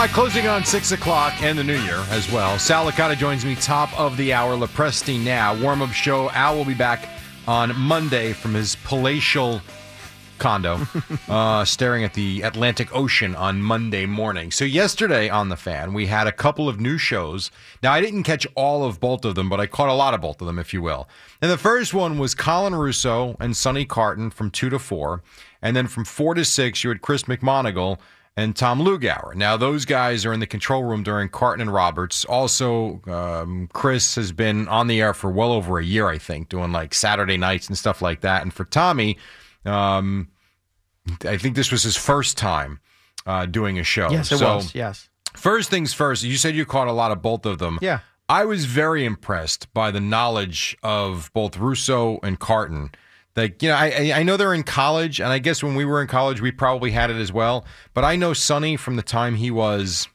All 0.00 0.06
right, 0.06 0.14
closing 0.14 0.46
on 0.46 0.64
6 0.64 0.92
o'clock 0.92 1.42
and 1.42 1.58
the 1.58 1.62
new 1.62 1.78
year 1.78 2.02
as 2.08 2.32
well. 2.32 2.58
Sal 2.58 2.90
Licata 2.90 3.18
joins 3.18 3.44
me 3.44 3.54
top 3.54 3.92
of 4.00 4.16
the 4.16 4.32
hour. 4.32 4.56
Lepresti 4.56 5.22
now. 5.22 5.54
Warm 5.54 5.82
up 5.82 5.90
show. 5.90 6.30
Al 6.30 6.56
will 6.56 6.64
be 6.64 6.72
back 6.72 7.06
on 7.46 7.78
Monday 7.78 8.32
from 8.32 8.54
his 8.54 8.76
palatial 8.76 9.60
condo, 10.38 10.80
uh, 11.28 11.66
staring 11.66 12.02
at 12.02 12.14
the 12.14 12.40
Atlantic 12.40 12.96
Ocean 12.96 13.36
on 13.36 13.60
Monday 13.60 14.06
morning. 14.06 14.50
So, 14.50 14.64
yesterday 14.64 15.28
on 15.28 15.50
The 15.50 15.56
Fan, 15.56 15.92
we 15.92 16.06
had 16.06 16.26
a 16.26 16.32
couple 16.32 16.66
of 16.66 16.80
new 16.80 16.96
shows. 16.96 17.50
Now, 17.82 17.92
I 17.92 18.00
didn't 18.00 18.22
catch 18.22 18.46
all 18.54 18.84
of 18.84 19.00
both 19.00 19.26
of 19.26 19.34
them, 19.34 19.50
but 19.50 19.60
I 19.60 19.66
caught 19.66 19.90
a 19.90 19.92
lot 19.92 20.14
of 20.14 20.22
both 20.22 20.40
of 20.40 20.46
them, 20.46 20.58
if 20.58 20.72
you 20.72 20.80
will. 20.80 21.10
And 21.42 21.50
the 21.50 21.58
first 21.58 21.92
one 21.92 22.18
was 22.18 22.34
Colin 22.34 22.74
Russo 22.74 23.36
and 23.38 23.54
Sonny 23.54 23.84
Carton 23.84 24.30
from 24.30 24.50
2 24.50 24.70
to 24.70 24.78
4. 24.78 25.22
And 25.60 25.76
then 25.76 25.88
from 25.88 26.06
4 26.06 26.36
to 26.36 26.44
6, 26.46 26.84
you 26.84 26.88
had 26.88 27.02
Chris 27.02 27.24
McMonigle 27.24 27.98
and 28.36 28.54
Tom 28.56 28.80
Lugauer. 28.80 29.34
Now, 29.34 29.56
those 29.56 29.84
guys 29.84 30.24
are 30.24 30.32
in 30.32 30.40
the 30.40 30.46
control 30.46 30.84
room 30.84 31.02
during 31.02 31.28
Carton 31.28 31.60
and 31.60 31.72
Roberts. 31.72 32.24
Also, 32.24 33.00
um, 33.06 33.68
Chris 33.72 34.14
has 34.14 34.32
been 34.32 34.66
on 34.68 34.86
the 34.86 35.00
air 35.00 35.12
for 35.12 35.30
well 35.30 35.52
over 35.52 35.78
a 35.78 35.84
year, 35.84 36.08
I 36.08 36.18
think, 36.18 36.48
doing 36.48 36.72
like 36.72 36.94
Saturday 36.94 37.36
nights 37.36 37.68
and 37.68 37.76
stuff 37.76 38.00
like 38.00 38.20
that. 38.22 38.42
And 38.42 38.52
for 38.54 38.64
Tommy, 38.64 39.18
um, 39.66 40.28
I 41.26 41.36
think 41.36 41.56
this 41.56 41.72
was 41.72 41.82
his 41.82 41.96
first 41.96 42.38
time 42.38 42.80
uh, 43.26 43.46
doing 43.46 43.78
a 43.78 43.84
show. 43.84 44.10
yes, 44.10 44.30
it 44.32 44.38
So, 44.38 44.56
was. 44.56 44.74
Yes. 44.74 45.08
First 45.34 45.70
things 45.70 45.92
first, 45.92 46.22
you 46.24 46.36
said 46.36 46.54
you 46.54 46.64
caught 46.64 46.88
a 46.88 46.92
lot 46.92 47.10
of 47.12 47.22
both 47.22 47.46
of 47.46 47.58
them. 47.58 47.78
Yeah. 47.82 48.00
I 48.28 48.44
was 48.44 48.64
very 48.64 49.04
impressed 49.04 49.72
by 49.74 49.90
the 49.90 50.00
knowledge 50.00 50.76
of 50.82 51.30
both 51.34 51.56
Russo 51.56 52.20
and 52.22 52.38
Carton. 52.38 52.90
Like, 53.36 53.62
you 53.62 53.68
know, 53.68 53.76
I, 53.76 54.12
I- 54.16 54.22
know 54.22 54.36
they're 54.36 54.54
in 54.54 54.64
college, 54.64 55.20
and 55.20 55.28
I 55.30 55.38
guess 55.38 55.62
when 55.62 55.74
we 55.74 55.84
were 55.84 56.00
in 56.02 56.08
college, 56.08 56.40
we 56.40 56.50
probably 56.50 56.90
had 56.90 57.10
it 57.10 57.16
as 57.16 57.32
well. 57.32 57.64
But 57.94 58.04
I 58.04 58.16
know 58.16 58.32
Sonny 58.32 58.76
from 58.76 58.96
the 58.96 59.02
time 59.02 59.36
he 59.36 59.50
was, 59.50 60.08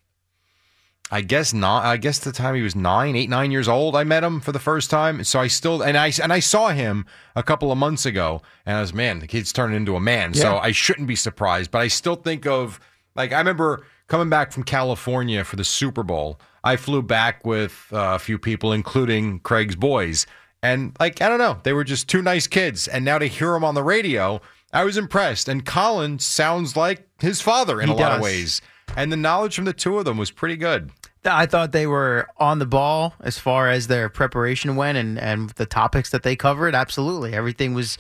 I 1.12 1.22
guess 1.22 1.54
not. 1.54 1.86
I 1.86 1.98
guess 1.98 2.20
the 2.20 2.32
time 2.32 2.56
he 2.56 2.62
was 2.62 2.76
nine, 2.76 3.16
eight, 3.16 3.30
nine 3.30 3.52
years 3.52 3.68
old. 3.68 3.96
I 3.96 4.04
met 4.04 4.24
him 4.24 4.42
for 4.42 4.52
the 4.52 4.60
first 4.60 4.90
time, 4.90 5.24
so 5.24 5.40
I 5.40 5.48
still 5.48 5.82
and 5.82 5.98
I 5.98 6.12
and 6.22 6.34
I 6.34 6.40
saw 6.40 6.70
him 6.70 7.06
a 7.36 7.44
couple 7.44 7.72
of 7.72 7.78
months 7.78 8.06
ago, 8.06 8.42
and 8.66 8.76
I 8.78 8.82
was 8.82 8.94
man, 8.94 9.20
the 9.20 9.28
kid's 9.28 9.54
turning 9.54 9.78
into 9.78 9.96
a 9.96 10.00
man. 10.02 10.34
So 10.34 10.58
I 10.58 10.72
shouldn't 10.72 11.08
be 11.08 11.16
surprised. 11.16 11.70
But 11.72 11.82
I 11.82 11.88
still 11.90 12.16
think 12.16 12.46
of 12.48 12.80
like 13.16 13.32
I 13.32 13.38
remember 13.38 13.86
coming 14.08 14.30
back 14.30 14.52
from 14.52 14.64
California 14.64 15.44
for 15.44 15.56
the 15.58 15.64
Super 15.64 16.04
Bowl, 16.04 16.40
I 16.64 16.76
flew 16.76 17.02
back 17.04 17.46
with 17.46 17.88
uh, 17.94 18.14
a 18.16 18.20
few 18.20 18.38
people, 18.40 18.74
including 18.74 19.40
Craig's 19.40 19.76
boys. 19.76 20.26
And, 20.66 20.96
like, 21.00 21.22
I 21.22 21.30
don't 21.30 21.38
know, 21.38 21.60
they 21.64 21.74
were 21.74 21.84
just 21.84 22.10
two 22.10 22.22
nice 22.22 22.48
kids. 22.48 22.88
And 22.88 23.06
now 23.06 23.20
to 23.20 23.28
hear 23.28 23.52
them 23.52 23.64
on 23.64 23.76
the 23.76 23.84
radio, 23.84 24.42
I 24.74 24.84
was 24.84 24.98
impressed. 24.98 25.48
And 25.48 25.66
Colin 25.66 26.20
sounds 26.20 26.76
like 26.76 27.08
his 27.20 27.42
father 27.42 27.80
in 27.80 27.88
He 27.88 27.94
a 27.94 27.98
lot 27.98 28.14
of 28.14 28.22
ways. 28.22 28.62
And 28.96 29.12
the 29.12 29.18
knowledge 29.18 29.56
from 29.56 29.66
the 29.66 29.74
two 29.74 29.98
of 29.98 30.06
them 30.06 30.18
was 30.18 30.32
pretty 30.32 30.58
good. 30.58 30.92
I 31.24 31.46
thought 31.46 31.72
they 31.72 31.88
were 31.88 32.28
on 32.38 32.60
the 32.60 32.66
ball 32.66 33.14
as 33.20 33.40
far 33.40 33.70
as 33.70 33.88
their 33.88 34.10
preparation 34.10 34.76
went 34.76 34.98
and, 34.98 35.20
and 35.20 35.50
the 35.52 35.66
topics 35.66 36.12
that 36.12 36.24
they 36.24 36.36
covered. 36.36 36.76
Absolutely. 36.76 37.34
Everything 37.34 37.74
was, 37.74 37.98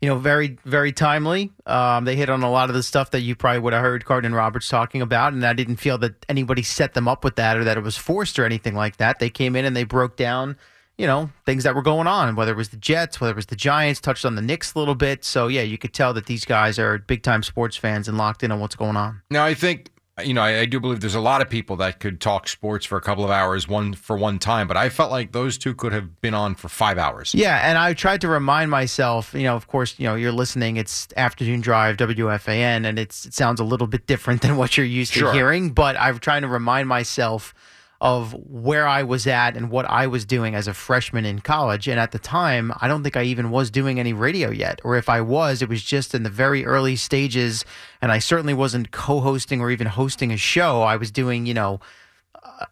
you 0.00 0.08
know, 0.08 0.16
very, 0.18 0.58
very 0.64 0.92
timely. 0.92 1.52
Um, 1.66 2.04
they 2.04 2.14
hit 2.14 2.30
on 2.30 2.42
a 2.44 2.50
lot 2.50 2.68
of 2.68 2.76
the 2.76 2.84
stuff 2.84 3.10
that 3.10 3.20
you 3.20 3.34
probably 3.34 3.58
would 3.60 3.72
have 3.72 3.82
heard 3.82 4.04
Carton 4.04 4.26
and 4.26 4.34
Roberts 4.34 4.68
talking 4.68 5.02
about. 5.02 5.32
And 5.32 5.44
I 5.44 5.54
didn't 5.54 5.76
feel 5.76 5.98
that 5.98 6.24
anybody 6.28 6.62
set 6.62 6.94
them 6.94 7.08
up 7.08 7.24
with 7.24 7.34
that 7.36 7.56
or 7.56 7.64
that 7.64 7.76
it 7.76 7.82
was 7.82 7.96
forced 7.96 8.38
or 8.38 8.44
anything 8.44 8.76
like 8.76 8.98
that. 8.98 9.18
They 9.18 9.30
came 9.30 9.56
in 9.56 9.64
and 9.64 9.76
they 9.76 9.84
broke 9.84 10.16
down, 10.16 10.56
you 10.98 11.06
know, 11.06 11.30
things 11.46 11.64
that 11.64 11.74
were 11.74 11.82
going 11.82 12.06
on, 12.06 12.34
whether 12.36 12.52
it 12.52 12.56
was 12.56 12.68
the 12.70 12.76
Jets, 12.76 13.20
whether 13.20 13.30
it 13.32 13.36
was 13.36 13.46
the 13.46 13.56
Giants, 13.56 14.00
touched 14.00 14.24
on 14.24 14.34
the 14.34 14.42
Knicks 14.42 14.74
a 14.74 14.78
little 14.78 14.96
bit. 14.96 15.24
So, 15.24 15.46
yeah, 15.46 15.62
you 15.62 15.78
could 15.78 15.94
tell 15.94 16.12
that 16.14 16.26
these 16.26 16.44
guys 16.44 16.78
are 16.78 16.98
big 16.98 17.22
time 17.22 17.42
sports 17.42 17.76
fans 17.76 18.08
and 18.08 18.18
locked 18.18 18.42
in 18.42 18.50
on 18.52 18.60
what's 18.60 18.74
going 18.76 18.96
on. 18.96 19.22
Now, 19.30 19.44
I 19.44 19.54
think 19.54 19.90
you 20.24 20.34
know, 20.34 20.42
I, 20.42 20.62
I 20.62 20.64
do 20.66 20.80
believe 20.80 20.98
there's 20.98 21.14
a 21.14 21.20
lot 21.20 21.40
of 21.42 21.48
people 21.48 21.76
that 21.76 22.00
could 22.00 22.20
talk 22.20 22.48
sports 22.48 22.84
for 22.84 22.98
a 22.98 23.00
couple 23.00 23.24
of 23.24 23.30
hours, 23.30 23.68
one 23.68 23.94
for 23.94 24.16
one 24.16 24.40
time, 24.40 24.66
but 24.66 24.76
I 24.76 24.88
felt 24.88 25.12
like 25.12 25.30
those 25.30 25.56
two 25.56 25.76
could 25.76 25.92
have 25.92 26.20
been 26.20 26.34
on 26.34 26.56
for 26.56 26.68
five 26.68 26.98
hours. 26.98 27.32
Yeah, 27.36 27.56
and 27.62 27.78
I 27.78 27.94
tried 27.94 28.22
to 28.22 28.28
remind 28.28 28.68
myself, 28.68 29.32
you 29.32 29.44
know, 29.44 29.54
of 29.54 29.68
course, 29.68 29.94
you 29.96 30.08
know, 30.08 30.16
you're 30.16 30.32
listening, 30.32 30.76
it's 30.76 31.06
afternoon 31.16 31.60
drive, 31.60 31.98
WFAN, 31.98 32.84
and 32.84 32.98
it's 32.98 33.26
it 33.26 33.34
sounds 33.34 33.60
a 33.60 33.64
little 33.64 33.86
bit 33.86 34.08
different 34.08 34.42
than 34.42 34.56
what 34.56 34.76
you're 34.76 34.84
used 34.86 35.12
Sure. 35.12 35.28
to 35.30 35.32
hearing, 35.32 35.70
but 35.70 35.94
I'm 35.96 36.18
trying 36.18 36.42
to 36.42 36.48
remind 36.48 36.88
myself 36.88 37.54
of 38.00 38.32
where 38.48 38.86
I 38.86 39.02
was 39.02 39.26
at 39.26 39.56
and 39.56 39.70
what 39.70 39.84
I 39.86 40.06
was 40.06 40.24
doing 40.24 40.54
as 40.54 40.68
a 40.68 40.74
freshman 40.74 41.24
in 41.24 41.40
college. 41.40 41.88
And 41.88 41.98
at 41.98 42.12
the 42.12 42.18
time, 42.20 42.72
I 42.80 42.86
don't 42.86 43.02
think 43.02 43.16
I 43.16 43.24
even 43.24 43.50
was 43.50 43.70
doing 43.72 43.98
any 43.98 44.12
radio 44.12 44.50
yet. 44.50 44.80
Or 44.84 44.96
if 44.96 45.08
I 45.08 45.20
was, 45.20 45.62
it 45.62 45.68
was 45.68 45.82
just 45.82 46.14
in 46.14 46.22
the 46.22 46.30
very 46.30 46.64
early 46.64 46.94
stages. 46.94 47.64
And 48.00 48.12
I 48.12 48.20
certainly 48.20 48.54
wasn't 48.54 48.92
co 48.92 49.18
hosting 49.20 49.60
or 49.60 49.72
even 49.72 49.88
hosting 49.88 50.30
a 50.30 50.36
show. 50.36 50.82
I 50.82 50.94
was 50.96 51.10
doing, 51.10 51.44
you 51.44 51.54
know, 51.54 51.80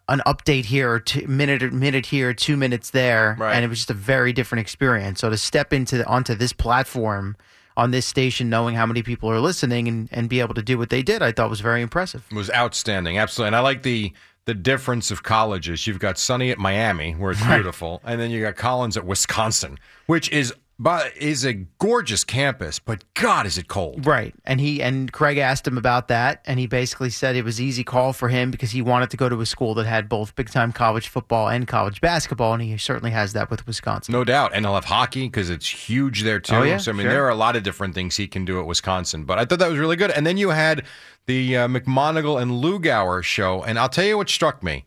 an 0.07 0.21
update 0.25 0.65
here 0.65 0.89
or 0.91 0.99
two 0.99 1.27
minute 1.27 1.73
minute 1.73 2.05
here, 2.05 2.33
two 2.33 2.55
minutes 2.57 2.91
there, 2.91 3.35
Right. 3.37 3.53
and 3.53 3.65
it 3.65 3.67
was 3.67 3.79
just 3.79 3.89
a 3.91 3.93
very 3.95 4.31
different 4.33 4.61
experience. 4.61 5.19
So 5.19 5.29
to 5.29 5.37
step 5.37 5.73
into 5.73 6.05
onto 6.05 6.35
this 6.35 6.53
platform 6.53 7.35
on 7.75 7.91
this 7.91 8.05
station, 8.05 8.49
knowing 8.49 8.75
how 8.75 8.85
many 8.85 9.03
people 9.03 9.29
are 9.29 9.39
listening 9.39 9.87
and, 9.87 10.09
and 10.11 10.29
be 10.29 10.39
able 10.39 10.55
to 10.55 10.63
do 10.63 10.77
what 10.77 10.89
they 10.89 11.03
did, 11.03 11.21
I 11.21 11.31
thought 11.31 11.49
was 11.49 11.59
very 11.59 11.81
impressive. 11.81 12.25
It 12.31 12.35
was 12.35 12.49
outstanding, 12.51 13.17
absolutely. 13.17 13.47
And 13.49 13.55
I 13.57 13.59
like 13.59 13.83
the 13.83 14.13
the 14.47 14.53
difference 14.53 15.11
of 15.11 15.23
colleges. 15.23 15.85
You've 15.85 15.99
got 15.99 16.17
Sunny 16.17 16.51
at 16.51 16.57
Miami, 16.57 17.11
where 17.11 17.31
it's 17.31 17.45
beautiful, 17.45 18.01
and 18.05 18.19
then 18.19 18.31
you 18.31 18.41
got 18.41 18.55
Collins 18.55 18.95
at 18.95 19.05
Wisconsin, 19.05 19.77
which 20.05 20.31
is 20.31 20.53
but 20.79 21.15
is 21.17 21.43
a 21.43 21.53
gorgeous 21.53 22.23
campus. 22.23 22.77
But 22.79 23.03
God, 23.15 23.45
is 23.45 23.57
it 23.57 23.67
cold? 23.67 24.05
Right. 24.05 24.33
And 24.45 24.61
he 24.61 24.81
and 24.81 25.11
Craig 25.11 25.37
asked 25.37 25.67
him 25.67 25.77
about 25.77 26.07
that 26.09 26.41
and 26.45 26.59
he 26.59 26.67
basically 26.67 27.09
said 27.09 27.35
it 27.35 27.43
was 27.43 27.59
easy 27.59 27.83
call 27.83 28.13
for 28.13 28.29
him 28.29 28.51
because 28.51 28.71
he 28.71 28.81
wanted 28.81 29.09
to 29.11 29.17
go 29.17 29.27
to 29.27 29.41
a 29.41 29.45
school 29.45 29.73
that 29.75 29.85
had 29.85 30.07
both 30.07 30.35
big 30.35 30.49
time 30.49 30.71
college 30.71 31.07
football 31.07 31.47
and 31.47 31.67
college 31.67 31.99
basketball 31.99 32.53
and 32.53 32.61
he 32.61 32.77
certainly 32.77 33.11
has 33.11 33.33
that 33.33 33.49
with 33.49 33.65
Wisconsin. 33.65 34.11
No 34.11 34.23
doubt, 34.23 34.51
and 34.53 34.65
he'll 34.65 34.75
have 34.75 34.85
hockey 34.85 35.27
because 35.27 35.49
it's 35.49 35.67
huge 35.67 36.23
there 36.23 36.39
too. 36.39 36.55
Oh, 36.55 36.63
yeah, 36.63 36.77
so 36.77 36.91
I 36.91 36.93
mean, 36.93 37.05
sure. 37.05 37.11
there 37.11 37.25
are 37.25 37.29
a 37.29 37.35
lot 37.35 37.55
of 37.55 37.63
different 37.63 37.95
things 37.95 38.15
he 38.15 38.27
can 38.27 38.45
do 38.45 38.59
at 38.59 38.67
Wisconsin. 38.67 39.25
But 39.25 39.39
I 39.39 39.45
thought 39.45 39.59
that 39.59 39.69
was 39.69 39.79
really 39.79 39.95
good. 39.95 40.11
And 40.11 40.25
then 40.25 40.37
you 40.37 40.49
had 40.49 40.83
the 41.25 41.57
uh, 41.57 41.67
McMonigle 41.67 42.41
and 42.41 42.51
Lugauer 42.51 43.23
show, 43.23 43.63
and 43.63 43.79
I'll 43.79 43.89
tell 43.89 44.05
you 44.05 44.17
what 44.17 44.29
struck 44.29 44.61
me 44.61 44.85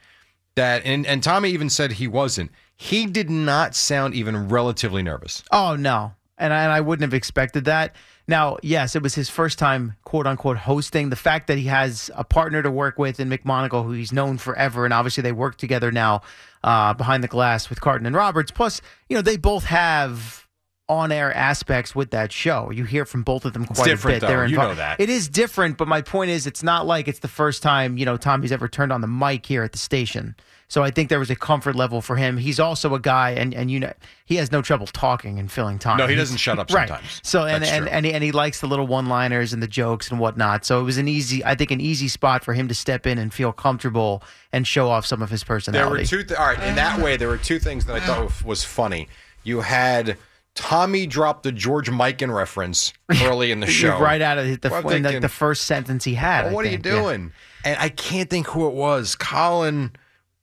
that, 0.55 0.83
and 0.85 1.07
and 1.07 1.23
Tommy 1.23 1.51
even 1.51 1.71
said 1.71 1.93
he 1.93 2.07
wasn't. 2.07 2.51
He 2.83 3.05
did 3.05 3.29
not 3.29 3.75
sound 3.75 4.15
even 4.15 4.49
relatively 4.49 5.03
nervous. 5.03 5.43
Oh 5.53 5.77
no, 5.77 6.15
and 6.39 6.51
I, 6.55 6.63
and 6.63 6.73
I 6.73 6.81
wouldn't 6.81 7.03
have 7.03 7.13
expected 7.13 7.67
that. 7.67 7.95
Now, 8.27 8.57
yes, 8.63 8.97
it 8.97 9.03
was 9.03 9.15
his 9.15 9.29
first 9.29 9.59
time, 9.59 9.97
quote 10.05 10.27
unquote, 10.27 10.57
hosting. 10.57 11.11
The 11.11 11.17
fact 11.17 11.47
that 11.49 11.59
he 11.59 11.65
has 11.65 12.11
a 12.15 12.25
partner 12.25 12.63
to 12.63 12.71
work 12.71 12.99
with 12.99 13.21
in 13.21 13.29
McMonigle, 13.29 13.85
who 13.85 13.93
he's 13.93 14.13
known 14.13 14.39
forever, 14.39 14.87
and 14.87 14.95
obviously 14.95 15.21
they 15.23 15.33
work 15.33 15.57
together 15.59 15.93
now 15.93 16.23
uh, 16.65 16.95
behind 16.95 17.23
the 17.23 17.29
glass 17.29 17.69
with 17.69 17.83
Carton 17.83 18.07
and 18.07 18.17
Roberts. 18.17 18.51
Plus, 18.51 18.81
you 19.11 19.15
know, 19.17 19.21
they 19.23 19.37
both 19.37 19.65
have 19.65 20.47
on-air 20.89 21.35
aspects 21.35 21.95
with 21.95 22.13
that 22.13 22.33
show. 22.33 22.71
You 22.71 22.85
hear 22.85 23.05
from 23.05 23.25
both 23.25 23.45
of 23.45 23.53
them 23.53 23.67
quite 23.67 23.93
a 23.93 24.07
bit. 24.07 24.21
though. 24.23 24.27
They're 24.27 24.47
You 24.47 24.57
invo- 24.57 24.69
know 24.71 24.75
that. 24.77 25.01
it 25.01 25.11
is 25.11 25.29
different, 25.29 25.77
but 25.77 25.87
my 25.87 26.01
point 26.01 26.31
is, 26.31 26.47
it's 26.47 26.63
not 26.63 26.87
like 26.87 27.09
it's 27.09 27.19
the 27.21 27.29
first 27.29 27.63
time 27.63 27.99
you 27.99 28.07
know 28.07 28.17
Tommy's 28.17 28.53
ever 28.53 28.69
turned 28.69 28.91
on 28.93 29.03
the 29.03 29.07
mic 29.07 29.45
here 29.45 29.63
at 29.65 29.73
the 29.73 29.79
station. 29.79 30.35
So 30.71 30.85
I 30.85 30.93
think 30.93 31.09
there 31.09 31.19
was 31.19 31.31
a 31.31 31.37
comfort 31.37 31.75
level 31.75 32.01
for 32.01 32.15
him. 32.15 32.37
He's 32.37 32.61
also 32.61 32.95
a 32.95 33.01
guy, 33.01 33.31
and 33.31 33.53
and 33.53 33.73
you 33.73 33.81
know 33.81 33.93
he 34.25 34.37
has 34.37 34.53
no 34.53 34.63
trouble 34.63 34.87
talking 34.87 35.41
and 35.41 35.51
filling 35.51 35.81
time. 35.81 35.97
No, 35.99 36.07
he 36.07 36.15
doesn't 36.15 36.37
shut 36.37 36.61
up 36.61 36.71
right. 36.73 36.89
So 37.23 37.45
and 37.45 37.65
and 37.65 37.89
and 37.89 38.07
he, 38.07 38.13
and 38.13 38.23
he 38.23 38.31
likes 38.31 38.61
the 38.61 38.69
little 38.69 38.87
one-liners 38.87 39.53
and 39.53 39.61
the 39.61 39.67
jokes 39.67 40.13
and 40.13 40.21
whatnot. 40.21 40.65
So 40.65 40.81
it 40.81 40.85
was 40.85 40.97
an 40.97 41.09
easy, 41.09 41.45
I 41.45 41.57
think, 41.57 41.73
an 41.73 41.81
easy 41.81 42.07
spot 42.07 42.45
for 42.45 42.55
him 42.55 42.69
to 42.69 42.75
step 42.75 43.05
in 43.05 43.19
and 43.19 43.35
feel 43.35 43.53
comfortable 43.53 44.23
and 44.53 44.65
show 44.65 44.89
off 44.89 45.05
some 45.05 45.23
of 45.23 45.29
his 45.29 45.43
personality. 45.43 46.05
There 46.05 46.19
were 46.19 46.23
two. 46.23 46.29
Th- 46.29 46.39
all 46.39 46.47
right, 46.47 46.63
in 46.63 46.77
that 46.77 47.01
way, 47.01 47.17
there 47.17 47.29
were 47.29 47.37
two 47.37 47.59
things 47.59 47.87
that 47.87 47.97
I 47.97 48.01
thought 48.01 48.45
was 48.45 48.63
funny. 48.63 49.09
You 49.43 49.63
had 49.63 50.19
Tommy 50.55 51.05
drop 51.05 51.43
the 51.43 51.51
George 51.51 51.91
Mikan 51.91 52.33
reference 52.33 52.93
early 53.23 53.51
in 53.51 53.59
the 53.59 53.67
show, 53.71 53.99
right 53.99 54.23
out 54.23 54.39
of 54.39 54.61
the, 54.61 54.69
Well, 54.69 54.89
I'm 54.89 55.05
in 55.05 55.21
the, 55.21 55.29
first 55.29 55.65
sentence 55.65 56.05
he 56.05 56.15
had. 56.15 56.45
Well, 56.45 56.55
what 56.55 56.65
are 56.65 56.69
you 56.69 56.77
think, 56.77 56.87
yeah. 56.87 57.03
doing? 57.03 57.33
And 57.65 57.77
I 57.81 57.89
can't 57.89 58.31
think 58.31 58.47
who 58.47 58.69
it 58.69 58.75
was. 58.75 59.17
Colin 59.17 59.91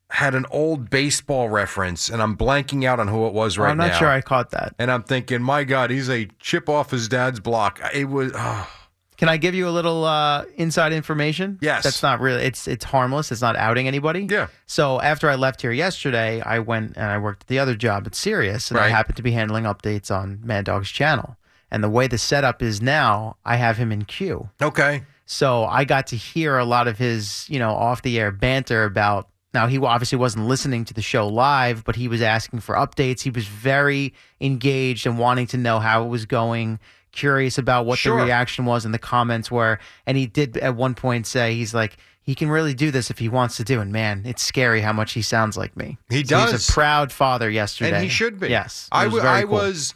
had 0.09 0.35
an 0.35 0.45
old 0.51 0.89
baseball 0.89 1.49
reference, 1.49 2.09
and 2.09 2.21
I'm 2.21 2.37
blanking 2.37 2.85
out 2.85 2.99
on 2.99 3.07
who 3.07 3.27
it 3.27 3.33
was 3.33 3.57
right 3.57 3.71
I'm 3.71 3.77
not 3.77 3.87
now. 3.91 3.99
sure 3.99 4.07
I 4.09 4.21
caught 4.21 4.51
that. 4.51 4.73
and 4.79 4.89
I'm 4.91 5.03
thinking, 5.03 5.41
my 5.41 5.63
God, 5.63 5.89
he's 5.89 6.09
a 6.09 6.27
chip 6.39 6.69
off 6.69 6.91
his 6.91 7.07
dad's 7.07 7.39
block. 7.39 7.79
It 7.93 8.05
was. 8.05 8.31
Oh, 8.33 8.69
Can 9.17 9.27
I 9.29 9.37
give 9.37 9.53
you 9.55 9.67
a 9.67 9.71
little 9.71 10.05
uh, 10.05 10.45
inside 10.55 10.93
information? 10.93 11.57
Yes. 11.61 11.83
That's 11.83 12.01
not 12.03 12.19
really. 12.21 12.43
It's 12.43 12.67
it's 12.67 12.85
harmless. 12.85 13.31
It's 13.31 13.41
not 13.41 13.55
outing 13.57 13.87
anybody. 13.87 14.27
Yeah. 14.29 14.47
So 14.65 15.01
after 15.01 15.29
I 15.29 15.35
left 15.35 15.61
here 15.61 15.71
yesterday, 15.73 16.39
I 16.41 16.59
went 16.59 16.95
and 16.95 17.05
I 17.05 17.17
worked 17.17 17.43
at 17.43 17.47
the 17.47 17.59
other 17.59 17.75
job 17.75 18.07
at 18.07 18.15
Sirius, 18.15 18.71
and 18.71 18.79
I 18.79 18.87
happened 18.89 19.17
to 19.17 19.23
be 19.23 19.31
handling 19.31 19.65
updates 19.65 20.09
on 20.09 20.39
Mad 20.43 20.65
Dog's 20.65 20.89
channel. 20.91 21.35
And 21.69 21.83
the 21.83 21.89
way 21.89 22.07
the 22.07 22.17
setup 22.17 22.61
is 22.63 22.81
now, 22.81 23.35
I 23.43 23.57
have 23.57 23.75
him 23.75 23.91
in 23.91 24.05
queue. 24.05 24.49
okay. 24.61 25.03
So 25.29 25.65
I 25.65 25.83
got 25.83 26.07
to 26.07 26.15
hear 26.15 26.57
a 26.57 26.63
lot 26.63 26.87
of 26.87 26.97
his, 26.97 27.45
you 27.49 27.59
know, 27.59 27.71
off 27.71 28.01
the 28.03 28.17
air 28.17 28.31
banter 28.31 28.85
about. 28.85 29.27
Now 29.53 29.67
he 29.67 29.77
obviously 29.77 30.17
wasn't 30.17 30.47
listening 30.47 30.85
to 30.85 30.93
the 30.93 31.01
show 31.01 31.27
live, 31.27 31.83
but 31.83 31.95
he 31.95 32.07
was 32.07 32.21
asking 32.21 32.59
for 32.59 32.75
updates. 32.75 33.21
He 33.21 33.29
was 33.29 33.47
very 33.47 34.13
engaged 34.41 35.05
and 35.07 35.17
wanting 35.17 35.47
to 35.47 35.57
know 35.57 35.79
how 35.79 36.03
it 36.03 36.07
was 36.07 36.25
going, 36.25 36.79
curious 37.11 37.57
about 37.57 37.85
what 37.85 37.97
Sure. 37.97 38.17
the 38.19 38.25
reaction 38.25 38.65
was 38.65 38.85
and 38.85 38.93
the 38.93 38.99
comments 38.99 39.49
were. 39.49 39.79
And 40.05 40.17
he 40.17 40.27
did 40.27 40.57
at 40.57 40.75
one 40.75 40.93
point 40.95 41.25
say 41.27 41.55
he's 41.55 41.73
like 41.73 41.97
he 42.21 42.35
can 42.35 42.49
really 42.49 42.73
do 42.73 42.91
this 42.91 43.09
if 43.09 43.19
he 43.19 43.29
wants 43.29 43.55
to 43.57 43.63
do. 43.63 43.79
And 43.79 43.91
man, 43.91 44.23
it's 44.25 44.43
scary 44.43 44.81
how 44.81 44.91
much 44.91 45.13
he 45.13 45.21
sounds 45.21 45.55
like 45.55 45.77
me. 45.77 45.97
He 46.09 46.15
So 46.25 46.37
He's 46.39 46.51
does. 46.51 46.69
a 46.69 46.71
proud 46.73 47.11
father 47.11 47.49
yesterday, 47.49 47.93
And 47.93 48.03
he 48.03 48.09
should 48.09 48.37
be. 48.39 48.49
Yes, 48.49 48.89
I 48.91 49.07
was 49.07 49.23
very 49.23 49.33
I 49.39 49.41
cool. 49.43 49.53
was. 49.53 49.93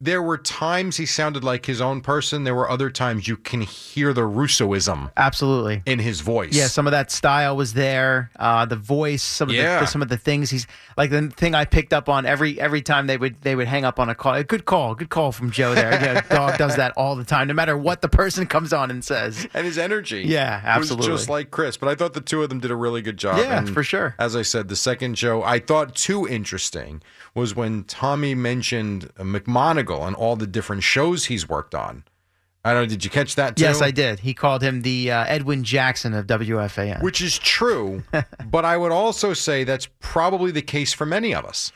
There 0.00 0.22
were 0.22 0.38
times 0.38 0.96
he 0.96 1.06
sounded 1.06 1.42
like 1.42 1.66
his 1.66 1.80
own 1.80 2.02
person. 2.02 2.44
There 2.44 2.54
were 2.54 2.70
other 2.70 2.88
times 2.88 3.26
you 3.26 3.36
can 3.36 3.62
hear 3.62 4.12
the 4.12 4.20
Russoism 4.22 5.10
absolutely. 5.16 5.82
in 5.86 5.98
his 5.98 6.20
voice. 6.20 6.54
Yeah, 6.54 6.68
some 6.68 6.86
of 6.86 6.92
that 6.92 7.10
style 7.10 7.56
was 7.56 7.74
there. 7.74 8.30
Uh, 8.38 8.64
the 8.64 8.76
voice, 8.76 9.22
some 9.24 9.48
of 9.48 9.56
Yeah. 9.56 9.80
the, 9.80 9.86
some 9.86 10.00
of 10.00 10.08
the 10.08 10.16
things 10.16 10.50
he's 10.50 10.68
like 10.96 11.10
the 11.10 11.28
thing 11.30 11.54
I 11.56 11.64
picked 11.64 11.92
up 11.92 12.08
on 12.08 12.26
every 12.26 12.60
every 12.60 12.80
time 12.80 13.08
they 13.08 13.16
would 13.16 13.40
they 13.42 13.56
would 13.56 13.66
hang 13.66 13.84
up 13.84 13.98
on 13.98 14.08
a 14.08 14.14
call. 14.14 14.34
A 14.34 14.44
good 14.44 14.64
call, 14.66 14.94
good 14.94 15.10
call 15.10 15.32
from 15.32 15.50
Joe 15.50 15.74
there. 15.74 15.90
Yeah, 15.92 16.20
dog 16.30 16.58
does 16.58 16.76
that 16.76 16.92
all 16.96 17.16
the 17.16 17.24
time, 17.24 17.48
no 17.48 17.54
matter 17.54 17.76
what 17.76 18.00
the 18.00 18.08
person 18.08 18.46
comes 18.46 18.72
on 18.72 18.90
and 18.92 19.04
says. 19.04 19.48
and 19.52 19.66
his 19.66 19.78
energy. 19.78 20.22
Yeah, 20.22 20.60
absolutely. 20.64 21.10
Was 21.10 21.20
just 21.22 21.28
like 21.28 21.50
Chris. 21.50 21.76
But 21.76 21.88
I 21.88 21.96
thought 21.96 22.12
the 22.12 22.20
two 22.20 22.42
of 22.44 22.48
them 22.50 22.60
did 22.60 22.70
a 22.70 22.76
really 22.76 23.02
good 23.02 23.16
job. 23.16 23.38
Yeah, 23.38 23.58
And 23.58 23.68
for 23.74 23.82
sure. 23.82 24.14
As 24.18 24.36
I 24.36 24.42
said, 24.42 24.68
the 24.68 24.76
second 24.76 25.18
show 25.18 25.42
I 25.42 25.58
thought 25.58 25.96
too 25.96 26.26
interesting 26.28 27.02
was 27.34 27.56
when 27.56 27.84
Tommy 27.84 28.34
mentioned 28.34 29.10
McMonigle 29.88 30.06
and 30.06 30.16
all 30.16 30.36
the 30.36 30.46
different 30.46 30.82
shows 30.82 31.26
he's 31.26 31.48
worked 31.48 31.74
on. 31.74 32.04
I 32.64 32.74
don't 32.74 32.82
know. 32.82 32.88
Did 32.88 33.04
you 33.04 33.10
catch 33.10 33.36
that 33.36 33.56
too? 33.56 33.62
Yes, 33.62 33.80
I 33.80 33.90
did. 33.90 34.20
He 34.20 34.34
called 34.34 34.62
him 34.62 34.82
the 34.82 35.10
uh, 35.10 35.24
Edwin 35.26 35.64
Jackson 35.64 36.12
of 36.12 36.26
WFAN. 36.26 37.02
Which 37.02 37.20
is 37.20 37.38
true, 37.38 38.02
but 38.50 38.64
I 38.64 38.76
would 38.76 38.92
also 38.92 39.32
say 39.32 39.64
that's 39.64 39.88
probably 40.00 40.50
the 40.50 40.62
case 40.62 40.92
for 40.92 41.06
many 41.06 41.34
of 41.34 41.44
us. 41.44 41.72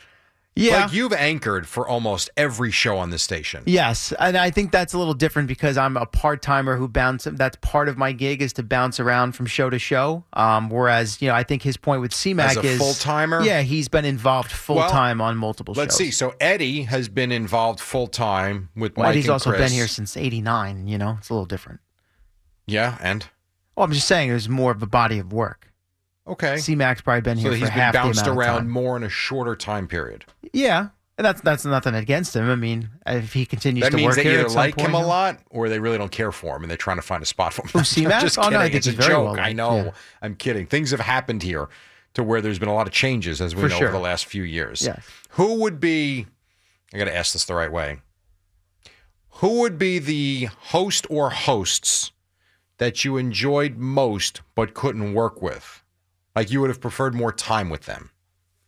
Yeah. 0.55 0.83
Like 0.83 0.93
you've 0.93 1.13
anchored 1.13 1.67
for 1.67 1.87
almost 1.87 2.29
every 2.37 2.69
show 2.69 2.97
on 2.97 3.09
the 3.09 3.17
station. 3.17 3.63
Yes, 3.65 4.13
and 4.19 4.37
I 4.37 4.51
think 4.51 4.71
that's 4.71 4.93
a 4.93 4.97
little 4.99 5.15
different 5.15 5.47
because 5.47 5.77
I'm 5.77 5.97
a 5.97 6.05
part 6.05 6.41
timer 6.43 6.75
who 6.75 6.87
bounce. 6.87 7.23
That's 7.23 7.57
part 7.61 7.89
of 7.89 7.97
my 7.97 8.11
gig 8.11 8.41
is 8.41 8.53
to 8.53 8.63
bounce 8.63 8.99
around 8.99 9.31
from 9.31 9.47
show 9.47 9.69
to 9.69 9.79
show. 9.79 10.25
Um, 10.33 10.69
whereas 10.69 11.21
you 11.21 11.27
know, 11.27 11.33
I 11.33 11.43
think 11.43 11.63
his 11.63 11.75
point 11.75 12.01
with 12.01 12.11
CMAC 12.11 12.63
is 12.63 12.77
full-timer? 12.77 13.41
Yeah, 13.41 13.61
he's 13.63 13.87
been 13.87 14.05
involved 14.05 14.51
full 14.51 14.81
time 14.87 15.21
on 15.21 15.37
multiple 15.37 15.73
shows. 15.73 15.79
Let's 15.79 15.95
shows. 15.95 16.05
see. 16.07 16.11
So 16.11 16.35
Eddie 16.39 16.83
has 16.83 17.09
been 17.09 17.31
involved 17.31 17.79
full 17.79 18.07
time 18.07 18.69
with 18.75 18.95
Well, 18.95 19.07
Mike 19.07 19.15
Eddie's 19.15 19.29
also 19.29 19.49
Chris. 19.49 19.61
been 19.61 19.71
here 19.71 19.87
since 19.87 20.15
'89. 20.15 20.87
You 20.87 20.97
know, 20.99 21.15
it's 21.17 21.29
a 21.29 21.33
little 21.33 21.45
different. 21.47 21.79
Yeah, 22.67 22.97
and 23.01 23.25
Well, 23.75 23.85
I'm 23.85 23.91
just 23.91 24.07
saying 24.07 24.29
it 24.29 24.33
was 24.33 24.47
more 24.47 24.71
of 24.71 24.83
a 24.83 24.87
body 24.87 25.17
of 25.19 25.33
work. 25.33 25.72
Okay. 26.25 26.57
C-Mac's 26.57 27.01
probably 27.01 27.21
been 27.21 27.37
so 27.37 27.43
here 27.49 27.51
he's 27.57 27.69
for 27.69 27.75
been 27.75 27.91
bounced 27.91 28.27
around 28.27 28.69
more 28.69 28.95
in 28.95 29.03
a 29.03 29.09
shorter 29.09 29.55
time 29.55 29.87
period. 29.87 30.23
Yeah, 30.53 30.89
and 31.17 31.25
that's 31.25 31.41
that's 31.41 31.65
nothing 31.65 31.95
against 31.95 32.33
him. 32.35 32.49
I 32.49 32.55
mean, 32.55 32.89
if 33.05 33.33
he 33.33 33.45
continues 33.45 33.83
That 33.83 33.97
to 33.97 34.03
work 34.03 34.15
they 34.15 34.23
here, 34.23 34.31
either 34.33 34.41
at 34.45 34.51
some 34.51 34.55
like 34.57 34.75
point, 34.77 34.87
him 34.89 34.95
a 34.95 35.05
lot 35.05 35.39
or 35.49 35.67
they 35.67 35.79
really 35.79 35.97
don't 35.97 36.11
care 36.11 36.31
for 36.31 36.55
him 36.55 36.63
and 36.63 36.69
they're 36.69 36.77
trying 36.77 36.95
to 36.97 37.01
find 37.03 37.21
a 37.21 37.25
spot 37.25 37.53
for 37.53 37.63
him. 37.63 37.71
Oh, 37.75 37.79
Who, 37.79 37.83
C-Mac? 37.83 38.13
I'm 38.15 38.21
just 38.21 38.37
Oh, 38.37 38.43
no, 38.43 38.59
kidding. 38.59 38.61
I 38.61 38.77
it's 38.77 38.87
a 38.87 38.93
joke. 38.93 39.33
well 39.35 39.39
I 39.39 39.51
know. 39.51 39.75
yeah. 39.85 39.91
I'm 40.21 40.35
kidding. 40.35 40.65
Things 40.65 40.91
have 40.91 41.01
happened 41.01 41.43
here 41.43 41.67
to 42.13 42.23
where 42.23 42.39
there's 42.41 42.59
been 42.59 42.69
a 42.69 42.73
lot 42.73 42.87
of 42.87 42.93
changes, 42.93 43.41
as 43.41 43.53
we 43.55 43.63
For 43.63 43.69
know, 43.69 43.77
sure. 43.79 43.87
over 43.89 43.97
the 43.97 44.03
last 44.03 44.25
few 44.25 44.43
years. 44.43 44.83
Yes. 44.85 45.03
Who 45.31 45.55
would 45.55 45.79
be, 45.79 46.27
I 46.93 46.97
got 46.99 47.05
to 47.05 47.15
ask 47.15 47.33
this 47.33 47.43
the 47.45 47.55
right 47.55 47.71
way. 47.71 47.99
Who 49.37 49.59
would 49.61 49.77
be 49.77 49.99
the 49.99 50.45
host 50.45 51.07
or 51.09 51.31
hosts 51.31 52.11
that 52.77 53.03
you 53.03 53.17
enjoyed 53.17 53.77
most 53.77 54.41
but 54.55 54.73
couldn't 54.73 55.13
work 55.13 55.41
with? 55.41 55.82
Like 56.35 56.51
you 56.51 56.61
would 56.61 56.69
have 56.69 56.81
preferred 56.81 57.13
more 57.13 57.31
time 57.31 57.69
with 57.69 57.85
them? 57.85 58.09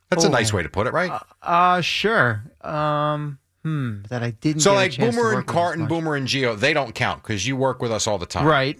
That's 0.09 0.23
a 0.23 0.29
nice 0.29 0.53
way 0.53 0.63
to 0.63 0.69
put 0.69 0.87
it, 0.87 0.93
right? 0.93 1.11
Uh, 1.41 1.81
sure. 1.81 2.43
Um, 2.61 3.39
hmm, 3.63 4.03
that 4.09 4.23
I 4.23 4.31
didn't. 4.31 4.61
So 4.61 4.73
like 4.73 4.97
Boomer 4.97 5.33
and 5.33 5.45
Carton. 5.45 5.87
Boomer 5.87 6.15
and 6.15 6.27
Gio, 6.27 6.57
they 6.57 6.73
don't 6.73 6.93
count 6.93 7.23
because 7.23 7.47
you 7.47 7.55
work 7.57 7.81
with 7.81 7.91
us 7.91 8.07
all 8.07 8.17
the 8.17 8.25
time. 8.27 8.45
Right. 8.45 8.79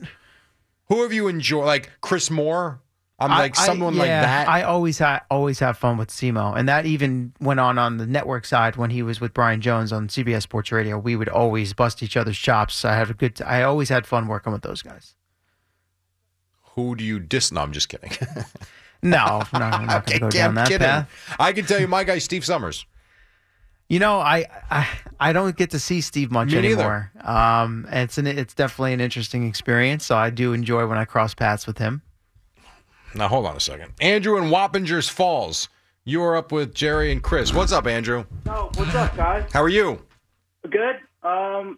Who 0.88 1.02
have 1.02 1.12
you 1.12 1.28
enjoyed? 1.28 1.66
Like 1.66 1.92
Chris 2.02 2.30
Moore? 2.30 2.80
I'm 3.18 3.32
I- 3.32 3.40
like 3.40 3.58
I- 3.58 3.66
someone 3.66 3.96
like 3.98 4.08
yeah, 4.08 4.22
that. 4.22 4.48
I 4.48 4.64
always 4.64 5.00
have 5.00 5.24
always 5.32 5.60
have 5.60 5.78
fun 5.78 5.98
with 5.98 6.10
Simo, 6.10 6.56
and 6.56 6.68
that 6.70 6.86
even 6.86 7.34
went 7.40 7.60
on 7.60 7.78
on 7.80 7.98
the 7.98 8.06
network 8.06 8.46
side 8.46 8.76
when 8.76 8.90
he 8.92 9.02
was 9.02 9.20
with 9.20 9.34
Brian 9.34 9.62
Jones 9.62 9.92
on 9.92 10.10
CBS 10.10 10.44
Sports 10.44 10.72
Radio. 10.72 11.00
We 11.00 11.16
would 11.16 11.30
always 11.30 11.74
bust 11.74 12.04
each 12.04 12.16
other's 12.18 12.38
chops. 12.38 12.86
I 12.86 12.96
had 12.96 13.10
a 13.10 13.14
good. 13.14 13.42
I 13.42 13.64
always 13.64 13.90
had 13.90 14.06
fun 14.06 14.28
working 14.28 14.54
with 14.54 14.62
those 14.64 14.82
guys. 14.82 15.16
Who 16.76 16.96
do 16.96 17.04
you 17.04 17.20
dis? 17.20 17.52
No, 17.52 17.62
I'm 17.62 17.72
just 17.74 17.90
kidding. 17.90 18.12
No, 19.04 19.18
I'm 19.54 19.60
not, 19.60 19.74
I'm 19.74 19.86
not 19.86 20.06
going 20.08 20.20
to 20.20 20.20
go 20.26 20.30
down 20.32 20.56
that 20.56 20.68
kidding. 20.68 20.80
path. 20.88 21.36
I 21.38 21.54
can 21.54 21.66
tell 21.66 21.80
you, 21.80 21.88
my 21.88 22.04
guy 22.04 22.18
Steve 22.18 22.44
Somers. 22.44 22.88
You 23.88 24.00
know, 24.00 24.18
I, 24.18 24.46
I 24.72 24.88
I 25.20 25.34
don't 25.34 25.56
get 25.56 25.70
to 25.72 25.80
see 25.80 26.02
Steve 26.02 26.32
much 26.32 26.48
Me 26.48 26.62
neither. 26.62 26.82
anymore. 26.82 27.12
Um, 27.22 27.86
and 27.92 28.00
it's 28.10 28.18
an 28.18 28.26
it's 28.26 28.56
definitely 28.56 28.94
an 28.94 29.02
interesting 29.02 29.46
experience. 29.48 30.06
So 30.08 30.16
I 30.18 30.32
do 30.32 30.54
enjoy 30.54 30.88
when 30.88 30.98
I 30.98 31.06
cross 31.06 31.36
paths 31.36 31.68
with 31.68 31.78
him. 31.78 32.02
Now 33.14 33.28
hold 33.28 33.46
on 33.46 33.56
a 33.56 33.60
second. 33.60 33.94
Andrew 34.02 34.38
in 34.38 34.46
Wappingers 34.46 35.08
Falls. 35.08 35.70
You 36.04 36.24
are 36.24 36.36
up 36.36 36.52
with 36.52 36.74
Jerry 36.74 37.12
and 37.12 37.22
Chris. 37.22 37.54
What's 37.54 37.72
up, 37.74 37.86
Andrew? 37.86 38.26
Oh, 38.48 38.72
what's 38.76 38.96
up, 38.96 39.16
guys? 39.16 39.44
How 39.54 39.62
are 39.62 39.70
you? 39.70 40.02
Good. 40.64 40.96
Um, 41.22 41.78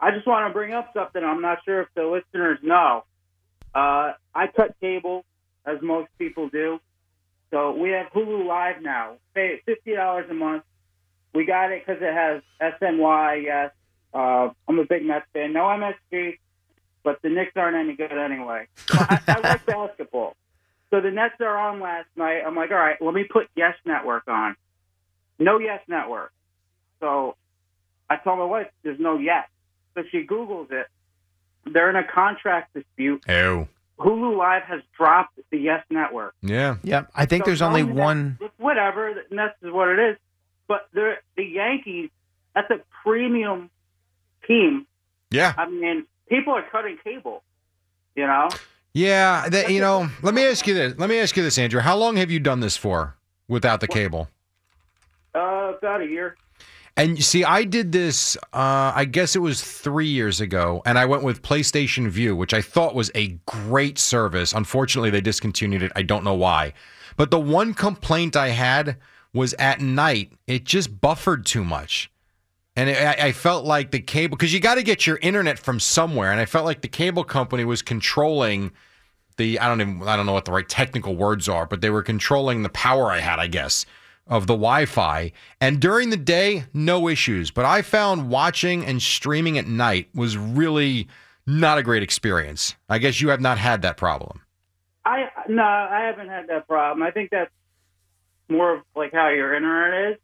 I 0.00 0.12
just 0.12 0.28
want 0.28 0.48
to 0.48 0.52
bring 0.52 0.74
up 0.74 0.90
something. 0.94 1.24
I'm 1.24 1.42
not 1.42 1.58
sure 1.64 1.80
if 1.82 1.88
the 1.96 2.04
listeners 2.04 2.58
know. 2.62 3.02
Uh, 3.78 4.12
I 4.34 4.48
cut 4.48 4.74
cable, 4.80 5.24
as 5.64 5.76
most 5.82 6.08
people 6.18 6.48
do. 6.48 6.80
So 7.52 7.76
we 7.76 7.90
have 7.90 8.06
Hulu 8.12 8.44
Live 8.44 8.82
now. 8.82 9.18
Pay 9.34 9.62
fifty 9.64 9.94
dollars 9.94 10.26
a 10.28 10.34
month. 10.34 10.64
We 11.32 11.46
got 11.46 11.70
it 11.70 11.84
because 11.86 12.02
it 12.02 12.12
has 12.12 12.42
SNY. 12.60 13.44
Yes, 13.44 13.70
uh, 14.12 14.48
I'm 14.66 14.78
a 14.80 14.84
big 14.84 15.04
Mets 15.04 15.26
fan. 15.32 15.52
No 15.52 15.60
MSG, 15.60 16.38
but 17.04 17.22
the 17.22 17.28
Knicks 17.28 17.52
aren't 17.54 17.76
any 17.76 17.94
good 17.94 18.10
anyway. 18.10 18.66
I, 18.90 19.20
I 19.28 19.40
like 19.40 19.66
basketball. 19.66 20.34
So 20.90 21.00
the 21.00 21.12
Nets 21.12 21.36
are 21.40 21.56
on 21.56 21.78
last 21.78 22.08
night. 22.16 22.42
I'm 22.44 22.56
like, 22.56 22.72
all 22.72 22.78
right, 22.78 23.00
let 23.00 23.14
me 23.14 23.24
put 23.30 23.46
Yes 23.54 23.74
Network 23.86 24.26
on. 24.26 24.56
No 25.38 25.60
Yes 25.60 25.82
Network. 25.86 26.32
So 26.98 27.36
I 28.10 28.16
told 28.16 28.40
my 28.40 28.44
wife, 28.44 28.66
there's 28.82 28.98
no 28.98 29.18
Yes. 29.18 29.46
So 29.94 30.02
she 30.10 30.26
Googles 30.26 30.72
it. 30.72 30.88
They're 31.72 31.90
in 31.90 31.96
a 31.96 32.04
contract 32.04 32.74
dispute. 32.74 33.22
Oh. 33.28 33.68
Hulu 33.98 34.36
Live 34.36 34.62
has 34.62 34.80
dropped 34.96 35.38
the 35.50 35.58
Yes 35.58 35.84
Network. 35.90 36.34
Yeah. 36.42 36.76
Yep. 36.84 37.10
I 37.14 37.26
think 37.26 37.44
So 37.44 37.50
there's 37.50 37.62
only 37.62 37.82
one. 37.82 38.38
Whatever, 38.56 39.08
and 39.08 39.38
that's 39.38 39.58
just 39.60 39.72
what 39.72 39.88
it 39.88 39.98
is. 39.98 40.16
But 40.68 40.88
they're, 40.92 41.18
the 41.36 41.44
Yankees, 41.44 42.10
that's 42.54 42.70
a 42.70 42.80
premium 43.02 43.70
team. 44.46 44.86
Yeah. 45.30 45.54
I 45.58 45.68
mean, 45.68 46.04
people 46.28 46.52
are 46.54 46.62
cutting 46.70 46.98
cable. 47.02 47.42
You 48.14 48.26
know, 48.26 48.48
Yeah. 48.92 49.48
That, 49.48 49.70
you 49.70 49.80
know, 49.80 50.08
let 50.22 50.34
me 50.34 50.46
ask 50.46 50.66
you 50.66 50.74
this. 50.74 50.94
Let 50.98 51.08
me 51.08 51.18
ask 51.18 51.36
you 51.36 51.42
this, 51.42 51.58
Andrew. 51.58 51.80
How 51.80 51.96
long 51.96 52.16
have 52.16 52.30
you 52.30 52.38
done 52.40 52.60
this 52.60 52.76
for 52.76 53.16
without 53.48 53.80
the 53.80 53.88
cable? 53.88 54.28
uh, 55.34 55.72
about 55.78 56.00
a 56.00 56.06
year. 56.06 56.36
And 56.98 57.16
you 57.16 57.22
see, 57.22 57.44
I 57.44 57.62
did 57.62 57.92
this, 57.92 58.36
uh, 58.52 58.90
I 58.92 59.04
guess 59.04 59.36
it 59.36 59.38
was 59.38 59.62
three 59.62 60.08
years 60.08 60.40
ago, 60.40 60.82
and 60.84 60.98
I 60.98 61.06
went 61.06 61.22
with 61.22 61.42
PlayStation 61.42 62.08
Vue, 62.08 62.34
which 62.34 62.52
I 62.52 62.60
thought 62.60 62.92
was 62.92 63.12
a 63.14 63.38
great 63.46 63.98
service. 63.98 64.52
Unfortunately, 64.52 65.08
they 65.08 65.20
discontinued 65.20 65.84
it. 65.84 65.92
I 65.94 66.02
don't 66.02 66.24
know 66.24 66.34
why. 66.34 66.72
But 67.16 67.30
the 67.30 67.38
one 67.38 67.72
complaint 67.72 68.34
I 68.34 68.48
had 68.48 68.96
was 69.32 69.54
at 69.60 69.80
night, 69.80 70.32
it 70.48 70.64
just 70.64 71.00
buffered 71.00 71.46
too 71.46 71.62
much. 71.62 72.10
And 72.74 72.90
it, 72.90 73.00
I, 73.00 73.28
I 73.28 73.32
felt 73.32 73.64
like 73.64 73.92
the 73.92 74.00
cable, 74.00 74.36
because 74.36 74.52
you 74.52 74.58
got 74.58 74.74
to 74.74 74.82
get 74.82 75.06
your 75.06 75.18
internet 75.18 75.60
from 75.60 75.78
somewhere. 75.78 76.32
And 76.32 76.40
I 76.40 76.46
felt 76.46 76.64
like 76.64 76.80
the 76.80 76.88
cable 76.88 77.22
company 77.22 77.64
was 77.64 77.80
controlling 77.80 78.72
the, 79.36 79.60
I 79.60 79.68
don't 79.68 79.80
even, 79.80 80.02
I 80.02 80.16
don't 80.16 80.26
know 80.26 80.32
what 80.32 80.46
the 80.46 80.52
right 80.52 80.68
technical 80.68 81.14
words 81.14 81.48
are, 81.48 81.64
but 81.64 81.80
they 81.80 81.90
were 81.90 82.02
controlling 82.02 82.64
the 82.64 82.70
power 82.70 83.12
I 83.12 83.20
had, 83.20 83.38
I 83.38 83.46
guess 83.46 83.86
of 84.28 84.46
the 84.46 84.54
Wi-Fi. 84.54 85.32
And 85.60 85.80
during 85.80 86.10
the 86.10 86.16
day, 86.16 86.64
no 86.74 87.08
issues. 87.08 87.50
But 87.50 87.64
I 87.64 87.82
found 87.82 88.30
watching 88.30 88.84
and 88.84 89.02
streaming 89.02 89.58
at 89.58 89.66
night 89.66 90.08
was 90.14 90.36
really 90.36 91.08
not 91.46 91.78
a 91.78 91.82
great 91.82 92.02
experience. 92.02 92.76
I 92.88 92.98
guess 92.98 93.20
you 93.20 93.30
have 93.30 93.40
not 93.40 93.58
had 93.58 93.82
that 93.82 93.96
problem. 93.96 94.42
I 95.04 95.28
no, 95.48 95.62
I 95.62 96.02
haven't 96.02 96.28
had 96.28 96.48
that 96.48 96.68
problem. 96.68 97.02
I 97.02 97.10
think 97.10 97.30
that's 97.30 97.50
more 98.48 98.76
of 98.76 98.82
like 98.94 99.12
how 99.12 99.30
your 99.30 99.54
internet 99.54 100.12
is. 100.12 100.18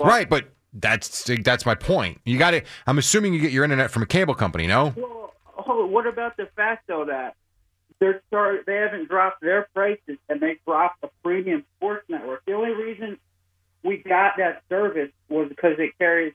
right, 0.00 0.28
but 0.28 0.50
that's 0.74 1.24
that's 1.42 1.64
my 1.64 1.74
point. 1.74 2.20
You 2.24 2.38
got 2.38 2.50
to 2.50 2.62
I'm 2.86 2.98
assuming 2.98 3.32
you 3.32 3.40
get 3.40 3.52
your 3.52 3.64
internet 3.64 3.90
from 3.90 4.02
a 4.02 4.06
cable 4.06 4.34
company, 4.34 4.66
no? 4.66 4.92
Well, 4.94 5.32
oh, 5.66 5.86
what 5.86 6.06
about 6.06 6.36
the 6.36 6.48
fact 6.54 6.86
though 6.86 7.06
that 7.06 7.36
they're 8.00 8.22
start, 8.28 8.64
they 8.66 8.76
haven't 8.76 9.08
dropped 9.08 9.42
their 9.42 9.68
prices 9.74 10.18
and 10.28 10.40
they 10.40 10.58
dropped 10.66 11.00
the 11.02 11.10
premium 11.22 11.64
sports 11.76 12.06
network. 12.08 12.44
The 12.46 12.54
only 12.54 12.72
reason 12.72 13.18
we 13.82 13.98
got 13.98 14.32
that 14.38 14.62
service 14.68 15.10
was 15.28 15.48
because 15.48 15.74
it 15.78 15.96
carries 15.98 16.34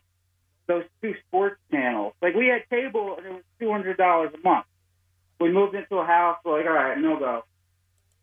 those 0.67 0.83
two 1.01 1.13
sports 1.27 1.57
channels. 1.71 2.13
Like 2.21 2.33
we 2.35 2.47
had 2.47 2.67
cable 2.69 3.15
and 3.17 3.25
it 3.25 3.31
was 3.33 3.43
two 3.59 3.71
hundred 3.71 3.97
dollars 3.97 4.31
a 4.33 4.47
month. 4.47 4.65
We 5.39 5.51
moved 5.51 5.75
into 5.75 5.97
a 5.97 6.05
house. 6.05 6.37
We're 6.45 6.57
like, 6.57 6.67
all 6.67 6.73
right, 6.73 6.97
no 6.97 7.19
go. 7.19 7.43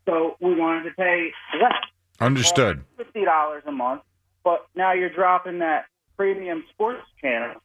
So 0.05 0.35
we 0.41 0.55
wanted 0.55 0.89
to 0.89 0.91
pay 0.95 1.31
less, 1.61 1.71
Understood. 2.19 2.83
fifty 2.97 3.23
dollars 3.23 3.63
a 3.65 3.71
month. 3.71 4.01
But 4.43 4.67
now 4.75 4.91
you're 4.93 5.09
dropping 5.09 5.59
that 5.59 5.85
premium 6.17 6.65
sports 6.71 7.03
channel. 7.21 7.55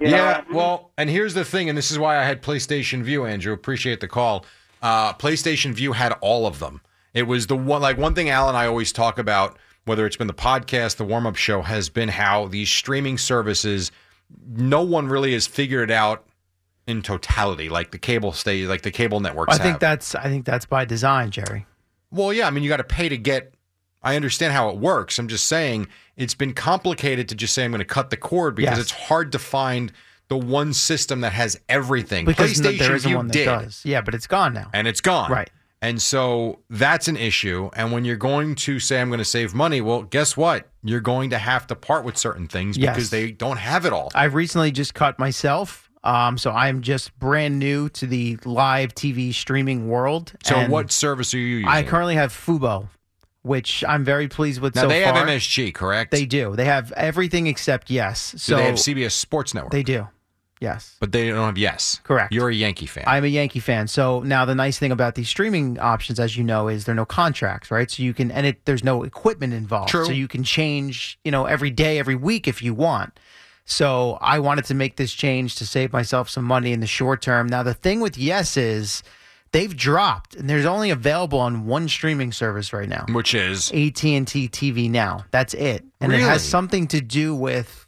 You 0.00 0.08
yeah, 0.08 0.26
what 0.26 0.36
I 0.36 0.42
mean? 0.48 0.54
well, 0.54 0.90
and 0.96 1.10
here's 1.10 1.34
the 1.34 1.44
thing, 1.44 1.68
and 1.68 1.76
this 1.76 1.90
is 1.90 1.98
why 1.98 2.16
I 2.18 2.24
had 2.24 2.42
PlayStation 2.42 3.02
Vue, 3.02 3.26
Andrew. 3.26 3.52
Appreciate 3.52 4.00
the 4.00 4.08
call. 4.08 4.46
Uh, 4.80 5.12
PlayStation 5.14 5.74
Vue 5.74 5.92
had 5.92 6.12
all 6.20 6.46
of 6.46 6.60
them. 6.60 6.80
It 7.12 7.24
was 7.24 7.46
the 7.46 7.56
one, 7.56 7.82
like 7.82 7.98
one 7.98 8.14
thing 8.14 8.30
Al 8.30 8.48
and 8.48 8.56
I 8.56 8.66
always 8.66 8.90
talk 8.92 9.18
about, 9.18 9.58
whether 9.84 10.06
it's 10.06 10.16
been 10.16 10.26
the 10.28 10.34
podcast, 10.34 10.96
the 10.96 11.04
warm 11.04 11.26
up 11.26 11.36
show, 11.36 11.62
has 11.62 11.88
been 11.88 12.08
how 12.08 12.46
these 12.46 12.70
streaming 12.70 13.18
services, 13.18 13.90
no 14.48 14.82
one 14.82 15.08
really 15.08 15.32
has 15.32 15.46
figured 15.46 15.90
it 15.90 15.94
out 15.94 16.24
in 16.86 17.02
totality, 17.02 17.68
like 17.68 17.90
the 17.90 17.98
cable 17.98 18.32
stage, 18.32 18.66
like 18.66 18.82
the 18.82 18.90
cable 18.90 19.20
networks. 19.20 19.54
I 19.54 19.58
think 19.58 19.72
have. 19.74 19.80
that's 19.80 20.14
I 20.14 20.24
think 20.24 20.44
that's 20.44 20.66
by 20.66 20.84
design, 20.84 21.30
Jerry. 21.30 21.66
Well, 22.10 22.32
yeah, 22.32 22.46
I 22.46 22.50
mean, 22.50 22.62
you 22.62 22.68
got 22.68 22.76
to 22.78 22.84
pay 22.84 23.08
to 23.08 23.16
get. 23.16 23.54
I 24.02 24.16
understand 24.16 24.52
how 24.52 24.68
it 24.70 24.78
works. 24.78 25.18
I'm 25.18 25.28
just 25.28 25.46
saying 25.46 25.86
it's 26.16 26.34
been 26.34 26.54
complicated 26.54 27.28
to 27.28 27.34
just 27.36 27.54
say 27.54 27.64
I'm 27.64 27.70
going 27.70 27.78
to 27.78 27.84
cut 27.84 28.10
the 28.10 28.16
cord 28.16 28.56
because 28.56 28.78
Yes. 28.78 28.82
it's 28.90 28.90
hard 28.90 29.30
to 29.32 29.38
find 29.38 29.92
the 30.28 30.36
one 30.36 30.72
system 30.72 31.20
that 31.20 31.32
has 31.32 31.60
everything. 31.68 32.24
Because 32.24 32.54
PlayStation 32.60 32.78
there 32.78 32.96
isn't 32.96 33.14
one 33.14 33.26
that 33.28 33.32
did, 33.32 33.44
does. 33.44 33.80
Yeah, 33.84 34.00
but 34.00 34.14
it's 34.14 34.26
gone 34.26 34.54
now. 34.54 34.70
and 34.72 34.88
it's 34.88 35.00
gone. 35.00 35.30
Right. 35.30 35.50
And 35.82 36.00
so 36.00 36.60
that's 36.70 37.08
an 37.08 37.16
issue. 37.16 37.68
And 37.74 37.90
when 37.92 38.04
you're 38.04 38.16
going 38.16 38.54
to 38.54 38.78
say 38.78 39.00
I'm 39.00 39.08
going 39.08 39.18
to 39.18 39.24
save 39.24 39.52
money, 39.52 39.80
well, 39.80 40.04
guess 40.04 40.36
what? 40.36 40.68
You're 40.84 41.00
going 41.00 41.30
to 41.30 41.38
have 41.38 41.66
to 41.66 41.74
part 41.74 42.04
with 42.04 42.16
certain 42.16 42.46
things 42.48 42.78
Yes. 42.78 42.94
because 42.94 43.10
they 43.10 43.32
don't 43.32 43.58
have 43.58 43.84
it 43.84 43.92
all. 43.92 44.10
I've 44.14 44.34
recently 44.34 44.70
just 44.70 44.94
cut 44.94 45.18
myself. 45.18 45.90
Um, 46.04 46.38
so 46.38 46.50
I'm 46.52 46.82
just 46.82 47.16
brand 47.18 47.58
new 47.58 47.88
to 47.90 48.06
the 48.06 48.36
live 48.44 48.94
TV 48.94 49.34
streaming 49.34 49.88
world. 49.88 50.32
So 50.44 50.66
what 50.68 50.90
service 50.92 51.34
are 51.34 51.38
you 51.38 51.56
using? 51.58 51.68
I 51.68 51.82
currently 51.82 52.14
have 52.14 52.32
Fubo, 52.32 52.88
which 53.42 53.84
I'm 53.86 54.04
very 54.04 54.26
pleased 54.28 54.60
with 54.60 54.74
now 54.76 54.82
so 54.82 54.88
they 54.88 55.02
far. 55.04 55.14
have 55.14 55.26
MSG, 55.28 55.72
correct? 55.74 56.10
They 56.12 56.26
do. 56.26 56.54
They 56.56 56.64
have 56.64 56.90
everything 56.92 57.46
except 57.48 57.90
yes. 57.90 58.32
Do 58.32 58.38
So 58.38 58.56
they 58.56 58.64
have 58.66 58.76
CBS 58.76 59.12
Sports 59.12 59.52
Network? 59.54 59.72
They 59.72 59.82
do. 59.84 60.06
Yes. 60.62 60.96
but 61.00 61.12
they 61.12 61.28
don't 61.28 61.44
have 61.44 61.58
Yes. 61.58 62.00
Correct. 62.04 62.32
You're 62.32 62.48
a 62.48 62.54
Yankee 62.54 62.86
fan. 62.86 63.04
I'm 63.06 63.24
a 63.24 63.28
Yankee 63.28 63.60
fan. 63.60 63.88
So 63.88 64.20
now 64.20 64.44
the 64.44 64.54
nice 64.54 64.78
thing 64.78 64.92
about 64.92 65.16
these 65.16 65.28
streaming 65.28 65.78
options, 65.78 66.20
as 66.20 66.36
you 66.36 66.44
know, 66.44 66.68
is 66.68 66.84
there 66.84 66.92
are 66.92 66.96
no 66.96 67.04
contracts, 67.04 67.70
right? 67.70 67.90
So 67.90 68.02
you 68.02 68.14
can, 68.14 68.30
and 68.30 68.46
it, 68.46 68.64
there's 68.64 68.84
no 68.84 69.02
equipment 69.02 69.52
involved. 69.52 69.90
True. 69.90 70.06
So 70.06 70.12
you 70.12 70.28
can 70.28 70.44
change, 70.44 71.18
you 71.24 71.30
know, 71.30 71.46
every 71.46 71.70
day, 71.70 71.98
every 71.98 72.14
week 72.14 72.46
if 72.46 72.62
you 72.62 72.74
want. 72.74 73.18
So 73.64 74.18
I 74.20 74.38
wanted 74.38 74.64
to 74.66 74.74
make 74.74 74.96
this 74.96 75.12
change 75.12 75.56
to 75.56 75.66
save 75.66 75.92
myself 75.92 76.28
some 76.28 76.44
money 76.44 76.72
in 76.72 76.80
the 76.80 76.86
short 76.86 77.22
term. 77.22 77.46
Now 77.46 77.62
the 77.62 77.74
thing 77.74 78.00
with 78.00 78.18
Yes 78.18 78.56
is 78.56 79.02
they've 79.52 79.76
dropped, 79.76 80.34
and 80.34 80.50
there's 80.50 80.66
only 80.66 80.90
available 80.90 81.38
on 81.38 81.66
one 81.66 81.88
streaming 81.88 82.32
service 82.32 82.72
right 82.72 82.88
now, 82.88 83.06
which 83.10 83.34
is 83.34 83.70
AT 83.72 84.04
and 84.04 84.26
T 84.26 84.48
TV 84.48 84.90
Now. 84.90 85.26
That's 85.30 85.54
it, 85.54 85.84
and 86.00 86.12
it 86.12 86.20
has 86.20 86.42
something 86.42 86.88
to 86.88 87.00
do 87.00 87.34
with. 87.34 87.81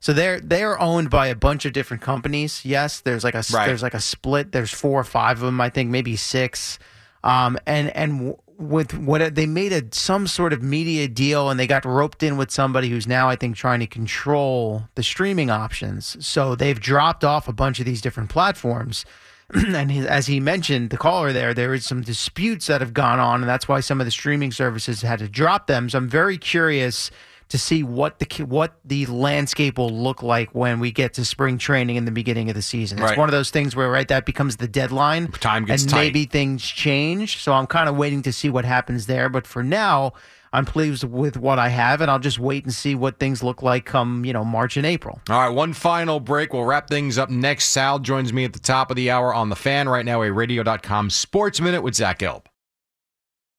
So 0.00 0.12
they're 0.12 0.40
they're 0.40 0.80
owned 0.80 1.10
by 1.10 1.26
a 1.26 1.34
bunch 1.34 1.64
of 1.64 1.72
different 1.72 2.02
companies. 2.02 2.64
Yes, 2.64 3.00
there's 3.00 3.24
like 3.24 3.34
a 3.34 3.42
Right. 3.52 3.66
there's 3.66 3.82
like 3.82 3.94
a 3.94 4.00
split. 4.00 4.52
There's 4.52 4.72
four 4.72 5.00
or 5.00 5.04
five 5.04 5.38
of 5.38 5.46
them, 5.46 5.60
I 5.60 5.70
think, 5.70 5.90
maybe 5.90 6.14
six. 6.16 6.78
Um, 7.24 7.58
and 7.66 7.90
and 7.96 8.12
w- 8.18 8.36
with 8.58 8.96
what 8.96 9.34
they 9.34 9.46
made 9.46 9.72
a 9.72 9.82
some 9.92 10.26
sort 10.26 10.52
of 10.52 10.62
media 10.62 11.08
deal, 11.08 11.50
and 11.50 11.58
they 11.58 11.66
got 11.66 11.84
roped 11.84 12.22
in 12.22 12.36
with 12.36 12.50
somebody 12.50 12.88
who's 12.88 13.06
now 13.08 13.28
I 13.28 13.34
think 13.36 13.56
trying 13.56 13.80
to 13.80 13.86
control 13.88 14.84
the 14.94 15.02
streaming 15.02 15.50
options. 15.50 16.16
So 16.24 16.54
they've 16.54 16.78
dropped 16.78 17.24
off 17.24 17.48
a 17.48 17.52
bunch 17.52 17.80
of 17.80 17.86
these 17.86 18.00
different 18.00 18.30
platforms. 18.30 19.04
and 19.54 19.90
as 20.06 20.26
he 20.26 20.40
mentioned, 20.40 20.90
the 20.90 20.96
caller 20.98 21.32
there, 21.32 21.54
there 21.54 21.72
is 21.74 21.84
some 21.86 22.02
disputes 22.02 22.66
that 22.66 22.80
have 22.80 22.92
gone 22.94 23.18
on, 23.18 23.40
and 23.40 23.48
that's 23.48 23.66
why 23.66 23.80
some 23.80 24.00
of 24.00 24.04
the 24.06 24.10
streaming 24.10 24.52
services 24.52 25.02
had 25.02 25.18
to 25.20 25.28
drop 25.28 25.66
them. 25.66 25.88
So 25.88 25.98
I'm 25.98 26.08
very 26.08 26.36
curious 26.36 27.10
to 27.48 27.58
see 27.58 27.82
what 27.82 28.18
the 28.18 28.44
what 28.44 28.74
the 28.84 29.06
landscape 29.06 29.78
will 29.78 29.88
look 29.90 30.22
like 30.22 30.54
when 30.54 30.80
we 30.80 30.90
get 30.92 31.14
to 31.14 31.24
spring 31.24 31.56
training 31.58 31.96
in 31.96 32.04
the 32.04 32.10
beginning 32.10 32.48
of 32.50 32.54
the 32.54 32.62
season. 32.62 32.98
It's 32.98 33.04
Right. 33.10 33.18
one 33.18 33.28
of 33.28 33.32
those 33.32 33.50
things 33.50 33.74
where 33.74 33.90
right 33.90 34.06
that 34.08 34.26
becomes 34.26 34.56
the 34.56 34.68
deadline. 34.68 35.28
Time 35.32 35.64
gets 35.64 35.82
and 35.84 35.90
tight. 35.90 35.98
maybe 36.00 36.24
things 36.26 36.62
change. 36.66 37.38
So 37.42 37.52
I'm 37.54 37.66
kind 37.66 37.88
of 37.88 37.96
waiting 37.96 38.22
to 38.22 38.32
see 38.32 38.50
what 38.50 38.64
happens 38.64 39.06
there. 39.06 39.28
But 39.28 39.46
for 39.46 39.62
now, 39.62 40.12
I'm 40.52 40.64
pleased 40.64 41.04
with 41.04 41.36
what 41.36 41.58
I 41.58 41.68
have, 41.68 42.00
and 42.00 42.10
I'll 42.10 42.18
just 42.18 42.38
wait 42.38 42.64
and 42.64 42.72
see 42.72 42.94
what 42.94 43.18
things 43.18 43.42
look 43.42 43.62
like 43.62 43.84
come 43.84 44.24
you 44.24 44.32
know 44.32 44.44
March 44.44 44.76
and 44.76 44.86
April. 44.86 45.20
All 45.28 45.38
right, 45.40 45.48
one 45.48 45.72
final 45.72 46.20
break. 46.20 46.52
We'll 46.52 46.64
wrap 46.64 46.88
things 46.88 47.18
up 47.18 47.28
next. 47.30 47.66
Sal 47.66 47.98
joins 47.98 48.32
me 48.32 48.44
at 48.44 48.52
the 48.54 48.58
top 48.58 48.90
of 48.90 48.96
the 48.96 49.10
hour 49.10 49.32
on 49.34 49.48
the 49.50 49.56
fan 49.56 49.88
right 49.88 50.04
now, 50.04 50.22
a 50.22 50.30
radio.com 50.32 51.10
sports 51.10 51.60
minute 51.60 51.82
with 51.82 51.94
Zach 51.94 52.18
Gelb. 52.20 52.44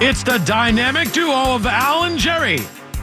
It's 0.00 0.24
the 0.24 0.38
dynamic 0.38 1.12
duo 1.12 1.54
of 1.54 1.66
Al 1.66 2.02
and 2.02 2.18
Jerry, 2.18 2.56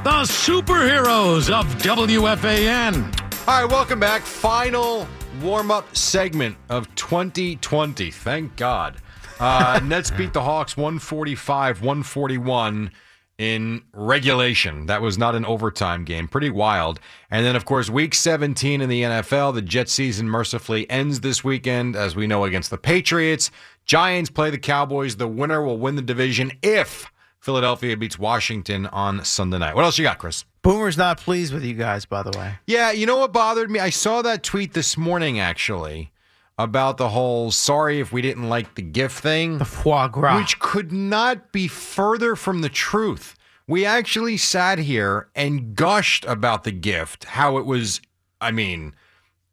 the 0.03 0.23
superheroes 0.25 1.49
of 1.49 1.65
WFAN. 1.81 3.21
All 3.47 3.61
right, 3.61 3.71
welcome 3.71 3.97
back. 3.99 4.23
Final 4.23 5.07
warm 5.41 5.71
up 5.71 5.95
segment 5.95 6.57
of 6.69 6.93
2020. 6.95 8.11
Thank 8.11 8.57
God. 8.57 8.97
Uh, 9.39 9.79
Nets 9.85 10.11
beat 10.11 10.33
the 10.33 10.41
Hawks 10.41 10.75
145 10.75 11.81
141 11.81 12.91
in 13.37 13.81
regulation. 13.93 14.85
That 14.85 15.01
was 15.01 15.17
not 15.17 15.33
an 15.33 15.45
overtime 15.45 16.03
game. 16.03 16.27
Pretty 16.27 16.51
wild. 16.51 16.99
And 17.31 17.45
then, 17.45 17.55
of 17.55 17.65
course, 17.65 17.89
week 17.89 18.13
17 18.13 18.81
in 18.81 18.89
the 18.89 19.01
NFL, 19.01 19.55
the 19.55 19.63
Jet 19.63 19.89
season 19.89 20.29
mercifully 20.29 20.87
ends 20.91 21.21
this 21.21 21.43
weekend, 21.43 21.95
as 21.95 22.15
we 22.15 22.27
know, 22.27 22.43
against 22.43 22.69
the 22.69 22.77
Patriots. 22.77 23.49
Giants 23.85 24.29
play 24.29 24.49
the 24.49 24.57
Cowboys. 24.57 25.15
The 25.17 25.27
winner 25.27 25.63
will 25.63 25.77
win 25.77 25.95
the 25.95 26.01
division 26.01 26.51
if 26.61 27.11
Philadelphia 27.39 27.97
beats 27.97 28.19
Washington 28.19 28.85
on 28.87 29.25
Sunday 29.25 29.57
night. 29.57 29.75
What 29.75 29.83
else 29.85 29.97
you 29.97 30.03
got, 30.03 30.19
Chris? 30.19 30.45
Boomer's 30.61 30.97
not 30.97 31.19
pleased 31.19 31.53
with 31.53 31.63
you 31.63 31.73
guys, 31.73 32.05
by 32.05 32.21
the 32.21 32.37
way. 32.37 32.53
Yeah, 32.67 32.91
you 32.91 33.05
know 33.05 33.17
what 33.17 33.33
bothered 33.33 33.71
me? 33.71 33.79
I 33.79 33.89
saw 33.89 34.21
that 34.21 34.43
tweet 34.43 34.73
this 34.73 34.95
morning 34.95 35.39
actually 35.39 36.11
about 36.59 36.97
the 36.97 37.09
whole 37.09 37.49
sorry 37.49 37.99
if 37.99 38.11
we 38.11 38.21
didn't 38.21 38.47
like 38.47 38.75
the 38.75 38.83
gift 38.83 39.19
thing. 39.19 39.57
The 39.57 39.65
foie 39.65 40.07
gras. 40.07 40.37
Which 40.37 40.59
could 40.59 40.91
not 40.91 41.51
be 41.51 41.67
further 41.67 42.35
from 42.35 42.61
the 42.61 42.69
truth. 42.69 43.35
We 43.67 43.85
actually 43.85 44.37
sat 44.37 44.79
here 44.79 45.29
and 45.35 45.75
gushed 45.75 46.25
about 46.25 46.63
the 46.63 46.71
gift, 46.71 47.23
how 47.23 47.57
it 47.57 47.65
was, 47.65 48.01
I 48.39 48.51
mean, 48.51 48.93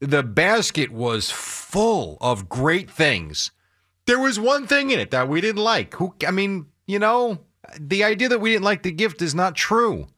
the 0.00 0.22
basket 0.22 0.90
was 0.90 1.30
full 1.30 2.18
of 2.20 2.48
great 2.48 2.90
things. 2.90 3.50
There 4.08 4.18
was 4.18 4.40
one 4.40 4.66
thing 4.66 4.90
in 4.90 4.98
it 4.98 5.10
that 5.10 5.28
we 5.28 5.42
didn't 5.42 5.62
like. 5.62 5.94
Who 5.94 6.14
I 6.26 6.30
mean, 6.30 6.66
you 6.86 6.98
know, 6.98 7.40
the 7.78 8.04
idea 8.04 8.30
that 8.30 8.40
we 8.40 8.52
didn't 8.52 8.64
like 8.64 8.82
the 8.82 8.90
gift 8.90 9.20
is 9.20 9.34
not 9.34 9.54
true. 9.54 10.08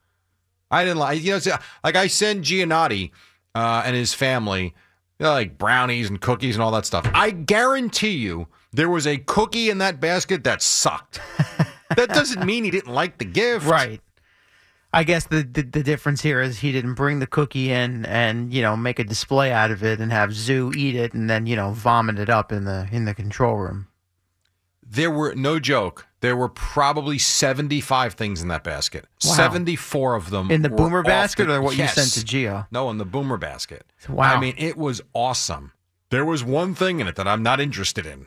I 0.70 0.84
didn't 0.84 0.98
like, 0.98 1.22
you 1.22 1.32
know, 1.32 1.56
like 1.82 1.96
I 1.96 2.06
send 2.06 2.44
Giannotti 2.44 3.10
uh, 3.54 3.82
and 3.84 3.96
his 3.96 4.14
family, 4.14 4.74
you 5.18 5.26
know, 5.26 5.32
like 5.32 5.58
brownies 5.58 6.08
and 6.08 6.20
cookies 6.20 6.54
and 6.54 6.62
all 6.62 6.70
that 6.70 6.86
stuff. 6.86 7.10
I 7.12 7.32
guarantee 7.32 8.16
you 8.16 8.46
there 8.72 8.88
was 8.88 9.06
a 9.08 9.18
cookie 9.18 9.70
in 9.70 9.78
that 9.78 9.98
basket 9.98 10.44
that 10.44 10.62
sucked. 10.62 11.20
that 11.96 12.10
doesn't 12.10 12.46
mean 12.46 12.62
he 12.62 12.70
didn't 12.70 12.94
like 12.94 13.18
the 13.18 13.24
gift. 13.24 13.66
Right. 13.66 14.00
I 14.92 15.04
guess 15.04 15.24
the, 15.26 15.42
the 15.42 15.62
the 15.62 15.82
difference 15.82 16.20
here 16.22 16.40
is 16.40 16.58
he 16.58 16.72
didn't 16.72 16.94
bring 16.94 17.20
the 17.20 17.26
cookie 17.26 17.70
in 17.70 18.04
and 18.06 18.52
you 18.52 18.60
know 18.62 18.76
make 18.76 18.98
a 18.98 19.04
display 19.04 19.52
out 19.52 19.70
of 19.70 19.84
it 19.84 20.00
and 20.00 20.10
have 20.10 20.32
Zoo 20.32 20.72
eat 20.76 20.96
it 20.96 21.14
and 21.14 21.30
then 21.30 21.46
you 21.46 21.54
know 21.56 21.70
vomit 21.72 22.18
it 22.18 22.28
up 22.28 22.50
in 22.50 22.64
the 22.64 22.88
in 22.90 23.04
the 23.04 23.14
control 23.14 23.56
room. 23.56 23.86
There 24.82 25.10
were 25.10 25.34
no 25.36 25.60
joke. 25.60 26.08
There 26.20 26.36
were 26.36 26.48
probably 26.48 27.16
75 27.16 28.14
things 28.14 28.42
in 28.42 28.48
that 28.48 28.64
basket. 28.64 29.06
Wow. 29.24 29.34
74 29.34 30.16
of 30.16 30.30
them 30.30 30.50
In 30.50 30.62
the 30.62 30.68
boomer 30.68 31.02
basket 31.04 31.46
the- 31.46 31.54
or 31.54 31.62
what 31.62 31.76
Yes. 31.76 31.96
you 31.96 32.02
sent 32.02 32.26
to 32.26 32.36
Gio. 32.36 32.66
No, 32.72 32.90
in 32.90 32.98
the 32.98 33.04
boomer 33.04 33.36
basket. 33.38 33.86
Wow. 34.08 34.34
I 34.34 34.40
mean, 34.40 34.54
it 34.58 34.76
was 34.76 35.00
awesome. 35.14 35.72
There 36.10 36.24
was 36.24 36.42
one 36.42 36.74
thing 36.74 36.98
in 36.98 37.06
it 37.06 37.14
that 37.14 37.28
I'm 37.28 37.42
not 37.42 37.60
interested 37.60 38.04
in. 38.04 38.26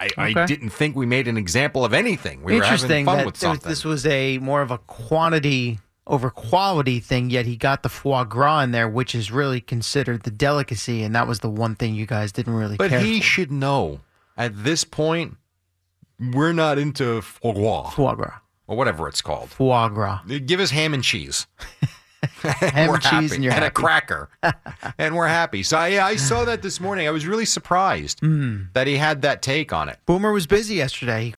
I, 0.00 0.08
I 0.16 0.46
didn't 0.46 0.70
think 0.70 0.94
we 0.94 1.06
made 1.06 1.26
an 1.28 1.36
example 1.36 1.84
of 1.84 1.92
anything. 1.92 2.42
We 2.42 2.54
were 2.54 2.62
having 2.62 2.72
Interesting 2.74 3.04
fun 3.04 3.16
that 3.18 3.26
with 3.26 3.34
was- 3.34 3.40
something. 3.40 3.68
this 3.68 3.84
was 3.84 4.06
a 4.06 4.38
more 4.38 4.62
of 4.62 4.70
a 4.70 4.78
quantity 4.78 5.80
over 6.06 6.30
quality 6.30 7.00
thing. 7.00 7.30
Yet 7.30 7.46
he 7.46 7.56
got 7.56 7.82
the 7.82 7.88
foie 7.88 8.24
gras 8.24 8.60
in 8.60 8.70
there, 8.70 8.88
which 8.88 9.14
is 9.14 9.30
really 9.32 9.60
considered 9.60 10.22
the 10.22 10.30
delicacy, 10.30 11.02
and 11.02 11.14
that 11.14 11.26
was 11.26 11.40
the 11.40 11.50
one 11.50 11.74
thing 11.74 11.94
you 11.94 12.06
guys 12.06 12.30
didn't 12.32 12.54
really 12.54 12.76
But 12.76 12.92
he 12.92 13.18
for. 13.18 13.24
should 13.24 13.50
know 13.52 14.00
at 14.36 14.62
this 14.64 14.84
point, 14.84 15.36
we're 16.32 16.52
not 16.52 16.78
into 16.78 17.20
foie 17.20 17.52
gras. 17.52 17.90
Foie 17.90 18.14
gras. 18.14 18.38
Or 18.68 18.76
whatever 18.76 19.08
it's 19.08 19.20
called. 19.22 19.48
Foie 19.50 19.88
gras. 19.88 20.20
Give 20.46 20.60
us 20.60 20.70
ham 20.70 20.94
and 20.94 21.02
cheese. 21.02 21.46
We're 22.44 22.50
and 22.74 23.02
cheese 23.02 23.10
happy. 23.10 23.34
and 23.36 23.44
you're 23.44 23.52
a 23.52 23.56
happy. 23.56 23.74
cracker. 23.74 24.28
and 24.98 25.14
we're 25.14 25.28
happy. 25.28 25.62
So 25.62 25.82
yeah, 25.84 26.06
I 26.06 26.16
saw 26.16 26.44
that 26.44 26.62
this 26.62 26.80
morning. 26.80 27.06
I 27.06 27.10
was 27.10 27.26
really 27.26 27.44
surprised 27.44 28.20
Hmm. 28.20 28.64
that 28.74 28.86
he 28.86 28.96
had 28.96 29.22
that 29.22 29.42
take 29.42 29.72
on 29.72 29.88
it. 29.88 29.98
Boomer 30.06 30.32
was 30.32 30.46
busy 30.46 30.74
yesterday. 30.76 31.34